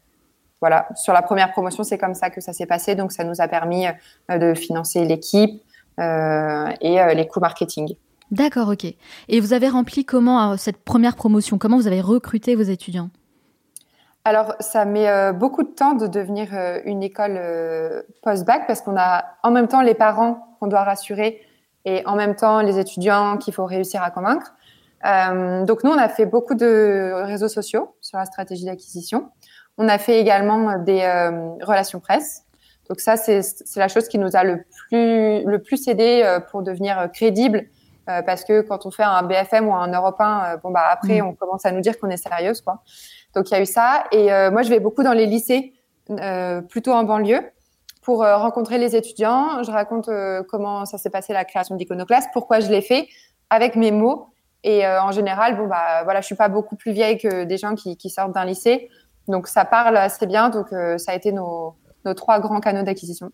voilà, 0.61 0.89
sur 0.95 1.13
la 1.13 1.23
première 1.23 1.53
promotion, 1.53 1.85
c'est 1.85 1.99
comme 1.99 2.15
ça 2.15 2.31
que 2.31 2.41
ça 2.41 2.53
s'est 2.53 2.67
passé. 2.67 2.95
Donc 2.95 3.13
ça 3.13 3.25
nous 3.25 3.41
a 3.41 3.49
permis 3.49 3.87
de 4.29 4.55
financer 4.55 5.05
l'équipe 5.05 5.63
et 5.99 7.15
les 7.15 7.27
coûts 7.29 7.41
marketing. 7.41 7.95
D'accord, 8.31 8.69
ok. 8.69 8.87
Et 9.29 9.41
vous 9.41 9.53
avez 9.53 9.69
rempli 9.69 10.05
comment 10.05 10.53
euh, 10.53 10.57
cette 10.57 10.79
première 10.79 11.15
promotion? 11.15 11.59
Comment 11.59 11.77
vous 11.77 11.87
avez 11.87 12.01
recruté 12.01 12.55
vos 12.55 12.63
étudiants? 12.63 13.11
Alors, 14.25 14.55
ça 14.59 14.85
met 14.87 15.09
euh, 15.09 15.33
beaucoup 15.33 15.63
de 15.63 15.69
temps 15.69 15.93
de 15.93 16.07
devenir 16.07 16.49
euh, 16.53 16.81
une 16.85 17.03
école 17.03 17.41
post-bac 18.23 18.67
parce 18.67 18.81
qu'on 18.81 18.97
a 18.97 19.25
en 19.43 19.51
même 19.51 19.69
temps 19.69 19.83
les 19.83 19.95
parents 19.95 20.57
qu'on 20.59 20.67
doit 20.67 20.83
rassurer 20.83 21.43
et 21.85 22.05
en 22.07 22.17
même 22.17 22.35
temps 22.35 22.61
les 22.61 22.79
étudiants 22.79 23.37
qu'il 23.37 23.53
faut 23.53 23.67
réussir 23.67 24.03
à 24.03 24.11
convaincre. 24.11 24.55
Donc, 25.05 25.85
nous, 25.85 25.91
on 25.91 25.99
a 25.99 26.09
fait 26.09 26.27
beaucoup 26.27 26.55
de 26.55 27.13
réseaux 27.25 27.49
sociaux 27.49 27.95
sur 28.01 28.19
la 28.19 28.25
stratégie 28.25 28.65
d'acquisition. 28.65 29.29
On 29.77 29.89
a 29.89 29.99
fait 29.99 30.21
également 30.21 30.79
des 30.79 31.05
relations 31.61 32.01
presse. 32.01 32.43
Donc, 32.89 33.01
ça, 33.01 33.17
c'est 33.17 33.43
la 33.77 33.89
chose 33.89 34.09
qui 34.09 34.19
nous 34.19 34.35
a 34.35 34.45
le 34.45 34.65
plus, 34.89 35.45
le 35.45 35.59
plus 35.59 35.89
aidé 35.89 36.39
pour 36.51 36.63
devenir 36.63 37.11
crédible 37.13 37.67
euh, 38.11 38.23
parce 38.23 38.45
que 38.45 38.61
quand 38.61 38.85
on 38.85 38.91
fait 38.91 39.03
un 39.03 39.23
BFM 39.23 39.67
ou 39.67 39.75
un 39.75 39.89
Europe 39.89 40.21
1, 40.21 40.45
euh, 40.45 40.57
bon 40.59 40.71
bah 40.71 40.85
après 40.91 41.21
mm. 41.21 41.27
on 41.27 41.33
commence 41.33 41.65
à 41.65 41.73
nous 41.73 41.81
dire 41.81 41.99
qu'on 41.99 42.11
est 42.11 42.19
sérieuse 42.19 42.61
quoi. 42.61 42.83
Donc 43.35 43.51
il 43.51 43.55
y 43.55 43.57
a 43.57 43.63
eu 43.63 43.67
ça 43.67 44.05
et 44.13 44.33
euh, 44.33 44.51
moi 44.51 44.63
je 44.63 44.69
vais 44.69 44.81
beaucoup 44.81 45.03
dans 45.03 45.13
les 45.13 45.27
lycées, 45.27 45.73
plutôt 46.69 46.93
en 46.93 47.05
banlieue, 47.05 47.41
pour 48.03 48.19
rencontrer 48.19 48.77
les 48.77 48.95
étudiants. 48.95 49.63
Je 49.63 49.71
raconte 49.71 50.11
comment 50.51 50.85
ça 50.85 50.99
s'est 50.99 51.09
passé 51.09 51.33
la 51.33 51.47
création 51.47 51.77
d'Iconoclaste, 51.77 52.29
pourquoi 52.35 52.61
je 52.61 52.71
l'ai 52.71 52.83
fait 52.83 53.09
avec 53.49 53.75
mes 53.75 53.91
mots 53.91 54.29
et 54.65 54.87
en 54.87 55.13
général 55.13 55.57
bon 55.57 55.69
bah 55.69 56.03
voilà 56.03 56.21
je 56.21 56.27
suis 56.27 56.35
pas 56.35 56.49
beaucoup 56.49 56.75
plus 56.75 56.93
vieille 56.93 57.19
que 57.19 57.45
des 57.45 57.59
gens 57.59 57.75
qui, 57.75 58.11
sortent 58.11 58.33
d'un 58.33 58.45
lycée, 58.45 58.89
donc 59.29 59.47
ça 59.47 59.65
parle 59.65 59.97
assez 59.97 60.27
bien. 60.27 60.49
Donc 60.49 60.69
ça 60.71 61.13
a 61.13 61.15
été 61.15 61.31
nos, 61.31 61.77
trois 62.17 62.41
grands 62.41 62.61
canaux 62.61 62.83
d'acquisition. 62.83 63.31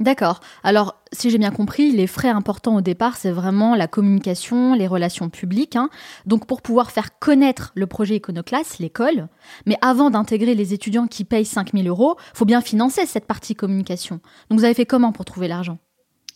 D'accord. 0.00 0.40
Alors, 0.62 1.02
si 1.12 1.28
j'ai 1.28 1.36
bien 1.36 1.50
compris, 1.50 1.92
les 1.92 2.06
frais 2.06 2.30
importants 2.30 2.76
au 2.76 2.80
départ, 2.80 3.18
c'est 3.18 3.30
vraiment 3.30 3.76
la 3.76 3.86
communication, 3.86 4.72
les 4.72 4.86
relations 4.86 5.28
publiques. 5.28 5.76
Hein. 5.76 5.90
Donc, 6.24 6.46
pour 6.46 6.62
pouvoir 6.62 6.90
faire 6.90 7.18
connaître 7.18 7.70
le 7.74 7.86
projet 7.86 8.16
Iconoclaste, 8.16 8.78
l'école, 8.78 9.28
mais 9.66 9.76
avant 9.82 10.08
d'intégrer 10.08 10.54
les 10.54 10.72
étudiants 10.72 11.06
qui 11.06 11.24
payent 11.24 11.44
5000 11.44 11.86
euros, 11.86 12.16
faut 12.32 12.46
bien 12.46 12.62
financer 12.62 13.04
cette 13.04 13.26
partie 13.26 13.54
communication. 13.54 14.20
Donc, 14.48 14.58
vous 14.58 14.64
avez 14.64 14.72
fait 14.72 14.86
comment 14.86 15.12
pour 15.12 15.26
trouver 15.26 15.48
l'argent? 15.48 15.76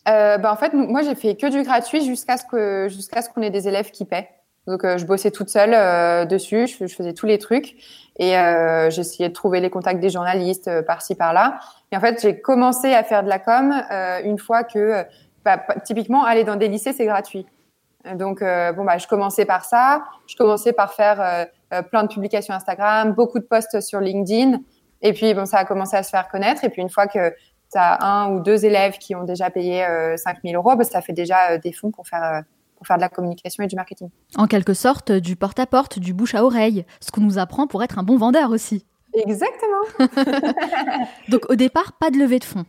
Euh, 0.09 0.38
bah, 0.38 0.52
En 0.52 0.57
fait, 0.57 0.72
moi, 0.72 1.02
j'ai 1.02 1.14
fait 1.14 1.36
que 1.36 1.46
du 1.50 1.62
gratuit 1.62 2.05
jusqu'à 2.05 2.36
ce 2.36 2.44
qu'on 2.44 2.88
jusqu'à 2.88 3.22
ce 3.22 3.28
qu'on 3.30 3.42
ait 3.42 3.50
des 3.50 3.68
élèves 3.68 3.90
qui 3.90 4.05
paient. 4.05 4.28
Donc, 4.66 4.84
euh, 4.84 4.96
je 4.96 5.05
bossais 5.05 5.30
toute 5.30 5.50
seule 5.50 5.74
euh, 5.74 6.24
dessus, 6.24 6.66
je, 6.66 6.86
faisais 6.86 7.12
tous 7.12 7.26
les 7.26 7.38
trucs 7.38 7.76
et 8.16 8.38
euh, 8.38 8.88
j'essayais 8.88 9.28
de 9.28 9.34
trouver 9.34 9.61
les 9.61 9.68
contacts 9.68 10.00
des 10.00 10.09
journalistes 10.09 10.68
euh, 10.68 10.82
par-ci 10.82 11.14
par-là. 11.14 11.59
Et 11.92 11.96
en 11.96 12.00
fait, 12.00 12.22
j'ai 12.22 12.40
commencé 12.40 12.94
à 12.94 13.05
faire 13.05 13.22
de 13.22 13.28
la 13.28 13.38
com 13.38 13.74
euh, 13.90 14.20
une 14.24 14.38
fois 14.38 14.64
que, 14.64 15.05
bah, 15.44 15.61
typiquement, 15.84 16.24
aller 16.24 16.44
dans 16.44 16.57
des 16.57 16.68
lycées, 16.68 16.94
c'est 16.94 17.05
gratuit. 17.05 17.46
Donc, 18.14 18.42
euh, 18.42 18.72
bon, 18.72 18.84
bah, 18.84 18.98
je 18.98 19.07
commençais 19.07 19.44
par 19.44 19.64
ça. 19.64 20.02
Je 20.26 20.36
commençais 20.36 20.72
par 20.72 20.92
faire 20.94 21.48
euh, 21.72 21.82
plein 21.82 22.05
de 22.05 22.09
publications 22.09 22.55
Instagram, 22.55 23.12
beaucoup 23.12 23.38
de 23.38 23.44
posts 23.44 23.80
sur 23.80 24.00
LinkedIn. 24.00 24.59
Et 25.02 25.12
puis, 25.12 25.34
bon, 25.34 25.44
ça 25.44 25.59
a 25.59 25.64
commencé 25.64 25.96
à 25.96 26.02
se 26.02 26.11
faire 26.11 26.28
connaître. 26.28 26.64
Et 26.64 26.70
puis, 26.70 26.80
une 26.80 26.90
fois 26.90 27.07
que 27.07 27.34
tu 27.75 27.79
as 27.79 28.05
un 28.05 28.33
ou 28.33 28.41
deux 28.41 28.64
élèves 28.64 28.99
qui 28.99 29.14
ont 29.14 29.25
déjà 29.25 29.51
payé 29.51 29.85
euh, 29.85 30.16
5000 30.16 30.57
euros, 30.57 30.77
bah, 30.77 30.85
ça 30.85 31.01
fait 31.03 31.12
déjà 31.12 31.59
des 31.59 31.72
fonds 31.72 31.91
pour 31.91 32.07
faire 32.07 32.43
pour 32.77 32.87
faire 32.89 32.97
de 32.97 33.03
la 33.03 33.09
communication 33.09 33.62
et 33.62 33.66
du 33.68 33.77
marketing. 33.77 34.11
En 34.37 34.47
quelque 34.47 34.75
sorte, 34.75 35.12
du 35.12 35.37
porte-à-porte, 35.37 35.97
-porte, 35.97 36.01
du 36.01 36.12
bouche 36.12 36.35
à 36.35 36.45
oreille, 36.45 36.85
ce 37.01 37.12
qu'on 37.12 37.20
nous 37.20 37.39
apprend 37.39 37.66
pour 37.66 37.85
être 37.85 37.99
un 37.99 38.03
bon 38.03 38.16
vendeur 38.16 38.51
aussi. 38.51 38.85
Exactement. 39.14 39.85
Donc 41.29 41.49
au 41.51 41.55
départ, 41.55 41.93
pas 41.93 42.11
de 42.11 42.16
levée 42.16 42.41
de 42.41 42.45
fonds. 42.45 42.64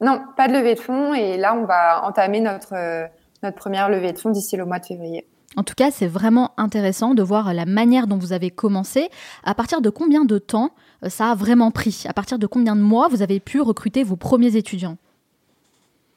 Non, 0.00 0.20
pas 0.36 0.48
de 0.48 0.52
levée 0.52 0.74
de 0.74 0.80
fonds. 0.80 1.14
Et 1.14 1.36
là, 1.36 1.54
on 1.54 1.64
va 1.64 2.04
entamer 2.04 2.40
notre, 2.40 2.74
euh, 2.74 3.06
notre 3.42 3.56
première 3.56 3.88
levée 3.88 4.12
de 4.12 4.18
fonds 4.18 4.30
d'ici 4.30 4.56
le 4.56 4.64
mois 4.64 4.78
de 4.78 4.86
février. 4.86 5.26
En 5.56 5.64
tout 5.64 5.74
cas, 5.74 5.90
c'est 5.90 6.06
vraiment 6.06 6.52
intéressant 6.58 7.14
de 7.14 7.22
voir 7.22 7.52
la 7.52 7.66
manière 7.66 8.06
dont 8.06 8.16
vous 8.18 8.32
avez 8.32 8.50
commencé. 8.50 9.08
À 9.42 9.54
partir 9.54 9.80
de 9.80 9.90
combien 9.90 10.24
de 10.24 10.38
temps 10.38 10.70
euh, 10.70 10.89
ça 11.08 11.30
a 11.30 11.34
vraiment 11.34 11.70
pris 11.70 12.04
À 12.08 12.12
partir 12.12 12.38
de 12.38 12.46
combien 12.46 12.76
de 12.76 12.80
mois 12.80 13.08
vous 13.08 13.22
avez 13.22 13.40
pu 13.40 13.60
recruter 13.60 14.04
vos 14.04 14.16
premiers 14.16 14.56
étudiants 14.56 14.96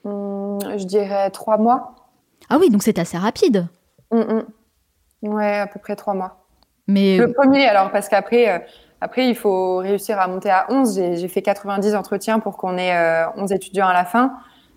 hum, 0.04 0.60
Je 0.78 0.86
dirais 0.86 1.30
trois 1.32 1.58
mois. 1.58 1.96
Ah 2.50 2.58
oui, 2.60 2.70
donc 2.70 2.84
c'est 2.84 3.00
assez 3.00 3.18
rapide. 3.18 3.68
Hum, 4.12 4.26
hum. 4.30 5.34
Ouais, 5.34 5.60
à 5.60 5.68
peu 5.68 5.80
près 5.80 5.96
trois 5.96 6.14
mois. 6.14 6.46
Mais 6.88 7.18
le 7.18 7.32
premier, 7.32 7.66
alors 7.66 7.92
parce 7.92 8.10
qu'après, 8.10 8.50
euh, 8.50 8.60
après, 9.00 9.28
il 9.28 9.36
faut 9.36 9.78
réussir 9.78 10.20
à 10.20 10.28
monter 10.28 10.50
à 10.50 10.66
11. 10.70 10.96
J'ai 11.16 11.28
fait 11.28 11.42
90 11.42 11.96
entretiens 11.96 12.40
pour 12.40 12.58
qu'on 12.58 12.78
ait 12.78 12.94
11 13.38 13.52
euh, 13.52 13.56
étudiants 13.56 13.88
à 13.88 13.94
la 13.94 14.06
fin. 14.06 14.34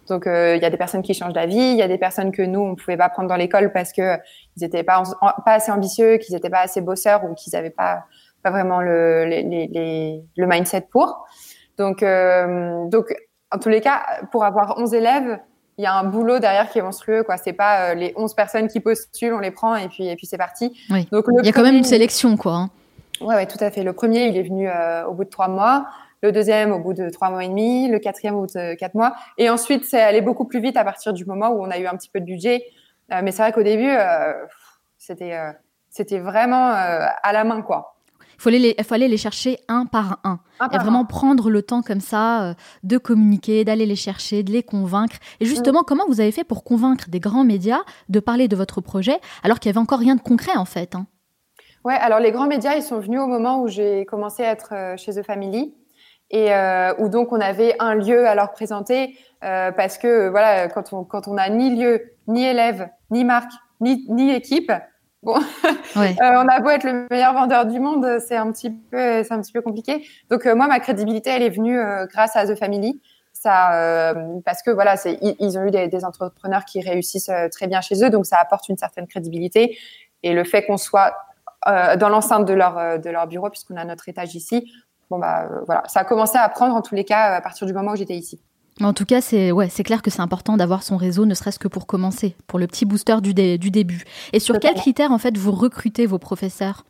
Donc, 0.08 0.26
euh, 0.26 0.54
il 0.56 0.62
y 0.62 0.64
a 0.64 0.70
des 0.70 0.76
personnes 0.76 1.02
qui 1.02 1.14
changent 1.14 1.32
d'avis, 1.32 1.56
il 1.56 1.76
y 1.76 1.82
a 1.82 1.88
des 1.88 1.98
personnes 1.98 2.30
que 2.30 2.42
nous, 2.42 2.60
on 2.60 2.76
pouvait 2.76 2.96
pas 2.96 3.08
prendre 3.08 3.28
dans 3.28 3.36
l'école 3.36 3.72
parce 3.72 3.92
que 3.92 4.16
ils 4.56 4.64
étaient 4.64 4.84
pas, 4.84 5.02
pas 5.44 5.52
assez 5.52 5.72
ambitieux, 5.72 6.18
qu'ils 6.18 6.34
étaient 6.36 6.50
pas 6.50 6.60
assez 6.60 6.80
bosseurs 6.80 7.24
ou 7.24 7.34
qu'ils 7.34 7.56
avaient 7.56 7.70
pas, 7.70 8.04
pas 8.46 8.52
vraiment 8.52 8.80
le, 8.80 9.24
les, 9.24 9.42
les, 9.42 10.22
le 10.36 10.46
mindset 10.46 10.82
pour. 10.82 11.26
Donc, 11.78 12.02
euh, 12.04 12.88
donc, 12.88 13.12
en 13.50 13.58
tous 13.58 13.68
les 13.68 13.80
cas, 13.80 14.02
pour 14.30 14.44
avoir 14.44 14.78
11 14.78 14.94
élèves, 14.94 15.40
il 15.78 15.82
y 15.82 15.86
a 15.86 15.94
un 15.94 16.04
boulot 16.04 16.38
derrière 16.38 16.70
qui 16.70 16.78
est 16.78 16.82
monstrueux, 16.82 17.24
quoi. 17.24 17.36
C'est 17.38 17.52
pas 17.52 17.94
les 17.94 18.12
11 18.16 18.34
personnes 18.34 18.68
qui 18.68 18.78
postulent, 18.78 19.34
on 19.34 19.40
les 19.40 19.50
prend 19.50 19.74
et 19.74 19.88
puis, 19.88 20.06
et 20.06 20.14
puis 20.14 20.26
c'est 20.26 20.38
parti. 20.38 20.72
Oui. 20.90 21.08
Donc, 21.10 21.24
il 21.40 21.44
y 21.44 21.48
a 21.48 21.52
quand 21.52 21.64
même 21.64 21.74
une 21.74 21.84
sélection, 21.84 22.36
quoi. 22.36 22.52
Hein. 22.52 22.70
Ouais, 23.20 23.34
ouais, 23.34 23.46
tout 23.46 23.58
à 23.60 23.70
fait. 23.70 23.82
Le 23.82 23.92
premier, 23.92 24.26
il 24.26 24.36
est 24.36 24.44
venu 24.44 24.68
euh, 24.68 25.04
au 25.06 25.14
bout 25.14 25.24
de 25.24 25.30
trois 25.30 25.48
mois. 25.48 25.86
Le 26.22 26.30
deuxième, 26.30 26.70
au 26.70 26.78
bout 26.78 26.94
de 26.94 27.10
trois 27.10 27.30
mois 27.30 27.44
et 27.44 27.48
demi. 27.48 27.88
Le 27.88 27.98
quatrième, 27.98 28.36
au 28.36 28.42
bout 28.42 28.54
de 28.54 28.74
quatre 28.74 28.94
mois. 28.94 29.16
Et 29.38 29.50
ensuite, 29.50 29.84
c'est 29.84 30.00
allé 30.00 30.20
beaucoup 30.20 30.44
plus 30.44 30.60
vite 30.60 30.76
à 30.76 30.84
partir 30.84 31.12
du 31.12 31.24
moment 31.24 31.48
où 31.48 31.64
on 31.64 31.70
a 31.70 31.78
eu 31.78 31.86
un 31.86 31.96
petit 31.96 32.10
peu 32.10 32.20
de 32.20 32.26
budget. 32.26 32.64
Euh, 33.12 33.22
mais 33.24 33.32
c'est 33.32 33.42
vrai 33.42 33.52
qu'au 33.52 33.64
début, 33.64 33.90
euh, 33.90 34.32
c'était 34.98 35.36
c'était 35.90 36.20
vraiment 36.20 36.72
à 36.72 37.32
la 37.32 37.44
main, 37.44 37.62
quoi. 37.62 37.95
Il 38.38 38.42
faut, 38.42 38.50
les, 38.50 39.08
les 39.08 39.16
chercher 39.16 39.58
un 39.68 39.86
par 39.86 40.20
un. 40.24 40.40
et 40.72 40.78
vraiment 40.78 41.04
prendre 41.04 41.50
le 41.50 41.62
temps 41.62 41.82
comme 41.82 42.00
ça 42.00 42.54
de 42.82 42.98
communiquer, 42.98 43.64
d'aller 43.64 43.86
les 43.86 43.96
chercher, 43.96 44.42
de 44.42 44.52
les 44.52 44.62
convaincre. 44.62 45.16
Et 45.40 45.46
justement, 45.46 45.80
mm. 45.80 45.86
comment 45.86 46.04
vous 46.08 46.20
avez 46.20 46.32
fait 46.32 46.44
pour 46.44 46.64
convaincre 46.64 47.08
des 47.08 47.20
grands 47.20 47.44
médias 47.44 47.80
de 48.08 48.20
parler 48.20 48.48
de 48.48 48.56
votre 48.56 48.80
projet 48.80 49.18
alors 49.42 49.58
qu'il 49.58 49.70
n'y 49.70 49.76
avait 49.76 49.82
encore 49.82 49.98
rien 49.98 50.16
de 50.16 50.20
concret 50.20 50.56
en 50.56 50.64
fait 50.64 50.94
hein? 50.94 51.06
Ouais, 51.86 51.94
alors 51.94 52.18
les 52.18 52.32
grands 52.32 52.48
médias, 52.48 52.74
ils 52.74 52.82
sont 52.82 52.98
venus 52.98 53.20
au 53.20 53.28
moment 53.28 53.62
où 53.62 53.68
j'ai 53.68 54.06
commencé 54.06 54.42
à 54.42 54.50
être 54.50 54.74
euh, 54.74 54.96
chez 54.96 55.12
The 55.12 55.22
Family 55.22 55.72
et 56.30 56.52
euh, 56.52 56.92
où 56.98 57.08
donc 57.08 57.30
on 57.30 57.40
avait 57.40 57.76
un 57.78 57.94
lieu 57.94 58.26
à 58.26 58.34
leur 58.34 58.50
présenter 58.50 59.16
euh, 59.44 59.70
parce 59.70 59.96
que 59.96 60.28
voilà, 60.28 60.66
quand 60.66 60.92
on 60.92 61.04
quand 61.04 61.28
on 61.28 61.36
a 61.36 61.48
ni 61.48 61.76
lieu, 61.76 62.02
ni 62.26 62.44
élève, 62.44 62.88
ni 63.12 63.22
marque, 63.22 63.52
ni 63.80 64.04
ni 64.08 64.32
équipe, 64.32 64.72
bon, 65.26 65.34
ouais. 65.96 66.16
euh, 66.22 66.42
on 66.42 66.48
a 66.48 66.60
beau 66.60 66.70
être 66.70 66.84
le 66.84 67.06
meilleur 67.10 67.34
vendeur 67.34 67.66
du 67.66 67.80
monde, 67.80 68.18
c'est 68.26 68.36
un 68.36 68.50
petit 68.52 68.70
peu 68.70 69.22
c'est 69.24 69.32
un 69.32 69.40
petit 69.40 69.52
peu 69.52 69.60
compliqué. 69.60 70.06
Donc 70.30 70.46
euh, 70.46 70.54
moi, 70.54 70.68
ma 70.68 70.80
crédibilité, 70.80 71.30
elle 71.30 71.42
est 71.42 71.50
venue 71.50 71.78
euh, 71.78 72.06
grâce 72.06 72.36
à 72.36 72.46
The 72.46 72.56
Family. 72.56 73.00
Ça, 73.32 74.14
parce 74.46 74.62
que 74.62 74.70
voilà, 74.70 74.96
c'est 74.96 75.18
ils, 75.20 75.36
ils, 75.38 75.58
ont 75.58 75.64
eu 75.64 75.70
des, 75.70 75.88
des, 75.88 76.04
entrepreneurs 76.06 76.64
qui 76.64 76.80
réussissent 76.80 77.30
très 77.52 77.66
bien 77.66 77.82
chez 77.82 78.02
eux, 78.02 78.08
donc 78.08 78.24
ça 78.24 78.38
apporte 78.38 78.68
une 78.70 78.78
certaine 78.78 79.06
crédibilité. 79.06 79.76
Et 80.22 80.32
le 80.32 80.42
fait 80.42 80.64
qu'on 80.64 80.78
soit 80.78 81.14
dans 81.66 82.08
l'enceinte 82.08 82.46
de 82.46 82.54
leur, 82.54 82.98
de 82.98 83.10
leur 83.10 83.26
bureau, 83.26 83.50
puisqu'on 83.50 83.76
a 83.76 83.84
notre 83.84 84.08
étage 84.08 84.34
ici. 84.34 84.72
Bon, 85.10 85.18
bah, 85.18 85.48
voilà. 85.66 85.82
Ça 85.86 86.00
a 86.00 86.04
commencé 86.04 86.38
à 86.38 86.48
prendre, 86.48 86.74
en 86.74 86.80
tous 86.80 86.94
les 86.94 87.04
cas, 87.04 87.34
à 87.34 87.40
partir 87.42 87.66
du 87.66 87.74
moment 87.74 87.92
où 87.92 87.96
j'étais 87.96 88.16
ici. 88.16 88.40
En 88.82 88.92
tout 88.92 89.06
cas, 89.06 89.22
c'est 89.22 89.52
ouais, 89.52 89.70
c'est 89.70 89.84
clair 89.84 90.02
que 90.02 90.10
c'est 90.10 90.20
important 90.20 90.58
d'avoir 90.58 90.82
son 90.82 90.98
réseau, 90.98 91.24
ne 91.24 91.32
serait-ce 91.32 91.58
que 91.58 91.68
pour 91.68 91.86
commencer, 91.86 92.36
pour 92.46 92.58
le 92.58 92.66
petit 92.66 92.84
booster 92.84 93.16
du, 93.22 93.32
du 93.32 93.70
début. 93.70 94.04
Et 94.34 94.40
sur 94.40 94.58
quels 94.60 94.74
critères 94.74 95.12
en 95.12 95.18
fait 95.18 95.38
vous 95.38 95.52
recrutez 95.52 96.04
vos 96.04 96.18
professeurs? 96.18 96.84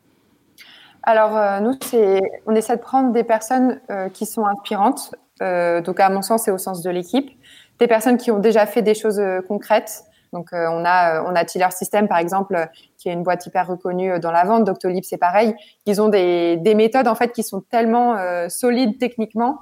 Alors 1.04 1.36
euh, 1.36 1.60
nous, 1.60 1.74
c'est 1.80 2.20
on 2.46 2.54
essaie 2.56 2.76
de 2.76 2.82
prendre 2.82 3.12
des 3.12 3.22
personnes 3.22 3.80
euh, 3.90 4.08
qui 4.08 4.26
sont 4.26 4.44
inspirantes. 4.46 5.14
Euh, 5.42 5.80
donc 5.80 6.00
à 6.00 6.08
mon 6.10 6.22
sens, 6.22 6.42
c'est 6.42 6.50
au 6.50 6.58
sens 6.58 6.82
de 6.82 6.90
l'équipe, 6.90 7.30
des 7.78 7.86
personnes 7.86 8.16
qui 8.16 8.32
ont 8.32 8.40
déjà 8.40 8.66
fait 8.66 8.82
des 8.82 8.94
choses 8.94 9.22
concrètes, 9.46 10.02
donc 10.32 10.48
on 10.52 10.84
a 10.84 11.22
on 11.22 11.36
a 11.36 11.44
Tiller 11.44 11.70
System 11.70 12.08
par 12.08 12.18
exemple 12.18 12.68
qui 12.98 13.08
est 13.08 13.12
une 13.12 13.22
boîte 13.22 13.46
hyper 13.46 13.68
reconnue 13.68 14.18
dans 14.18 14.32
la 14.32 14.44
vente. 14.44 14.64
Doctolib 14.64 15.04
c'est 15.04 15.18
pareil. 15.18 15.54
Ils 15.84 16.02
ont 16.02 16.08
des, 16.08 16.56
des 16.56 16.74
méthodes 16.74 17.06
en 17.06 17.14
fait 17.14 17.30
qui 17.32 17.44
sont 17.44 17.60
tellement 17.60 18.16
solides 18.48 18.98
techniquement 18.98 19.60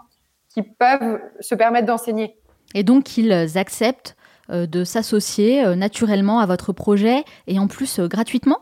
qu'ils 0.55 0.73
peuvent 0.73 1.21
se 1.41 1.55
permettre 1.55 1.87
d'enseigner. 1.87 2.39
Et 2.75 2.83
donc 2.83 3.19
ils 3.19 3.33
acceptent 3.59 4.17
de 4.49 4.85
s'associer 4.85 5.75
naturellement 5.77 6.39
à 6.39 6.47
votre 6.47 6.73
projet 6.73 7.25
et 7.47 7.59
en 7.59 7.67
plus 7.67 8.01
gratuitement? 8.01 8.59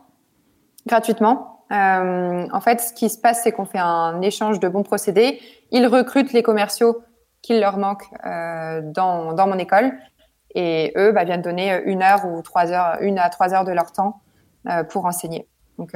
Gratuitement. 0.87 1.65
en 1.69 2.61
fait, 2.61 2.81
ce 2.81 2.93
qui 2.93 3.09
se 3.09 3.19
passe, 3.19 3.43
c'est 3.43 3.51
qu'on 3.51 3.65
fait 3.65 3.79
un 3.79 4.21
échange 4.21 4.59
de 4.59 4.67
bons 4.67 4.83
procédés. 4.83 5.39
Ils 5.71 5.85
recrutent 5.87 6.33
les 6.33 6.43
commerciaux 6.43 7.03
qu'il 7.41 7.59
leur 7.59 7.77
manque 7.77 8.03
dans, 8.23 9.33
dans 9.33 9.47
mon 9.47 9.57
école 9.57 9.93
et 10.55 10.93
eux 10.97 11.11
bah, 11.11 11.23
viennent 11.23 11.41
donner 11.41 11.81
une 11.85 12.01
heure 12.01 12.25
ou 12.25 12.41
trois 12.41 12.71
heures, 12.71 12.97
une 13.01 13.19
à 13.19 13.29
trois 13.29 13.53
heures 13.53 13.65
de 13.65 13.71
leur 13.71 13.91
temps 13.91 14.21
pour 14.89 15.05
enseigner. 15.05 15.47
Donc 15.77 15.93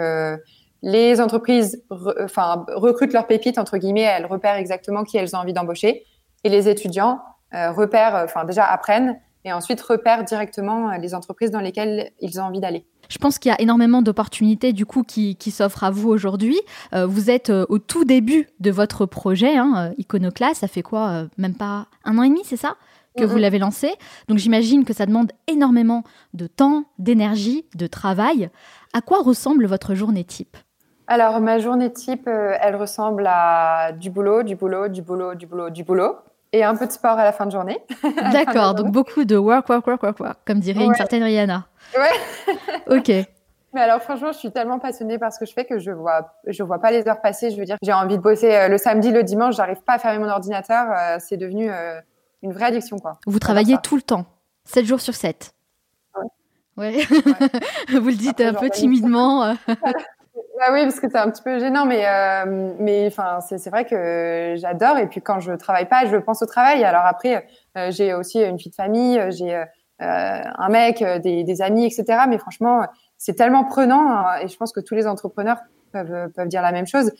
les 0.81 1.19
entreprises 1.21 1.83
enfin, 1.89 2.65
recrutent 2.75 3.13
leurs 3.13 3.27
pépites, 3.27 3.57
entre 3.57 3.77
guillemets, 3.77 4.01
elles 4.01 4.25
repèrent 4.25 4.55
exactement 4.55 5.03
qui 5.03 5.17
elles 5.17 5.35
ont 5.35 5.39
envie 5.39 5.53
d'embaucher. 5.53 6.03
Et 6.43 6.49
les 6.49 6.69
étudiants 6.69 7.19
euh, 7.53 7.71
repèrent, 7.71 8.21
enfin 8.23 8.45
déjà 8.45 8.65
apprennent 8.65 9.19
et 9.45 9.53
ensuite 9.53 9.81
repèrent 9.81 10.23
directement 10.23 10.89
euh, 10.89 10.97
les 10.97 11.15
entreprises 11.15 11.51
dans 11.51 11.61
lesquelles 11.61 12.11
ils 12.19 12.39
ont 12.39 12.43
envie 12.43 12.59
d'aller. 12.59 12.85
Je 13.09 13.17
pense 13.17 13.39
qu'il 13.39 13.49
y 13.49 13.55
a 13.55 13.61
énormément 13.61 14.01
d'opportunités 14.01 14.73
du 14.73 14.85
coup 14.85 15.03
qui, 15.03 15.37
qui 15.37 15.49
s'offrent 15.51 15.83
à 15.83 15.91
vous 15.91 16.09
aujourd'hui. 16.09 16.59
Euh, 16.93 17.05
vous 17.05 17.29
êtes 17.29 17.49
au 17.49 17.79
tout 17.79 18.03
début 18.03 18.49
de 18.59 18.69
votre 18.69 19.05
projet, 19.05 19.57
hein, 19.57 19.93
Iconoclast. 19.97 20.59
Ça 20.61 20.67
fait 20.67 20.83
quoi 20.83 21.27
Même 21.37 21.55
pas 21.55 21.87
un 22.03 22.17
an 22.17 22.23
et 22.23 22.29
demi, 22.29 22.41
c'est 22.43 22.57
ça 22.57 22.75
que 23.17 23.23
vous 23.25 23.37
l'avez 23.37 23.57
lancé? 23.57 23.89
Donc 24.27 24.37
j'imagine 24.37 24.85
que 24.85 24.93
ça 24.93 25.05
demande 25.05 25.31
énormément 25.47 26.03
de 26.33 26.47
temps, 26.47 26.85
d'énergie, 26.99 27.65
de 27.75 27.87
travail. 27.87 28.49
À 28.93 29.01
quoi 29.01 29.21
ressemble 29.21 29.65
votre 29.65 29.95
journée 29.95 30.23
type? 30.23 30.55
Alors, 31.07 31.39
ma 31.39 31.57
journée 31.59 31.91
type, 31.91 32.27
euh, 32.27 32.57
elle 32.59 32.75
ressemble 32.75 33.25
à 33.27 33.93
du 33.93 34.09
boulot, 34.09 34.43
du 34.43 34.57
boulot, 34.57 34.89
du 34.89 35.01
boulot, 35.01 35.35
du 35.35 35.47
boulot, 35.47 35.69
du 35.69 35.83
boulot, 35.85 36.17
et 36.51 36.65
un 36.65 36.75
peu 36.75 36.85
de 36.85 36.91
sport 36.91 37.17
à 37.17 37.23
la 37.23 37.31
fin 37.31 37.45
de 37.45 37.51
journée. 37.51 37.79
D'accord, 38.33 38.75
donc 38.75 38.91
beaucoup 38.91 39.23
de 39.23 39.37
work, 39.37 39.69
work, 39.69 39.87
work, 39.87 40.03
work, 40.03 40.19
work, 40.19 40.39
comme 40.45 40.59
dirait 40.59 40.83
une 40.83 40.95
certaine 40.95 41.23
Rihanna. 41.23 41.65
Ouais. 41.97 42.97
ok. 42.97 43.25
Mais 43.73 43.81
alors, 43.81 44.01
franchement, 44.01 44.33
je 44.33 44.37
suis 44.37 44.51
tellement 44.51 44.79
passionnée 44.79 45.17
par 45.17 45.31
ce 45.31 45.39
que 45.39 45.45
je 45.45 45.53
fais 45.53 45.63
que 45.63 45.79
je 45.79 45.91
vois, 45.91 46.33
je 46.45 46.61
vois 46.61 46.79
pas 46.79 46.91
les 46.91 47.07
heures 47.07 47.21
passer. 47.21 47.51
Je 47.51 47.57
veux 47.57 47.65
dire, 47.65 47.77
j'ai 47.81 47.93
envie 47.93 48.17
de 48.17 48.21
bosser 48.21 48.53
euh, 48.53 48.67
le 48.67 48.77
samedi, 48.77 49.11
le 49.11 49.23
dimanche, 49.23 49.55
j'arrive 49.55 49.81
pas 49.83 49.93
à 49.93 49.99
fermer 49.99 50.19
mon 50.19 50.29
ordinateur. 50.29 50.87
Euh, 50.91 51.17
c'est 51.19 51.37
devenu 51.37 51.69
une 52.41 52.51
vraie 52.51 52.65
addiction, 52.65 52.99
quoi. 52.99 53.17
Vous 53.25 53.39
travaillez 53.39 53.77
tout 53.81 53.95
le 53.95 54.01
temps, 54.01 54.25
7 54.65 54.85
jours 54.85 54.99
sur 54.99 55.15
7. 55.15 55.53
Ouais. 56.75 56.97
Vous 57.89 58.07
le 58.07 58.15
dites 58.15 58.39
un 58.39 58.53
peu 58.53 58.69
timidement. 58.69 59.55
Bah 60.57 60.69
oui, 60.73 60.81
parce 60.83 60.99
que 60.99 61.07
c'est 61.07 61.19
un 61.19 61.29
petit 61.29 61.43
peu 61.43 61.59
gênant, 61.59 61.85
mais 61.85 62.03
euh, 62.07 62.73
mais 62.79 63.05
enfin 63.05 63.41
c'est 63.41 63.69
vrai 63.69 63.85
que 63.85 64.55
j'adore 64.57 64.97
et 64.97 65.05
puis 65.05 65.21
quand 65.21 65.39
je 65.39 65.53
travaille 65.53 65.87
pas, 65.87 66.07
je 66.07 66.15
pense 66.17 66.41
au 66.41 66.47
travail. 66.47 66.83
Alors 66.83 67.05
après, 67.05 67.45
euh, 67.77 67.91
j'ai 67.91 68.15
aussi 68.15 68.41
une 68.41 68.57
fille 68.57 68.71
de 68.71 68.75
famille, 68.75 69.21
j'ai 69.29 69.53
euh, 69.55 69.63
un 69.99 70.69
mec, 70.69 71.03
des, 71.21 71.61
amis, 71.61 71.85
etc. 71.85 72.21
Mais 72.27 72.39
franchement, 72.39 72.87
c'est 73.19 73.35
tellement 73.35 73.65
prenant 73.65 74.09
hein, 74.09 74.39
et 74.41 74.47
je 74.47 74.57
pense 74.57 74.71
que 74.71 74.79
tous 74.79 74.95
les 74.95 75.05
entrepreneurs 75.05 75.59
peuvent 75.91 76.31
peuvent 76.35 76.47
dire 76.47 76.63
la 76.63 76.71
même 76.71 76.87
chose. 76.87 77.11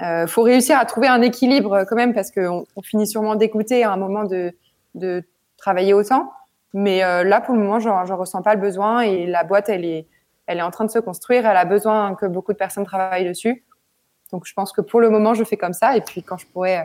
Euh, 0.00 0.26
faut 0.26 0.42
réussir 0.42 0.78
à 0.78 0.86
trouver 0.86 1.08
un 1.08 1.20
équilibre 1.20 1.84
quand 1.86 1.96
même 1.96 2.14
parce 2.14 2.30
qu'on 2.30 2.64
on 2.76 2.82
finit 2.82 3.06
sûrement 3.06 3.34
d'écouter 3.34 3.84
à 3.84 3.92
un 3.92 3.98
moment 3.98 4.24
de 4.24 4.52
de 4.94 5.22
travailler 5.58 5.92
autant. 5.92 6.32
Mais 6.72 7.00
là, 7.00 7.40
pour 7.40 7.54
le 7.54 7.60
moment, 7.60 7.78
j'en 7.78 8.16
ressens 8.16 8.42
pas 8.42 8.54
le 8.54 8.60
besoin 8.60 9.00
et 9.00 9.26
la 9.26 9.44
boîte, 9.44 9.68
elle 9.68 9.84
est 9.84 10.06
elle 10.46 10.58
est 10.58 10.62
en 10.62 10.70
train 10.70 10.84
de 10.84 10.90
se 10.90 10.98
construire, 10.98 11.46
elle 11.46 11.56
a 11.56 11.64
besoin 11.64 12.14
que 12.14 12.26
beaucoup 12.26 12.52
de 12.52 12.58
personnes 12.58 12.84
travaillent 12.84 13.28
dessus. 13.28 13.64
Donc 14.32 14.46
je 14.46 14.54
pense 14.54 14.72
que 14.72 14.80
pour 14.80 15.00
le 15.00 15.10
moment, 15.10 15.34
je 15.34 15.44
fais 15.44 15.56
comme 15.56 15.72
ça. 15.72 15.96
Et 15.96 16.00
puis 16.00 16.22
quand 16.22 16.36
je 16.36 16.46
pourrais 16.46 16.78
euh, 16.78 16.84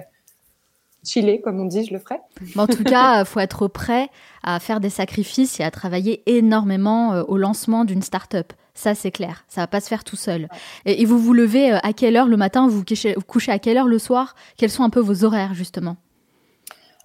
chiller, 1.03 1.41
comme 1.41 1.59
on 1.59 1.65
dit, 1.65 1.85
je 1.85 1.93
le 1.93 1.99
ferai. 1.99 2.19
en 2.55 2.67
tout 2.67 2.83
cas, 2.83 3.21
il 3.21 3.25
faut 3.25 3.39
être 3.39 3.67
prêt 3.67 4.09
à 4.43 4.59
faire 4.59 4.79
des 4.79 4.89
sacrifices 4.89 5.59
et 5.59 5.63
à 5.63 5.71
travailler 5.71 6.23
énormément 6.25 7.13
euh, 7.13 7.23
au 7.23 7.37
lancement 7.37 7.85
d'une 7.85 8.01
start-up. 8.01 8.53
Ça, 8.73 8.95
c'est 8.95 9.11
clair. 9.11 9.43
Ça 9.47 9.61
va 9.61 9.67
pas 9.67 9.81
se 9.81 9.87
faire 9.87 10.03
tout 10.03 10.15
seul. 10.15 10.47
Et, 10.85 11.05
vous 11.05 11.19
vous 11.19 11.33
levez 11.33 11.73
euh, 11.73 11.77
à 11.83 11.93
quelle 11.93 12.15
heure 12.15 12.27
le 12.27 12.37
matin? 12.37 12.67
Vous, 12.67 12.83
vous 12.83 13.21
couchez 13.27 13.51
à 13.51 13.59
quelle 13.59 13.77
heure 13.77 13.87
le 13.87 13.99
soir? 13.99 14.35
Quels 14.57 14.69
sont 14.69 14.83
un 14.83 14.89
peu 14.89 15.01
vos 15.01 15.23
horaires, 15.23 15.53
justement? 15.53 15.97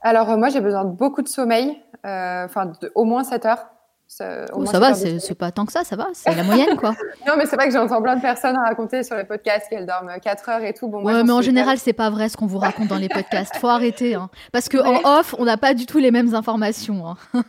Alors, 0.02 0.36
moi, 0.38 0.48
j'ai 0.50 0.60
besoin 0.60 0.84
de 0.84 0.92
beaucoup 0.92 1.22
de 1.22 1.28
sommeil, 1.28 1.82
enfin, 2.04 2.72
au 2.94 3.04
moins 3.04 3.24
7 3.24 3.46
heures. 3.46 3.66
Ça, 4.08 4.44
oh, 4.52 4.64
ça 4.64 4.78
va, 4.78 4.94
c'est 4.94 5.34
pas 5.34 5.50
tant 5.50 5.66
que 5.66 5.72
ça, 5.72 5.82
ça 5.82 5.96
va, 5.96 6.06
c'est 6.12 6.32
la 6.32 6.44
moyenne 6.44 6.76
quoi. 6.76 6.90
non, 7.26 7.34
mais 7.36 7.44
c'est 7.44 7.56
vrai 7.56 7.66
que 7.66 7.74
j'entends 7.74 8.00
plein 8.00 8.14
de 8.14 8.20
personnes 8.20 8.56
raconter 8.56 9.02
sur 9.02 9.16
les 9.16 9.24
podcasts 9.24 9.68
qu'elles 9.68 9.84
dorment 9.84 10.12
4 10.22 10.48
heures 10.48 10.62
et 10.62 10.72
tout. 10.72 10.86
Bon, 10.86 11.00
moi, 11.00 11.24
mais 11.24 11.32
en 11.32 11.42
général, 11.42 11.78
c'est 11.78 11.92
pas 11.92 12.08
vrai 12.08 12.28
ce 12.28 12.36
qu'on 12.36 12.46
vous 12.46 12.58
raconte 12.58 12.86
dans 12.86 12.98
les 12.98 13.08
podcasts. 13.08 13.56
Faut 13.56 13.66
arrêter, 13.76 14.14
hein. 14.14 14.30
parce 14.52 14.68
que 14.68 14.78
en 14.78 15.18
off, 15.18 15.34
on 15.38 15.44
n'a 15.44 15.56
pas 15.56 15.74
du 15.74 15.86
tout 15.86 15.98
les 15.98 16.12
mêmes 16.12 16.34
informations. 16.34 17.04
Hein. 17.08 17.16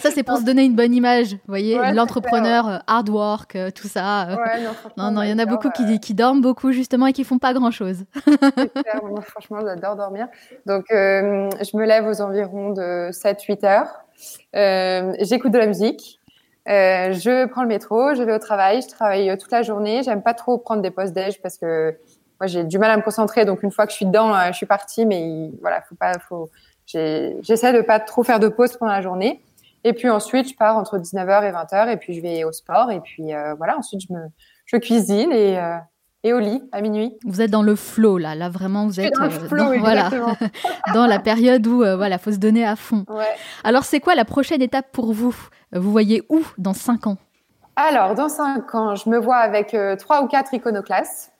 ça, 0.00 0.10
c'est 0.10 0.22
pour 0.22 0.36
se 0.36 0.42
donner 0.42 0.64
une 0.64 0.76
bonne 0.76 0.94
image, 0.94 1.32
vous 1.32 1.38
voyez, 1.48 1.80
l'entrepreneur 1.92 2.68
euh, 2.68 2.78
hard 2.86 3.08
work, 3.08 3.56
euh, 3.56 3.70
tout 3.70 3.88
ça. 3.88 4.28
non, 4.98 5.10
non, 5.10 5.22
il 5.22 5.30
y 5.30 5.32
en 5.32 5.38
a 5.38 5.46
beaucoup 5.46 5.70
qui, 5.70 5.84
euh, 5.84 5.96
qui 5.96 6.12
dorment 6.12 6.42
beaucoup 6.42 6.72
justement 6.72 7.06
et 7.06 7.14
qui 7.14 7.24
font 7.24 7.38
pas 7.38 7.54
grand 7.54 7.70
chose. 7.70 8.04
franchement, 9.22 9.60
j'adore 9.64 9.96
dormir. 9.96 10.28
Donc, 10.66 10.84
je 10.90 11.76
me 11.76 11.86
lève 11.86 12.06
aux 12.06 12.20
environs 12.20 12.72
de 12.72 13.10
7-8 13.10 13.64
heures. 13.64 14.04
Euh, 14.54 15.14
j'écoute 15.20 15.52
de 15.52 15.58
la 15.58 15.66
musique. 15.66 16.20
Euh, 16.68 17.12
je 17.12 17.46
prends 17.46 17.62
le 17.62 17.68
métro, 17.68 18.14
je 18.14 18.22
vais 18.22 18.32
au 18.32 18.38
travail, 18.38 18.80
je 18.80 18.88
travaille 18.88 19.28
euh, 19.28 19.36
toute 19.36 19.50
la 19.50 19.62
journée. 19.62 20.02
J'aime 20.02 20.22
pas 20.22 20.34
trop 20.34 20.56
prendre 20.58 20.80
des 20.80 20.90
pauses 20.90 21.12
déj 21.12 21.40
parce 21.42 21.58
que 21.58 21.98
moi 22.40 22.46
j'ai 22.46 22.64
du 22.64 22.78
mal 22.78 22.90
à 22.90 22.96
me 22.96 23.02
concentrer. 23.02 23.44
Donc 23.44 23.62
une 23.62 23.70
fois 23.70 23.86
que 23.86 23.92
je 23.92 23.96
suis 23.96 24.06
dedans, 24.06 24.34
je 24.48 24.56
suis 24.56 24.66
partie. 24.66 25.06
Mais 25.06 25.50
voilà, 25.60 25.82
faut 25.82 25.94
pas, 25.94 26.12
faut. 26.18 26.50
J'essaie 26.86 27.72
de 27.72 27.80
pas 27.80 28.00
trop 28.00 28.22
faire 28.22 28.40
de 28.40 28.48
pause 28.48 28.76
pendant 28.76 28.92
la 28.92 29.02
journée. 29.02 29.42
Et 29.84 29.92
puis 29.92 30.08
ensuite, 30.08 30.48
je 30.48 30.56
pars 30.56 30.76
entre 30.76 30.98
19h 30.98 31.44
et 31.44 31.52
20h 31.52 31.90
et 31.90 31.96
puis 31.96 32.14
je 32.14 32.22
vais 32.22 32.44
au 32.44 32.52
sport. 32.52 32.90
Et 32.90 33.00
puis 33.00 33.32
voilà, 33.58 33.76
ensuite 33.78 34.00
je 34.08 34.12
me, 34.12 34.78
cuisine 34.80 35.32
et 35.32 35.58
et 36.24 36.32
au 36.32 36.40
lit 36.40 36.62
à 36.72 36.80
minuit. 36.80 37.16
Vous 37.24 37.40
êtes 37.42 37.50
dans 37.50 37.62
le 37.62 37.76
flow 37.76 38.18
là, 38.18 38.34
là 38.34 38.48
vraiment 38.48 38.86
vous 38.86 38.98
êtes 38.98 39.12
dans, 39.12 39.24
euh, 39.24 39.78
voilà, 39.78 40.08
dans 40.94 41.06
la 41.06 41.18
période 41.20 41.64
où 41.66 41.84
euh, 41.84 41.96
voilà, 41.96 42.18
faut 42.18 42.32
se 42.32 42.38
donner 42.38 42.64
à 42.64 42.76
fond. 42.76 43.04
Alors 43.62 43.84
c'est 43.84 44.00
quoi 44.00 44.14
la 44.14 44.24
prochaine 44.24 44.62
étape 44.62 44.90
pour 44.90 45.12
vous? 45.12 45.36
Vous 45.72 45.92
voyez 45.92 46.22
où 46.30 46.42
dans 46.56 46.72
cinq 46.72 47.06
ans? 47.06 47.18
Alors 47.76 48.14
dans 48.14 48.30
cinq 48.30 48.74
ans, 48.74 48.94
je 48.96 49.08
me 49.10 49.18
vois 49.18 49.36
avec 49.36 49.74
euh, 49.74 49.96
trois 49.96 50.22
ou 50.22 50.26
quatre 50.26 50.54
iconoclastes. 50.54 51.30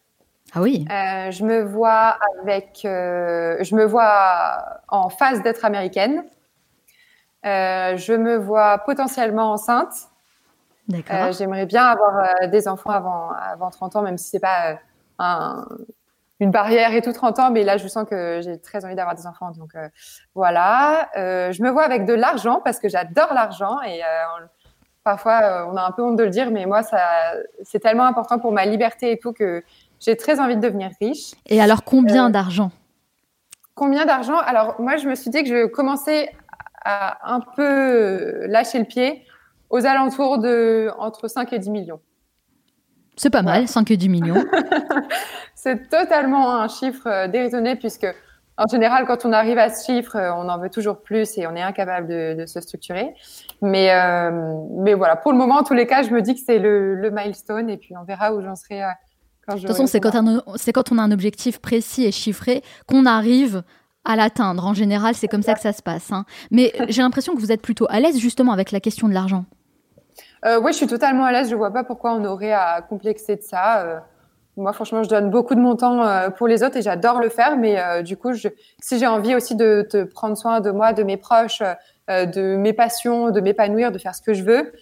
Ah 0.56 0.60
oui. 0.60 0.84
je 0.88 1.42
me 1.42 1.64
vois 1.64 2.16
avec, 2.42 2.80
je 2.84 3.74
me 3.74 3.84
vois 3.84 4.82
en 4.86 5.08
phase 5.08 5.42
d'être 5.42 5.64
américaine. 5.64 6.22
je 7.42 8.12
me 8.12 8.36
vois 8.36 8.78
potentiellement 8.78 9.50
enceinte. 9.50 10.10
Euh, 10.92 11.32
j'aimerais 11.32 11.66
bien 11.66 11.84
avoir 11.84 12.18
euh, 12.18 12.46
des 12.48 12.68
enfants 12.68 12.90
avant, 12.90 13.30
avant 13.30 13.70
30 13.70 13.96
ans, 13.96 14.02
même 14.02 14.18
si 14.18 14.28
c'est 14.28 14.40
pas 14.40 14.72
euh, 14.72 14.74
un, 15.18 15.66
une 16.40 16.50
barrière 16.50 16.92
et 16.92 17.00
tout 17.00 17.12
30 17.12 17.38
ans, 17.38 17.50
mais 17.50 17.64
là 17.64 17.78
je 17.78 17.88
sens 17.88 18.06
que 18.08 18.40
j'ai 18.42 18.58
très 18.58 18.84
envie 18.84 18.94
d'avoir 18.94 19.14
des 19.14 19.26
enfants. 19.26 19.50
Donc 19.52 19.72
voilà, 20.34 21.08
je 21.14 21.62
me 21.62 21.70
vois 21.70 21.84
avec 21.84 22.04
de 22.04 22.12
l'argent 22.12 22.60
parce 22.62 22.78
que 22.78 22.88
j'adore 22.88 23.32
l'argent 23.32 23.80
et 23.82 24.00
parfois 25.04 25.68
on 25.72 25.76
a 25.76 25.82
un 25.82 25.92
peu 25.92 26.02
honte 26.02 26.16
de 26.16 26.24
le 26.24 26.30
dire, 26.30 26.50
mais 26.50 26.66
moi 26.66 26.82
ça 26.82 26.98
c'est 27.62 27.78
tellement 27.78 28.04
important 28.04 28.40
pour 28.40 28.52
ma 28.52 28.66
liberté 28.66 29.12
et 29.12 29.18
tout 29.18 29.32
que 29.32 29.62
j'ai 30.00 30.16
très 30.16 30.40
envie 30.40 30.56
de 30.56 30.60
devenir 30.60 30.90
riche. 31.00 31.34
Et 31.46 31.62
alors 31.62 31.84
combien 31.84 32.28
d'argent? 32.30 32.72
Combien 33.76 34.04
d'argent? 34.04 34.38
Alors 34.38 34.80
moi 34.80 34.96
je 34.96 35.08
me 35.08 35.14
suis 35.14 35.30
dit 35.30 35.44
que 35.44 35.48
je 35.48 35.66
commençais 35.66 36.32
à 36.84 37.32
un 37.32 37.40
peu 37.40 38.44
lâcher 38.46 38.80
le 38.80 38.84
pied 38.84 39.24
aux 39.70 39.84
alentours 39.86 40.38
de 40.38 40.90
entre 40.98 41.28
5 41.28 41.52
et 41.52 41.58
10 41.58 41.70
millions. 41.70 42.00
C'est 43.16 43.30
pas 43.30 43.42
mal, 43.42 43.68
5 43.68 43.90
et 43.90 43.96
10 43.96 44.08
millions. 44.08 44.44
c'est 45.54 45.88
totalement 45.88 46.56
un 46.56 46.68
chiffre 46.68 47.06
euh, 47.06 47.28
déraisonné 47.28 47.76
puisque, 47.76 48.06
en 48.56 48.66
général, 48.66 49.06
quand 49.06 49.24
on 49.24 49.32
arrive 49.32 49.58
à 49.58 49.70
ce 49.70 49.86
chiffre, 49.86 50.16
euh, 50.16 50.32
on 50.34 50.48
en 50.48 50.58
veut 50.58 50.70
toujours 50.70 51.00
plus 51.00 51.38
et 51.38 51.46
on 51.46 51.54
est 51.54 51.62
incapable 51.62 52.08
de, 52.08 52.44
se 52.46 52.60
structurer. 52.60 53.14
Mais, 53.62 53.92
euh, 53.92 54.30
mais 54.78 54.94
voilà, 54.94 55.16
pour 55.16 55.32
le 55.32 55.38
moment, 55.38 55.56
en 55.56 55.62
tous 55.64 55.74
les 55.74 55.86
cas, 55.86 56.02
je 56.02 56.10
me 56.10 56.22
dis 56.22 56.34
que 56.34 56.40
c'est 56.44 56.58
le, 56.58 57.10
milestone 57.12 57.70
et 57.70 57.76
puis 57.76 57.96
on 57.96 58.04
verra 58.04 58.34
où 58.34 58.42
j'en 58.42 58.56
serai. 58.56 58.82
quand 59.46 59.54
de 59.54 59.60
toute 59.60 59.68
façon, 59.68 59.86
c'est 59.86 60.00
quand, 60.00 60.12
quand 60.12 60.92
on 60.92 60.98
a 60.98 61.02
un 61.02 61.12
objectif 61.12 61.60
précis 61.60 62.04
et 62.04 62.12
chiffré 62.12 62.62
qu'on 62.88 63.06
arrive 63.06 63.62
à 64.04 64.16
l'atteindre. 64.16 64.66
En 64.66 64.74
général, 64.74 65.14
c'est 65.14 65.28
comme 65.28 65.42
ça 65.42 65.54
que 65.54 65.60
ça 65.60 65.72
se 65.72 65.82
passe. 65.82 66.12
Hein. 66.12 66.24
Mais 66.50 66.72
j'ai 66.88 67.02
l'impression 67.02 67.34
que 67.34 67.40
vous 67.40 67.52
êtes 67.52 67.62
plutôt 67.62 67.86
à 67.88 68.00
l'aise 68.00 68.18
justement 68.18 68.52
avec 68.52 68.70
la 68.70 68.80
question 68.80 69.08
de 69.08 69.14
l'argent. 69.14 69.46
Euh, 70.44 70.60
oui, 70.60 70.72
je 70.72 70.76
suis 70.76 70.86
totalement 70.86 71.24
à 71.24 71.32
l'aise. 71.32 71.50
Je 71.50 71.54
vois 71.54 71.70
pas 71.70 71.84
pourquoi 71.84 72.12
on 72.12 72.24
aurait 72.24 72.52
à 72.52 72.82
complexer 72.82 73.36
de 73.36 73.42
ça. 73.42 73.82
Euh, 73.82 73.98
moi, 74.56 74.72
franchement, 74.72 75.02
je 75.02 75.08
donne 75.08 75.30
beaucoup 75.30 75.54
de 75.54 75.60
mon 75.60 75.74
temps 75.74 76.06
euh, 76.06 76.30
pour 76.30 76.46
les 76.46 76.62
autres 76.62 76.76
et 76.76 76.82
j'adore 76.82 77.20
le 77.20 77.28
faire. 77.28 77.56
Mais 77.56 77.80
euh, 77.80 78.02
du 78.02 78.16
coup, 78.16 78.34
je, 78.34 78.48
si 78.80 78.98
j'ai 78.98 79.06
envie 79.06 79.34
aussi 79.34 79.56
de, 79.56 79.86
de, 79.92 80.04
prendre 80.04 80.36
soin 80.36 80.60
de 80.60 80.70
moi, 80.70 80.92
de 80.92 81.02
mes 81.02 81.16
proches, 81.16 81.62
de 82.08 82.56
mes 82.56 82.74
passions, 82.74 83.30
de 83.30 83.40
m'épanouir, 83.40 83.90
de 83.90 83.98
faire 83.98 84.14
ce 84.14 84.20
que 84.20 84.34
je 84.34 84.44
veux, 84.44 84.72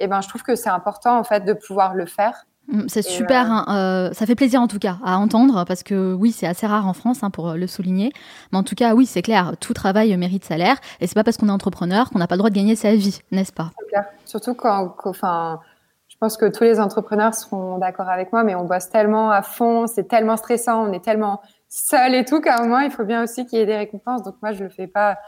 eh 0.00 0.08
ben, 0.08 0.20
je 0.20 0.28
trouve 0.28 0.42
que 0.42 0.56
c'est 0.56 0.70
important 0.70 1.16
en 1.16 1.24
fait 1.24 1.44
de 1.44 1.52
pouvoir 1.52 1.94
le 1.94 2.06
faire. 2.06 2.46
Mm, 2.68 2.84
c'est 2.88 3.02
super, 3.02 3.50
hein, 3.50 3.64
euh, 3.68 4.12
ça 4.14 4.26
fait 4.26 4.34
plaisir 4.34 4.60
en 4.60 4.68
tout 4.68 4.78
cas 4.78 4.96
à 5.04 5.18
entendre 5.18 5.64
parce 5.66 5.82
que 5.82 6.14
oui, 6.14 6.32
c'est 6.32 6.46
assez 6.46 6.66
rare 6.66 6.88
en 6.88 6.94
France 6.94 7.22
hein, 7.22 7.30
pour 7.30 7.52
le 7.54 7.66
souligner. 7.66 8.12
Mais 8.52 8.58
en 8.58 8.62
tout 8.62 8.74
cas, 8.74 8.94
oui, 8.94 9.06
c'est 9.06 9.22
clair, 9.22 9.52
tout 9.60 9.74
travail 9.74 10.16
mérite 10.16 10.44
salaire 10.44 10.76
et 11.00 11.06
c'est 11.06 11.14
pas 11.14 11.24
parce 11.24 11.36
qu'on 11.36 11.48
est 11.48 11.52
entrepreneur 11.52 12.10
qu'on 12.10 12.18
n'a 12.18 12.26
pas 12.26 12.36
le 12.36 12.38
droit 12.38 12.50
de 12.50 12.54
gagner 12.54 12.76
sa 12.76 12.94
vie, 12.94 13.20
n'est-ce 13.30 13.52
pas? 13.52 13.70
C'est 13.78 13.88
clair. 13.88 14.04
Surtout 14.24 14.54
quand, 14.54 14.94
enfin, 15.04 15.60
je 16.08 16.16
pense 16.18 16.36
que 16.36 16.46
tous 16.46 16.64
les 16.64 16.80
entrepreneurs 16.80 17.34
seront 17.34 17.78
d'accord 17.78 18.08
avec 18.08 18.32
moi, 18.32 18.44
mais 18.44 18.54
on 18.54 18.64
bosse 18.64 18.88
tellement 18.88 19.30
à 19.30 19.42
fond, 19.42 19.86
c'est 19.86 20.08
tellement 20.08 20.36
stressant, 20.36 20.88
on 20.88 20.92
est 20.92 21.04
tellement 21.04 21.40
seul 21.68 22.14
et 22.14 22.24
tout 22.24 22.40
qu'à 22.40 22.58
un 22.58 22.62
moment, 22.62 22.78
il 22.78 22.90
faut 22.90 23.04
bien 23.04 23.22
aussi 23.24 23.46
qu'il 23.46 23.58
y 23.58 23.62
ait 23.62 23.66
des 23.66 23.76
récompenses. 23.76 24.22
Donc 24.22 24.36
moi, 24.40 24.52
je 24.52 24.62
le 24.62 24.70
fais 24.70 24.86
pas 24.86 25.18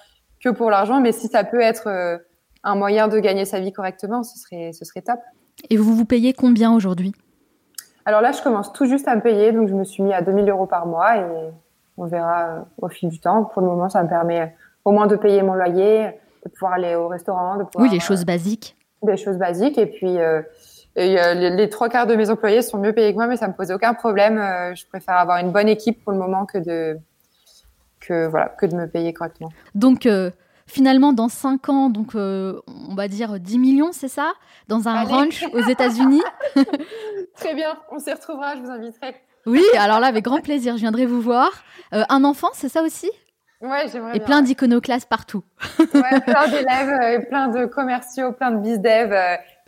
que 0.43 0.49
pour 0.49 0.71
l'argent, 0.71 1.01
mais 1.01 1.13
si 1.13 1.29
ça 1.29 1.45
peut 1.45 1.61
être 1.61 1.89
euh, 1.89 2.19
un 2.63 2.77
moyen 2.77 3.09
de 3.09 3.19
gagner 3.19 3.45
sa 3.45 3.61
vie 3.61 3.73
correctement, 3.73 4.23
ce 4.23 4.39
serait, 4.39 4.73
ce 4.73 4.85
serait 4.85 5.03
top. 5.03 5.19
Et 5.71 5.77
vous 5.77 5.95
vous 5.95 6.05
payez 6.05 6.33
combien 6.33 6.73
aujourd'hui? 6.73 7.13
Alors 8.07 8.21
là, 8.21 8.31
je 8.31 8.41
commence 8.41 8.73
tout 8.73 8.87
juste 8.87 9.09
à 9.09 9.17
me 9.17 9.21
payer, 9.21 9.51
donc 9.51 9.69
je 9.69 9.75
me 9.75 9.83
suis 9.83 10.01
mis 10.03 10.15
à 10.15 10.23
2000 10.23 10.49
euros 10.49 10.67
par 10.67 10.87
mois 10.87 11.19
et 11.19 11.25
on 11.99 12.07
verra 12.07 12.47
euh, 12.47 12.61
au 12.79 12.89
fil 12.89 13.09
du 13.09 13.19
temps. 13.19 13.45
Pour 13.45 13.63
le 13.63 13.69
moment, 13.69 13.89
ça 13.89 14.03
me 14.05 14.09
permet 14.09 14.55
au 14.85 14.93
moins 14.93 15.09
de 15.09 15.17
payer 15.17 15.43
mon 15.43 15.55
loyer, 15.55 16.13
de 16.45 16.51
pouvoir 16.51 16.75
aller 16.75 16.95
au 16.95 17.09
restaurant. 17.09 17.57
De 17.57 17.65
pouvoir, 17.65 17.83
oui, 17.83 17.91
les 17.91 17.99
choses 17.99 18.25
basiques. 18.25 18.77
Des 19.03 19.17
choses 19.17 19.39
basiques. 19.39 19.77
Et 19.77 19.87
puis, 19.87 20.19
euh, 20.19 20.41
les, 20.95 21.69
trois 21.69 21.89
quarts 21.89 22.07
de 22.07 22.15
mes 22.15 22.31
employés 22.31 22.63
sont 22.63 22.79
mieux 22.79 22.93
payés 22.93 23.11
que 23.11 23.17
moi, 23.17 23.27
mais 23.27 23.37
ça 23.37 23.49
me 23.49 23.55
pose 23.55 23.73
aucun 23.73 23.93
problème. 23.93 24.39
Euh, 24.39 24.73
je 24.77 24.87
préfère 24.87 25.17
avoir 25.17 25.39
une 25.39 25.51
bonne 25.51 25.69
équipe 25.69 26.05
pour 26.05 26.13
le 26.13 26.19
moment 26.19 26.47
que 26.47 26.59
de, 26.59 26.97
que, 27.99 28.29
voilà, 28.29 28.51
que 28.51 28.67
de 28.67 28.77
me 28.77 28.87
payer 28.87 29.13
correctement. 29.15 29.51
Donc, 29.75 30.09
finalement, 30.67 31.13
dans 31.13 31.29
5 31.29 31.69
ans, 31.69 31.89
donc 31.91 32.15
euh, 32.15 32.61
on 32.91 32.95
va 32.95 33.09
dire 33.09 33.39
10 33.41 33.59
millions, 33.59 33.91
c'est 33.93 34.09
ça? 34.09 34.33
Dans 34.69 34.89
un 34.89 35.03
ranch 35.05 35.45
aux 35.53 35.61
États-Unis? 35.69 36.23
Très 37.37 37.55
bien, 37.55 37.77
on 37.91 37.99
s'y 37.99 38.13
retrouvera, 38.13 38.57
je 38.57 38.61
vous 38.63 38.71
inviterai. 38.71 39.15
Oui, 39.47 39.63
alors 39.79 40.01
là, 40.01 40.09
avec 40.09 40.25
grand 40.25 40.41
plaisir, 40.41 40.75
je 40.75 40.81
viendrai 40.81 41.07
vous 41.07 41.21
voir. 41.21 41.51
Euh, 41.95 42.03
un 42.09 42.25
enfant, 42.25 42.49
c'est 42.53 42.69
ça 42.69 42.83
aussi? 42.83 43.11
Ouais, 43.61 43.87
j'aimerais 43.91 44.17
Et 44.17 44.21
plein 44.21 44.43
d'iconoclastes 44.43 45.09
partout. 45.09 45.43
ouais, 45.79 46.21
plein 46.27 46.49
d'élèves, 46.49 47.01
euh, 47.03 47.21
plein 47.29 47.49
de 47.49 47.65
commerciaux, 47.67 48.33
plein 48.33 48.51
de 48.51 48.59
biz-dev 48.61 49.15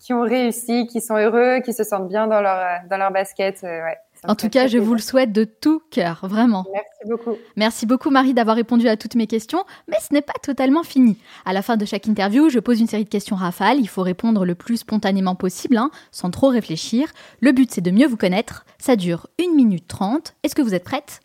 qui 0.01 0.13
ont 0.13 0.23
réussi, 0.23 0.87
qui 0.87 1.01
sont 1.01 1.17
heureux, 1.17 1.61
qui 1.61 1.73
se 1.73 1.85
sentent 1.85 2.09
bien 2.09 2.27
dans 2.27 2.41
leur, 2.41 2.81
dans 2.91 2.97
leur 2.99 3.11
basket. 3.13 3.61
ouais. 3.63 3.97
En 4.29 4.35
tout 4.35 4.51
cas, 4.51 4.67
je 4.67 4.77
vous 4.77 4.93
le 4.93 5.01
souhaite 5.01 5.33
de 5.33 5.45
tout 5.45 5.81
cœur, 5.91 6.21
vraiment. 6.23 6.67
Merci 6.71 7.09
beaucoup. 7.09 7.39
Merci 7.57 7.87
beaucoup 7.87 8.11
Marie 8.11 8.35
d'avoir 8.35 8.57
répondu 8.57 8.87
à 8.87 8.99
toutes 8.99 9.15
mes 9.15 9.27
questions, 9.27 9.65
mais 9.89 9.97
ce 10.07 10.13
n'est 10.13 10.21
pas 10.21 10.35
totalement 10.43 10.83
fini. 10.83 11.17
À 11.47 11.55
la 11.55 11.63
fin 11.63 11.79
de 11.79 11.87
chaque 11.87 12.07
interview, 12.07 12.51
je 12.51 12.59
pose 12.59 12.79
une 12.79 12.87
série 12.87 13.05
de 13.05 13.09
questions 13.09 13.37
rafales. 13.37 13.79
Il 13.79 13.89
faut 13.89 14.03
répondre 14.03 14.45
le 14.45 14.55
plus 14.55 14.77
spontanément 14.77 15.35
possible, 15.35 15.79
hein, 15.79 15.91
sans 16.13 16.31
trop 16.31 16.49
réfléchir. 16.49 17.09
Le 17.41 17.53
but, 17.53 17.73
c'est 17.73 17.81
de 17.81 17.91
mieux 17.91 18.07
vous 18.07 18.19
connaître. 18.19 18.67
Ça 18.79 18.97
dure 18.97 19.29
1 19.41 19.55
minute 19.55 19.89
30. 19.89 20.35
Est-ce 20.43 20.55
que 20.55 20.61
vous 20.61 20.75
êtes 20.75 20.85
prête? 20.85 21.21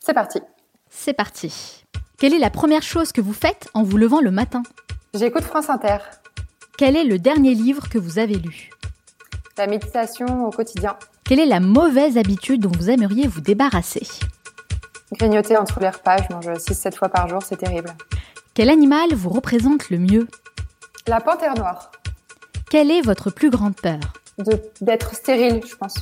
C'est 0.00 0.14
parti. 0.14 0.40
C'est 0.88 1.12
parti. 1.12 1.84
Quelle 2.16 2.32
est 2.32 2.38
la 2.38 2.50
première 2.50 2.82
chose 2.82 3.12
que 3.12 3.20
vous 3.20 3.34
faites 3.34 3.68
en 3.74 3.82
vous 3.82 3.98
levant 3.98 4.22
le 4.22 4.30
matin? 4.30 4.62
J'écoute 5.12 5.44
France 5.44 5.68
Inter. 5.68 5.98
Quel 6.78 6.96
est 6.96 7.04
le 7.04 7.18
dernier 7.18 7.54
livre 7.54 7.90
que 7.90 7.98
vous 7.98 8.18
avez 8.18 8.36
lu? 8.36 8.70
La 9.58 9.66
méditation 9.66 10.46
au 10.46 10.50
quotidien. 10.50 10.96
Quelle 11.24 11.40
est 11.40 11.46
la 11.46 11.60
mauvaise 11.60 12.18
habitude 12.18 12.62
dont 12.62 12.72
vous 12.76 12.90
aimeriez 12.90 13.26
vous 13.26 13.40
débarrasser 13.40 14.06
Grignoter 15.12 15.56
entre 15.56 15.80
les 15.80 15.88
repas, 15.88 16.16
je 16.18 16.34
mange 16.34 16.46
6-7 16.46 16.96
fois 16.96 17.08
par 17.08 17.28
jour, 17.28 17.42
c'est 17.42 17.56
terrible. 17.56 17.90
Quel 18.54 18.70
animal 18.70 19.14
vous 19.14 19.30
représente 19.30 19.90
le 19.90 19.98
mieux 19.98 20.26
La 21.06 21.20
panthère 21.20 21.54
noire. 21.54 21.90
Quelle 22.70 22.90
est 22.90 23.02
votre 23.02 23.30
plus 23.30 23.50
grande 23.50 23.76
peur 23.76 24.00
D'être 24.80 25.14
stérile, 25.14 25.60
je 25.68 25.76
pense. 25.76 25.94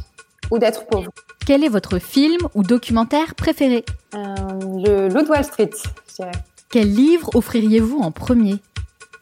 Ou 0.50 0.58
d'être 0.58 0.86
pauvre. 0.86 1.10
Quel 1.46 1.64
est 1.64 1.68
votre 1.68 1.98
film 1.98 2.40
ou 2.54 2.62
documentaire 2.62 3.34
préféré 3.34 3.84
euh, 4.14 4.18
Le 4.84 5.08
Loup 5.08 5.22
de 5.22 5.28
Wall 5.28 5.44
Street, 5.44 5.70
je 6.08 6.14
dirais. 6.14 6.32
Quel 6.70 6.92
livre 6.92 7.30
offririez-vous 7.34 7.98
en 7.98 8.12
premier 8.12 8.56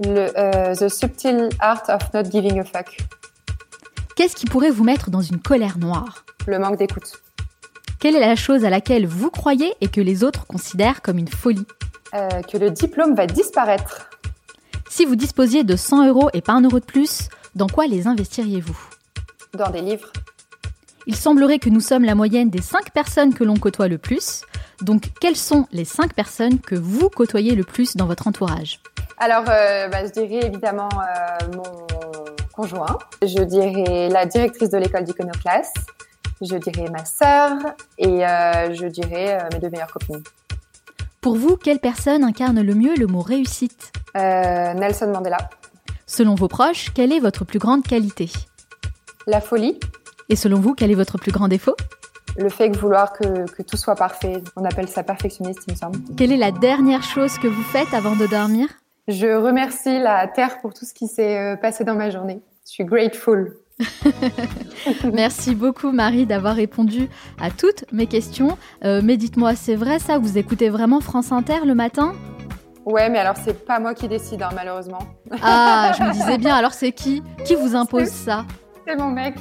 le, 0.05 0.28
euh, 0.38 0.74
The 0.74 0.88
Subtle 0.88 1.49
Art 1.59 1.82
of 1.88 2.12
Not 2.14 2.30
Giving 2.30 2.61
a 2.61 2.64
Fuck. 2.64 2.99
Qu'est-ce 4.19 4.35
qui 4.35 4.47
pourrait 4.47 4.73
vous 4.73 4.83
mettre 4.83 5.11
dans 5.11 5.21
une 5.21 5.39
colère 5.39 5.79
noire 5.79 6.25
Le 6.49 6.59
manque 6.59 6.77
d'écoute. 6.77 7.23
Quelle 8.01 8.16
est 8.16 8.21
la 8.21 8.35
chose 8.35 8.64
à 8.64 8.69
laquelle 8.69 9.07
vous 9.07 9.31
croyez 9.31 9.73
et 9.81 9.87
que 9.87 10.01
les 10.01 10.25
autres 10.25 10.45
considèrent 10.45 11.03
comme 11.03 11.19
une 11.19 11.29
folie 11.29 11.64
euh, 12.16 12.43
Que 12.43 12.59
le 12.59 12.73
diplôme 12.73 13.14
va 13.14 13.29
disparaître. 13.29 14.11
Si 14.91 15.05
vous 15.05 15.14
disposiez 15.14 15.62
de 15.62 15.77
100 15.77 16.09
euros 16.09 16.31
et 16.33 16.41
pas 16.41 16.55
un 16.55 16.62
euro 16.62 16.81
de 16.81 16.85
plus, 16.85 17.29
dans 17.55 17.69
quoi 17.69 17.87
les 17.87 18.09
investiriez-vous 18.09 18.77
Dans 19.55 19.71
des 19.71 19.83
livres. 19.83 20.12
Il 21.07 21.14
semblerait 21.14 21.61
que 21.61 21.71
nous 21.71 21.79
sommes 21.81 22.03
la 22.03 22.16
moyenne 22.16 22.51
des 22.51 22.61
5 22.61 22.91
personnes 22.91 23.35
que 23.35 23.45
l'on 23.45 23.57
côtoie 23.57 23.87
le 23.87 23.99
plus. 23.99 24.43
Donc, 24.83 25.12
quelles 25.21 25.37
sont 25.37 25.69
les 25.71 25.85
5 25.85 26.12
personnes 26.14 26.59
que 26.59 26.75
vous 26.75 27.09
côtoyez 27.09 27.55
le 27.55 27.62
plus 27.62 27.97
dans 27.97 28.07
votre 28.07 28.27
entourage? 28.27 28.81
Alors, 29.19 29.45
euh, 29.49 29.87
bah, 29.87 30.05
je 30.05 30.11
dirais 30.11 30.45
évidemment 30.45 30.89
euh, 30.89 31.47
mon 31.55 31.87
conjoint. 32.59 32.98
Je 33.22 33.42
dirais 33.44 34.09
la 34.09 34.26
directrice 34.26 34.70
de 34.70 34.78
l'école 34.78 35.04
d'iconoclaste. 35.04 35.76
Je 36.40 36.56
dirais 36.56 36.90
ma 36.90 37.04
sœur 37.04 37.52
et 37.98 38.26
euh, 38.26 38.74
je 38.74 38.86
dirais 38.86 39.38
euh, 39.40 39.48
mes 39.52 39.61
deux 39.61 39.70
meilleures 39.70 39.92
copines. 39.92 40.22
Pour 41.20 41.36
vous, 41.36 41.56
quelle 41.56 41.78
personne 41.78 42.24
incarne 42.24 42.61
le 42.61 42.74
mieux 42.74 42.96
le 42.96 43.06
mot 43.06 43.20
réussite? 43.20 43.92
Euh, 44.16 44.74
Nelson 44.74 45.11
Mandela. 45.12 45.38
Selon 46.06 46.34
vos 46.34 46.48
proches, 46.48 46.92
quelle 46.94 47.12
est 47.12 47.20
votre 47.20 47.44
plus 47.44 47.61
grande 47.61 47.84
qualité? 47.84 48.28
La 49.26 49.40
folie. 49.40 49.78
Et 50.28 50.36
selon 50.36 50.59
vous, 50.59 50.74
quel 50.74 50.90
est 50.90 50.96
votre 50.96 51.16
plus 51.16 51.32
grand 51.32 51.46
défaut? 51.46 51.76
Le 52.36 52.48
fait 52.48 52.70
de 52.70 52.78
vouloir 52.78 53.12
que, 53.12 53.48
que, 53.50 53.62
tout 53.62 53.76
soit 53.76 53.96
parfait. 53.96 54.42
On 54.56 54.64
appelle 54.64 54.88
ça 54.88 55.02
perfectionniste, 55.02 55.62
il 55.68 55.74
me 55.74 55.76
semble. 55.76 55.98
Quelle 56.16 56.32
est 56.32 56.36
la 56.36 56.52
dernière 56.52 57.02
chose 57.02 57.38
que 57.38 57.48
vous 57.48 57.62
faites 57.62 57.92
avant 57.94 58.16
de 58.16 58.26
dormir? 58.26 58.68
Je 59.09 59.34
remercie 59.34 59.98
la 59.98 60.26
Terre 60.28 60.61
pour 60.61 60.74
tout 60.74 60.84
ce 60.84 60.92
qui 60.94 61.09
s'est 61.09 61.56
passé 61.61 61.82
dans 61.82 61.94
ma 61.94 62.11
journée. 62.11 62.42
Je 62.66 62.72
suis 62.72 62.84
grateful. 62.84 63.56
Merci 65.12 65.54
beaucoup 65.54 65.92
Marie 65.92 66.26
d'avoir 66.26 66.56
répondu 66.56 67.09
à 67.40 67.50
toutes 67.50 67.84
mes 67.92 68.06
questions. 68.06 68.59
Euh, 68.84 69.00
mais 69.02 69.16
dites-moi, 69.16 69.54
c'est 69.54 69.76
vrai 69.76 69.98
ça 69.98 70.18
Vous 70.18 70.36
écoutez 70.36 70.68
vraiment 70.68 71.00
France 71.00 71.32
Inter 71.32 71.64
le 71.64 71.74
matin? 71.74 72.12
Ouais, 72.84 73.09
mais 73.09 73.18
alors 73.18 73.36
c'est 73.36 73.64
pas 73.66 73.78
moi 73.80 73.94
qui 73.94 74.09
décide, 74.09 74.42
hein, 74.42 74.50
malheureusement. 74.54 75.00
Ah, 75.42 75.92
je 75.96 76.02
me 76.02 76.12
disais 76.12 76.38
bien. 76.38 76.54
Alors 76.54 76.72
c'est 76.72 76.92
qui? 76.92 77.22
Qui 77.44 77.54
vous 77.54 77.76
impose 77.76 78.09
ça? 78.09 78.44
C'est 78.89 78.97
mon 78.97 79.11
mec. 79.11 79.34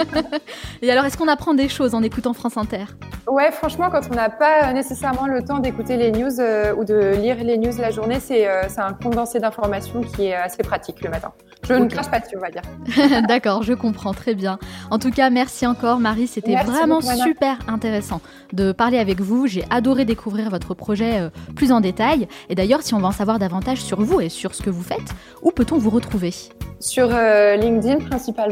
Et 0.82 0.88
alors, 0.88 1.04
est-ce 1.04 1.16
qu'on 1.16 1.26
apprend 1.26 1.54
des 1.54 1.68
choses 1.68 1.92
en 1.92 2.04
écoutant 2.04 2.34
France 2.34 2.56
Inter? 2.56 2.84
Ouais, 3.26 3.50
franchement, 3.50 3.88
quand 3.90 4.02
on 4.12 4.14
n'a 4.14 4.30
pas 4.30 4.72
nécessairement 4.72 5.26
le 5.26 5.42
temps 5.42 5.58
d'écouter 5.58 5.96
les 5.96 6.12
news 6.12 6.38
euh, 6.38 6.72
ou 6.76 6.84
de 6.84 7.16
lire 7.16 7.42
les 7.42 7.58
news 7.58 7.72
la 7.76 7.90
journée, 7.90 8.20
c'est 8.20 8.46
euh, 8.46 8.62
un 8.76 8.92
condensé 8.92 9.40
d'informations 9.40 10.02
qui 10.02 10.26
est 10.26 10.34
assez 10.36 10.62
pratique 10.62 11.02
le 11.02 11.10
matin. 11.10 11.32
Je 11.66 11.72
ne 11.72 11.88
crache 11.88 12.10
pas 12.10 12.20
dessus, 12.20 12.36
on 12.36 12.40
va 12.40 12.50
dire. 12.50 13.22
D'accord, 13.28 13.62
je 13.62 13.72
comprends 13.72 14.12
très 14.12 14.34
bien. 14.34 14.58
En 14.90 14.98
tout 14.98 15.10
cas, 15.10 15.30
merci 15.30 15.66
encore, 15.66 15.98
Marie. 15.98 16.26
C'était 16.26 16.54
vraiment 16.54 17.00
super 17.00 17.58
intéressant 17.66 18.20
de 18.52 18.70
parler 18.70 18.98
avec 18.98 19.20
vous. 19.20 19.46
J'ai 19.46 19.64
adoré 19.70 20.04
découvrir 20.04 20.50
votre 20.50 20.74
projet 20.74 21.20
euh, 21.20 21.30
plus 21.56 21.72
en 21.72 21.80
détail. 21.80 22.28
Et 22.50 22.54
d'ailleurs, 22.54 22.82
si 22.82 22.94
on 22.94 22.98
veut 22.98 23.06
en 23.06 23.12
savoir 23.12 23.38
davantage 23.38 23.80
sur 23.80 24.00
vous 24.00 24.20
et 24.20 24.28
sur 24.28 24.54
ce 24.54 24.62
que 24.62 24.70
vous 24.70 24.82
faites, 24.82 25.14
où 25.42 25.50
peut-on 25.50 25.78
vous 25.78 25.90
retrouver? 25.90 26.32
Sur 26.80 27.08
euh, 27.10 27.56
LinkedIn 27.56 28.04
principalement, 28.04 28.43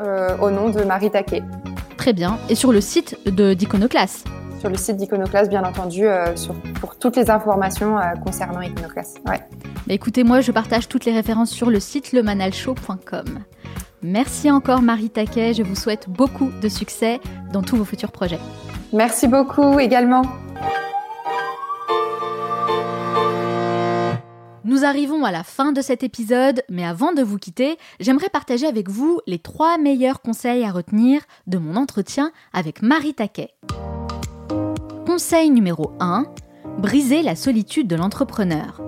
euh, 0.00 0.36
au 0.38 0.50
nom 0.50 0.70
de 0.70 0.82
Marie 0.82 1.10
Taquet. 1.10 1.42
Très 1.96 2.12
bien. 2.12 2.38
Et 2.48 2.54
sur 2.54 2.72
le 2.72 2.80
site 2.80 3.18
de 3.26 3.54
d'Iconoclass 3.54 4.24
sur 4.62 4.70
le 4.70 4.76
site 4.76 4.96
d'Iconoclass, 4.96 5.48
bien 5.48 5.64
entendu, 5.64 6.06
euh, 6.06 6.36
sur, 6.36 6.54
pour 6.80 6.96
toutes 6.96 7.16
les 7.16 7.30
informations 7.30 7.98
euh, 7.98 8.14
concernant 8.24 8.60
Iconoclass. 8.60 9.14
Ouais. 9.26 9.40
Bah 9.88 9.94
écoutez, 9.94 10.22
moi, 10.22 10.40
je 10.40 10.52
partage 10.52 10.86
toutes 10.86 11.04
les 11.04 11.10
références 11.10 11.50
sur 11.50 11.68
le 11.68 11.80
site 11.80 12.12
lemanalshow.com. 12.12 13.40
Merci 14.02 14.52
encore 14.52 14.80
Marie 14.80 15.10
Taquet, 15.10 15.52
je 15.52 15.64
vous 15.64 15.74
souhaite 15.74 16.08
beaucoup 16.08 16.52
de 16.62 16.68
succès 16.68 17.20
dans 17.52 17.62
tous 17.62 17.76
vos 17.76 17.84
futurs 17.84 18.12
projets. 18.12 18.38
Merci 18.92 19.26
beaucoup 19.26 19.80
également. 19.80 20.22
Nous 24.64 24.84
arrivons 24.84 25.24
à 25.24 25.32
la 25.32 25.42
fin 25.42 25.72
de 25.72 25.82
cet 25.82 26.04
épisode, 26.04 26.62
mais 26.70 26.84
avant 26.84 27.12
de 27.12 27.22
vous 27.22 27.36
quitter, 27.36 27.78
j'aimerais 27.98 28.28
partager 28.28 28.64
avec 28.66 28.88
vous 28.88 29.20
les 29.26 29.40
trois 29.40 29.76
meilleurs 29.76 30.22
conseils 30.22 30.64
à 30.64 30.70
retenir 30.70 31.20
de 31.48 31.58
mon 31.58 31.74
entretien 31.74 32.30
avec 32.52 32.80
Marie 32.80 33.14
Taquet. 33.14 33.50
Conseil 35.04 35.50
numéro 35.50 35.90
1. 35.98 36.26
Briser 36.78 37.22
la 37.22 37.34
solitude 37.34 37.88
de 37.88 37.96
l'entrepreneur. 37.96 38.80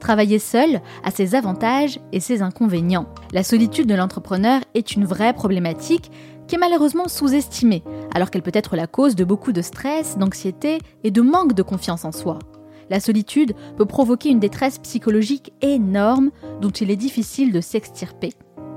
Travailler 0.00 0.38
seul 0.38 0.80
a 1.04 1.10
ses 1.10 1.34
avantages 1.34 2.00
et 2.12 2.20
ses 2.20 2.40
inconvénients. 2.40 3.06
La 3.32 3.44
solitude 3.44 3.86
de 3.86 3.94
l'entrepreneur 3.94 4.62
est 4.72 4.92
une 4.92 5.04
vraie 5.04 5.34
problématique 5.34 6.10
qui 6.48 6.54
est 6.54 6.58
malheureusement 6.58 7.08
sous-estimée, 7.08 7.84
alors 8.14 8.30
qu'elle 8.30 8.42
peut 8.42 8.50
être 8.54 8.76
la 8.76 8.86
cause 8.86 9.14
de 9.14 9.24
beaucoup 9.24 9.52
de 9.52 9.60
stress, 9.60 10.16
d'anxiété 10.16 10.78
et 11.04 11.10
de 11.10 11.20
manque 11.20 11.52
de 11.52 11.62
confiance 11.62 12.06
en 12.06 12.12
soi. 12.12 12.38
La 12.92 13.00
solitude 13.00 13.54
peut 13.78 13.86
provoquer 13.86 14.28
une 14.28 14.38
détresse 14.38 14.78
psychologique 14.78 15.54
énorme 15.62 16.30
dont 16.60 16.68
il 16.68 16.90
est 16.90 16.96
difficile 16.96 17.50
de 17.50 17.62
s'extirper. 17.62 18.34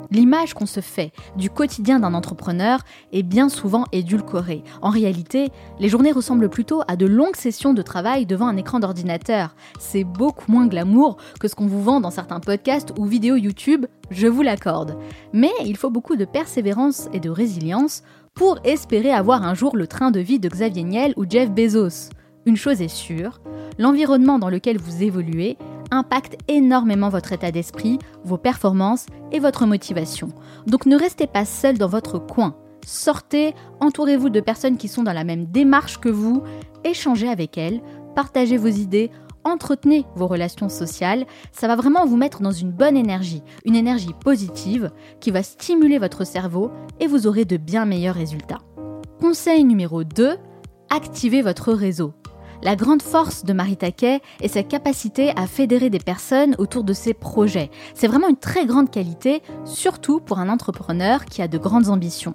L'image 0.09 0.53
qu'on 0.53 0.65
se 0.65 0.79
fait 0.79 1.11
du 1.35 1.49
quotidien 1.49 1.99
d'un 1.99 2.13
entrepreneur 2.13 2.79
est 3.11 3.23
bien 3.23 3.49
souvent 3.49 3.83
édulcorée. 3.91 4.63
En 4.81 4.89
réalité, 4.89 5.49
les 5.79 5.89
journées 5.89 6.13
ressemblent 6.13 6.47
plutôt 6.47 6.81
à 6.87 6.95
de 6.95 7.05
longues 7.05 7.35
sessions 7.35 7.73
de 7.73 7.81
travail 7.81 8.25
devant 8.25 8.47
un 8.47 8.55
écran 8.55 8.79
d'ordinateur. 8.79 9.53
C'est 9.79 10.05
beaucoup 10.05 10.49
moins 10.49 10.67
glamour 10.67 11.17
que 11.37 11.49
ce 11.49 11.55
qu'on 11.55 11.67
vous 11.67 11.83
vend 11.83 11.99
dans 11.99 12.09
certains 12.09 12.39
podcasts 12.39 12.93
ou 12.97 13.03
vidéos 13.03 13.35
YouTube, 13.35 13.85
je 14.11 14.27
vous 14.27 14.43
l'accorde. 14.43 14.97
Mais 15.33 15.51
il 15.65 15.75
faut 15.75 15.89
beaucoup 15.89 16.15
de 16.15 16.23
persévérance 16.23 17.09
et 17.11 17.19
de 17.19 17.29
résilience 17.29 18.01
pour 18.33 18.59
espérer 18.63 19.11
avoir 19.11 19.43
un 19.43 19.55
jour 19.55 19.75
le 19.75 19.87
train 19.87 20.11
de 20.11 20.21
vie 20.21 20.39
de 20.39 20.47
Xavier 20.47 20.83
Niel 20.83 21.13
ou 21.17 21.25
Jeff 21.29 21.51
Bezos. 21.51 22.11
Une 22.45 22.57
chose 22.57 22.81
est 22.81 22.87
sûre, 22.87 23.41
l'environnement 23.79 24.37
dans 24.37 24.49
lequel 24.49 24.77
vous 24.77 25.01
évoluez 25.01 25.57
impacte 25.91 26.37
énormément 26.47 27.09
votre 27.09 27.33
état 27.33 27.51
d'esprit, 27.51 27.99
vos 28.23 28.37
performances 28.37 29.07
et 29.31 29.39
votre 29.39 29.65
motivation. 29.65 30.29
Donc 30.67 30.85
ne 30.85 30.97
restez 30.97 31.27
pas 31.27 31.45
seul 31.45 31.77
dans 31.77 31.87
votre 31.87 32.19
coin. 32.19 32.55
Sortez, 32.85 33.55
entourez-vous 33.79 34.29
de 34.29 34.39
personnes 34.39 34.77
qui 34.77 34.87
sont 34.87 35.03
dans 35.03 35.13
la 35.13 35.23
même 35.23 35.45
démarche 35.45 35.99
que 35.99 36.09
vous, 36.09 36.43
échangez 36.83 37.29
avec 37.29 37.57
elles, 37.57 37.81
partagez 38.15 38.57
vos 38.57 38.67
idées, 38.67 39.09
entretenez 39.43 40.05
vos 40.15 40.27
relations 40.27 40.69
sociales, 40.69 41.25
ça 41.51 41.67
va 41.67 41.75
vraiment 41.75 42.05
vous 42.05 42.17
mettre 42.17 42.41
dans 42.41 42.51
une 42.51 42.71
bonne 42.71 42.97
énergie, 42.97 43.43
une 43.65 43.75
énergie 43.75 44.13
positive 44.23 44.91
qui 45.19 45.31
va 45.31 45.41
stimuler 45.41 45.97
votre 45.97 46.25
cerveau 46.25 46.71
et 46.99 47.07
vous 47.07 47.25
aurez 47.25 47.45
de 47.45 47.57
bien 47.57 47.85
meilleurs 47.85 48.15
résultats. 48.15 48.61
Conseil 49.19 49.63
numéro 49.63 50.03
2, 50.03 50.37
activez 50.89 51.41
votre 51.41 51.73
réseau. 51.73 52.13
La 52.65 52.75
grande 52.75 53.03
force 53.03 53.45
de 53.45 53.53
Marie 53.53 53.77
Taquet 53.77 54.21
est 54.41 54.47
sa 54.47 54.63
capacité 54.63 55.29
à 55.35 55.45
fédérer 55.45 55.91
des 55.91 55.99
personnes 55.99 56.55
autour 56.57 56.83
de 56.83 56.93
ses 56.93 57.13
projets. 57.13 57.69
C'est 57.93 58.07
vraiment 58.07 58.27
une 58.27 58.37
très 58.37 58.65
grande 58.65 58.89
qualité, 58.89 59.43
surtout 59.65 60.19
pour 60.19 60.39
un 60.39 60.49
entrepreneur 60.49 61.25
qui 61.25 61.43
a 61.43 61.47
de 61.47 61.59
grandes 61.59 61.89
ambitions. 61.89 62.33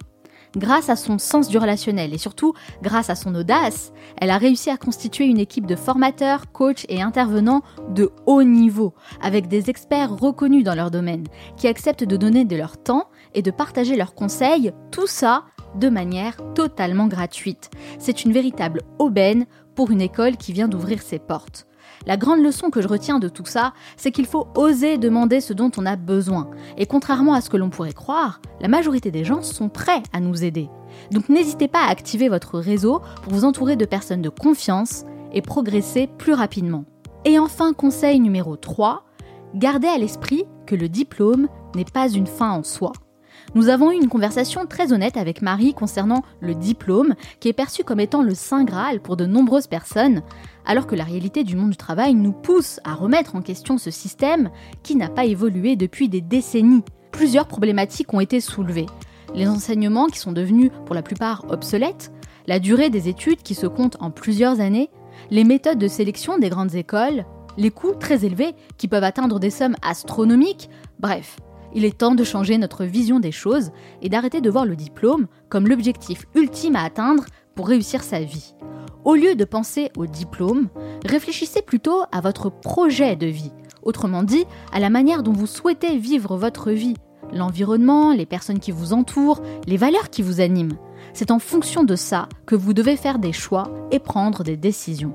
Grâce 0.55 0.87
à 0.87 0.95
son 0.95 1.17
sens 1.17 1.49
du 1.49 1.57
relationnel 1.57 2.13
et 2.13 2.17
surtout 2.17 2.53
grâce 2.81 3.09
à 3.09 3.15
son 3.15 3.35
audace, 3.35 3.91
elle 4.21 4.29
a 4.29 4.37
réussi 4.37 4.69
à 4.69 4.77
constituer 4.77 5.25
une 5.25 5.37
équipe 5.37 5.65
de 5.65 5.75
formateurs, 5.75 6.53
coachs 6.53 6.85
et 6.87 7.01
intervenants 7.01 7.61
de 7.89 8.11
haut 8.25 8.43
niveau, 8.43 8.93
avec 9.21 9.49
des 9.49 9.69
experts 9.69 10.15
reconnus 10.15 10.63
dans 10.63 10.75
leur 10.75 10.91
domaine, 10.91 11.25
qui 11.57 11.67
acceptent 11.67 12.05
de 12.05 12.15
donner 12.15 12.45
de 12.45 12.55
leur 12.55 12.81
temps 12.81 13.09
et 13.33 13.41
de 13.41 13.51
partager 13.51 13.97
leurs 13.97 14.15
conseils, 14.15 14.71
tout 14.91 15.07
ça 15.07 15.43
de 15.75 15.89
manière 15.89 16.37
totalement 16.53 17.07
gratuite. 17.07 17.69
C'est 17.97 18.23
une 18.23 18.33
véritable 18.33 18.81
aubaine 18.99 19.45
une 19.89 20.01
école 20.01 20.37
qui 20.37 20.53
vient 20.53 20.67
d'ouvrir 20.67 21.01
ses 21.01 21.17
portes. 21.17 21.65
La 22.05 22.17
grande 22.17 22.43
leçon 22.43 22.69
que 22.69 22.81
je 22.81 22.87
retiens 22.87 23.19
de 23.19 23.29
tout 23.29 23.45
ça, 23.45 23.73
c'est 23.95 24.11
qu'il 24.11 24.25
faut 24.25 24.47
oser 24.55 24.97
demander 24.97 25.39
ce 25.39 25.53
dont 25.53 25.71
on 25.77 25.85
a 25.85 25.95
besoin. 25.95 26.49
Et 26.77 26.85
contrairement 26.85 27.33
à 27.33 27.41
ce 27.41 27.49
que 27.49 27.57
l'on 27.57 27.69
pourrait 27.69 27.93
croire, 27.93 28.41
la 28.59 28.67
majorité 28.67 29.11
des 29.11 29.23
gens 29.23 29.41
sont 29.41 29.69
prêts 29.69 30.03
à 30.13 30.19
nous 30.19 30.43
aider. 30.43 30.69
Donc 31.11 31.29
n'hésitez 31.29 31.67
pas 31.67 31.85
à 31.85 31.89
activer 31.89 32.27
votre 32.27 32.59
réseau 32.59 33.01
pour 33.23 33.33
vous 33.33 33.45
entourer 33.45 33.75
de 33.75 33.85
personnes 33.85 34.21
de 34.21 34.29
confiance 34.29 35.05
et 35.31 35.41
progresser 35.41 36.07
plus 36.07 36.33
rapidement. 36.33 36.85
Et 37.23 37.37
enfin, 37.37 37.73
conseil 37.73 38.19
numéro 38.19 38.55
3, 38.55 39.05
gardez 39.55 39.87
à 39.87 39.97
l'esprit 39.97 40.45
que 40.65 40.75
le 40.75 40.89
diplôme 40.89 41.47
n'est 41.75 41.85
pas 41.85 42.09
une 42.09 42.27
fin 42.27 42.51
en 42.51 42.63
soi. 42.63 42.93
Nous 43.53 43.67
avons 43.67 43.91
eu 43.91 43.95
une 43.95 44.07
conversation 44.07 44.65
très 44.65 44.93
honnête 44.93 45.17
avec 45.17 45.41
Marie 45.41 45.73
concernant 45.73 46.23
le 46.39 46.55
diplôme, 46.55 47.15
qui 47.41 47.49
est 47.49 47.53
perçu 47.53 47.83
comme 47.83 47.99
étant 47.99 48.21
le 48.21 48.33
Saint 48.33 48.63
Graal 48.63 49.01
pour 49.01 49.17
de 49.17 49.25
nombreuses 49.25 49.67
personnes, 49.67 50.21
alors 50.65 50.87
que 50.87 50.95
la 50.95 51.03
réalité 51.03 51.43
du 51.43 51.57
monde 51.57 51.71
du 51.71 51.77
travail 51.77 52.13
nous 52.13 52.31
pousse 52.31 52.79
à 52.85 52.93
remettre 52.93 53.35
en 53.35 53.41
question 53.41 53.77
ce 53.77 53.91
système 53.91 54.51
qui 54.83 54.95
n'a 54.95 55.09
pas 55.09 55.25
évolué 55.25 55.75
depuis 55.75 56.07
des 56.07 56.21
décennies. 56.21 56.83
Plusieurs 57.11 57.47
problématiques 57.47 58.13
ont 58.13 58.21
été 58.21 58.39
soulevées. 58.39 58.85
Les 59.35 59.49
enseignements 59.49 60.07
qui 60.07 60.19
sont 60.19 60.31
devenus 60.31 60.71
pour 60.85 60.95
la 60.95 61.01
plupart 61.01 61.43
obsolètes, 61.49 62.13
la 62.47 62.59
durée 62.59 62.89
des 62.89 63.09
études 63.09 63.43
qui 63.43 63.53
se 63.53 63.67
compte 63.67 63.97
en 63.99 64.11
plusieurs 64.11 64.61
années, 64.61 64.89
les 65.29 65.43
méthodes 65.43 65.77
de 65.77 65.89
sélection 65.89 66.37
des 66.37 66.49
grandes 66.49 66.75
écoles, 66.75 67.25
les 67.57 67.69
coûts 67.69 67.95
très 67.99 68.23
élevés 68.23 68.55
qui 68.77 68.87
peuvent 68.87 69.03
atteindre 69.03 69.41
des 69.41 69.49
sommes 69.49 69.75
astronomiques, 69.81 70.69
bref, 70.99 71.35
il 71.73 71.85
est 71.85 71.97
temps 71.97 72.15
de 72.15 72.23
changer 72.23 72.57
notre 72.57 72.85
vision 72.85 73.19
des 73.19 73.31
choses 73.31 73.71
et 74.01 74.09
d'arrêter 74.09 74.41
de 74.41 74.49
voir 74.49 74.65
le 74.65 74.75
diplôme 74.75 75.27
comme 75.49 75.67
l'objectif 75.67 76.25
ultime 76.35 76.75
à 76.75 76.83
atteindre 76.83 77.25
pour 77.55 77.67
réussir 77.67 78.03
sa 78.03 78.21
vie. 78.21 78.53
Au 79.03 79.15
lieu 79.15 79.35
de 79.35 79.45
penser 79.45 79.91
au 79.97 80.05
diplôme, 80.05 80.69
réfléchissez 81.05 81.61
plutôt 81.61 82.03
à 82.11 82.21
votre 82.21 82.49
projet 82.49 83.15
de 83.15 83.27
vie, 83.27 83.51
autrement 83.83 84.23
dit 84.23 84.45
à 84.71 84.79
la 84.79 84.89
manière 84.89 85.23
dont 85.23 85.33
vous 85.33 85.47
souhaitez 85.47 85.97
vivre 85.97 86.37
votre 86.37 86.71
vie, 86.71 86.95
l'environnement, 87.33 88.13
les 88.13 88.25
personnes 88.25 88.59
qui 88.59 88.71
vous 88.71 88.93
entourent, 88.93 89.41
les 89.65 89.77
valeurs 89.77 90.09
qui 90.09 90.21
vous 90.21 90.39
animent. 90.39 90.77
C'est 91.13 91.31
en 91.31 91.39
fonction 91.39 91.83
de 91.83 91.95
ça 91.95 92.29
que 92.45 92.55
vous 92.55 92.73
devez 92.73 92.95
faire 92.95 93.19
des 93.19 93.33
choix 93.33 93.71
et 93.91 93.99
prendre 93.99 94.43
des 94.43 94.57
décisions. 94.57 95.13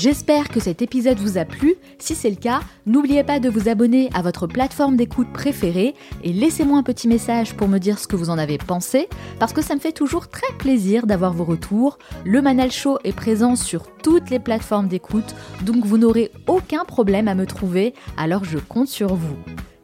J'espère 0.00 0.48
que 0.48 0.60
cet 0.60 0.80
épisode 0.80 1.18
vous 1.18 1.38
a 1.38 1.44
plu. 1.44 1.74
Si 1.98 2.14
c'est 2.14 2.30
le 2.30 2.36
cas, 2.36 2.60
n'oubliez 2.86 3.24
pas 3.24 3.40
de 3.40 3.48
vous 3.48 3.68
abonner 3.68 4.10
à 4.14 4.22
votre 4.22 4.46
plateforme 4.46 4.96
d'écoute 4.96 5.32
préférée 5.32 5.96
et 6.22 6.32
laissez-moi 6.32 6.78
un 6.78 6.84
petit 6.84 7.08
message 7.08 7.56
pour 7.56 7.66
me 7.66 7.78
dire 7.78 7.98
ce 7.98 8.06
que 8.06 8.14
vous 8.14 8.30
en 8.30 8.38
avez 8.38 8.58
pensé, 8.58 9.08
parce 9.40 9.52
que 9.52 9.60
ça 9.60 9.74
me 9.74 9.80
fait 9.80 9.90
toujours 9.90 10.28
très 10.28 10.56
plaisir 10.56 11.08
d'avoir 11.08 11.32
vos 11.32 11.42
retours. 11.42 11.98
Le 12.24 12.40
Manal 12.40 12.70
Show 12.70 13.00
est 13.02 13.12
présent 13.12 13.56
sur 13.56 13.88
toutes 14.00 14.30
les 14.30 14.38
plateformes 14.38 14.86
d'écoute, 14.86 15.34
donc 15.62 15.84
vous 15.84 15.98
n'aurez 15.98 16.30
aucun 16.46 16.84
problème 16.84 17.26
à 17.26 17.34
me 17.34 17.44
trouver, 17.44 17.92
alors 18.16 18.44
je 18.44 18.58
compte 18.58 18.86
sur 18.86 19.16
vous. 19.16 19.36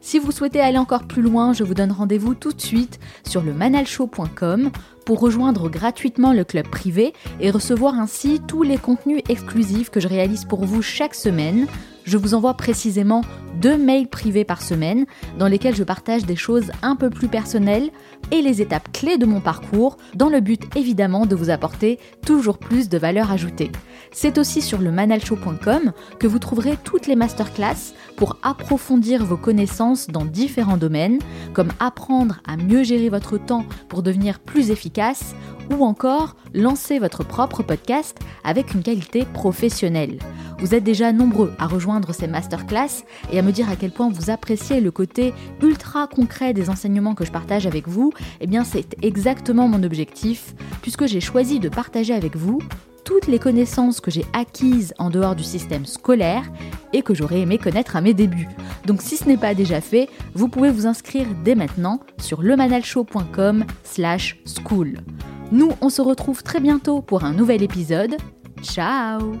Si 0.05 0.19
vous 0.19 0.31
souhaitez 0.31 0.61
aller 0.61 0.77
encore 0.77 1.05
plus 1.05 1.23
loin, 1.23 1.51
je 1.51 1.63
vous 1.63 1.73
donne 1.73 1.91
rendez-vous 1.91 2.35
tout 2.35 2.53
de 2.53 2.61
suite 2.61 2.99
sur 3.27 3.41
le 3.41 3.55
manalshow.com 3.55 4.69
pour 5.03 5.19
rejoindre 5.19 5.67
gratuitement 5.67 6.31
le 6.31 6.43
club 6.43 6.67
privé 6.67 7.13
et 7.39 7.49
recevoir 7.49 7.95
ainsi 7.95 8.39
tous 8.47 8.61
les 8.61 8.77
contenus 8.77 9.23
exclusifs 9.29 9.89
que 9.89 9.99
je 9.99 10.07
réalise 10.07 10.45
pour 10.45 10.63
vous 10.63 10.83
chaque 10.83 11.15
semaine. 11.15 11.65
Je 12.03 12.17
vous 12.17 12.35
envoie 12.35 12.53
précisément 12.53 13.21
deux 13.59 13.77
mails 13.77 14.07
privés 14.07 14.43
par 14.43 14.61
semaine 14.61 15.05
dans 15.37 15.47
lesquels 15.47 15.75
je 15.75 15.83
partage 15.83 16.25
des 16.25 16.35
choses 16.35 16.71
un 16.81 16.95
peu 16.95 17.09
plus 17.09 17.27
personnelles 17.27 17.89
et 18.31 18.41
les 18.41 18.61
étapes 18.61 18.91
clés 18.91 19.17
de 19.17 19.25
mon 19.25 19.41
parcours 19.41 19.97
dans 20.15 20.29
le 20.29 20.39
but 20.39 20.63
évidemment 20.75 21.25
de 21.25 21.35
vous 21.35 21.49
apporter 21.49 21.99
toujours 22.25 22.57
plus 22.57 22.89
de 22.89 22.97
valeur 22.97 23.31
ajoutée. 23.31 23.71
C'est 24.11 24.37
aussi 24.37 24.61
sur 24.61 24.79
le 24.79 24.91
manalshow.com 24.91 25.91
que 26.19 26.27
vous 26.27 26.39
trouverez 26.39 26.77
toutes 26.83 27.07
les 27.07 27.15
masterclass 27.15 27.93
pour 28.15 28.37
approfondir 28.43 29.25
vos 29.25 29.37
connaissances 29.37 30.07
dans 30.07 30.25
différents 30.25 30.77
domaines, 30.77 31.19
comme 31.53 31.69
apprendre 31.79 32.39
à 32.47 32.57
mieux 32.57 32.83
gérer 32.83 33.09
votre 33.09 33.37
temps 33.37 33.65
pour 33.89 34.03
devenir 34.03 34.39
plus 34.39 34.71
efficace, 34.71 35.35
ou 35.71 35.83
encore 35.83 36.35
lancer 36.53 36.99
votre 36.99 37.23
propre 37.23 37.63
podcast 37.63 38.17
avec 38.43 38.73
une 38.73 38.83
qualité 38.83 39.25
professionnelle. 39.25 40.19
Vous 40.59 40.73
êtes 40.73 40.83
déjà 40.83 41.11
nombreux 41.11 41.53
à 41.59 41.67
rejoindre 41.67 42.13
ces 42.13 42.27
masterclass 42.27 43.03
et 43.31 43.39
à 43.39 43.41
me 43.45 43.51
dire 43.51 43.69
à 43.69 43.75
quel 43.75 43.91
point 43.91 44.09
vous 44.09 44.29
appréciez 44.29 44.81
le 44.81 44.91
côté 44.91 45.33
ultra 45.61 46.07
concret 46.07 46.53
des 46.53 46.69
enseignements 46.69 47.15
que 47.15 47.25
je 47.25 47.31
partage 47.31 47.67
avec 47.67 47.87
vous. 47.87 48.11
Eh 48.41 48.47
bien, 48.47 48.63
c'est 48.63 48.95
exactement 49.01 49.67
mon 49.67 49.83
objectif, 49.83 50.55
puisque 50.81 51.05
j'ai 51.05 51.21
choisi 51.21 51.59
de 51.59 51.69
partager 51.69 52.13
avec 52.13 52.35
vous 52.35 52.59
toutes 53.05 53.27
les 53.27 53.37
connaissances 53.37 54.01
que 54.01 54.09
j'ai 54.09 54.25
acquises 54.33 54.93
en 54.97 55.11
dehors 55.11 55.35
du 55.35 55.43
système 55.43 55.85
scolaire 55.85 56.43
et 56.91 57.03
que 57.03 57.13
j'aurais 57.13 57.41
aimé 57.41 57.59
connaître 57.59 57.95
à 57.95 58.01
mes 58.01 58.15
débuts. 58.15 58.49
Donc 58.85 59.01
si 59.01 59.15
ce 59.15 59.25
n'est 59.25 59.37
pas 59.37 59.53
déjà 59.53 59.79
fait, 59.79 60.09
vous 60.33 60.49
pouvez 60.49 60.71
vous 60.71 60.87
inscrire 60.87 61.27
dès 61.43 61.55
maintenant 61.55 61.99
sur 62.17 62.41
lemanalshow.com 62.41 63.63
slash 63.83 64.39
school. 64.45 64.97
Nous, 65.51 65.71
on 65.81 65.89
se 65.89 66.01
retrouve 66.01 66.41
très 66.41 66.59
bientôt 66.59 67.01
pour 67.01 67.23
un 67.23 67.33
nouvel 67.33 67.61
épisode. 67.61 68.17
Ciao 68.63 69.33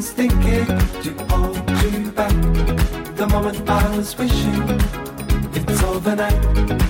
was 0.00 0.12
thinking 0.12 0.66
to 1.02 1.12
hold 1.28 1.58
you 1.82 2.10
back. 2.10 2.32
The 3.16 3.26
moment 3.30 3.68
i 3.68 3.96
was 3.98 4.16
wishing. 4.16 4.64
It's 5.52 5.82
overnight. 5.82 6.89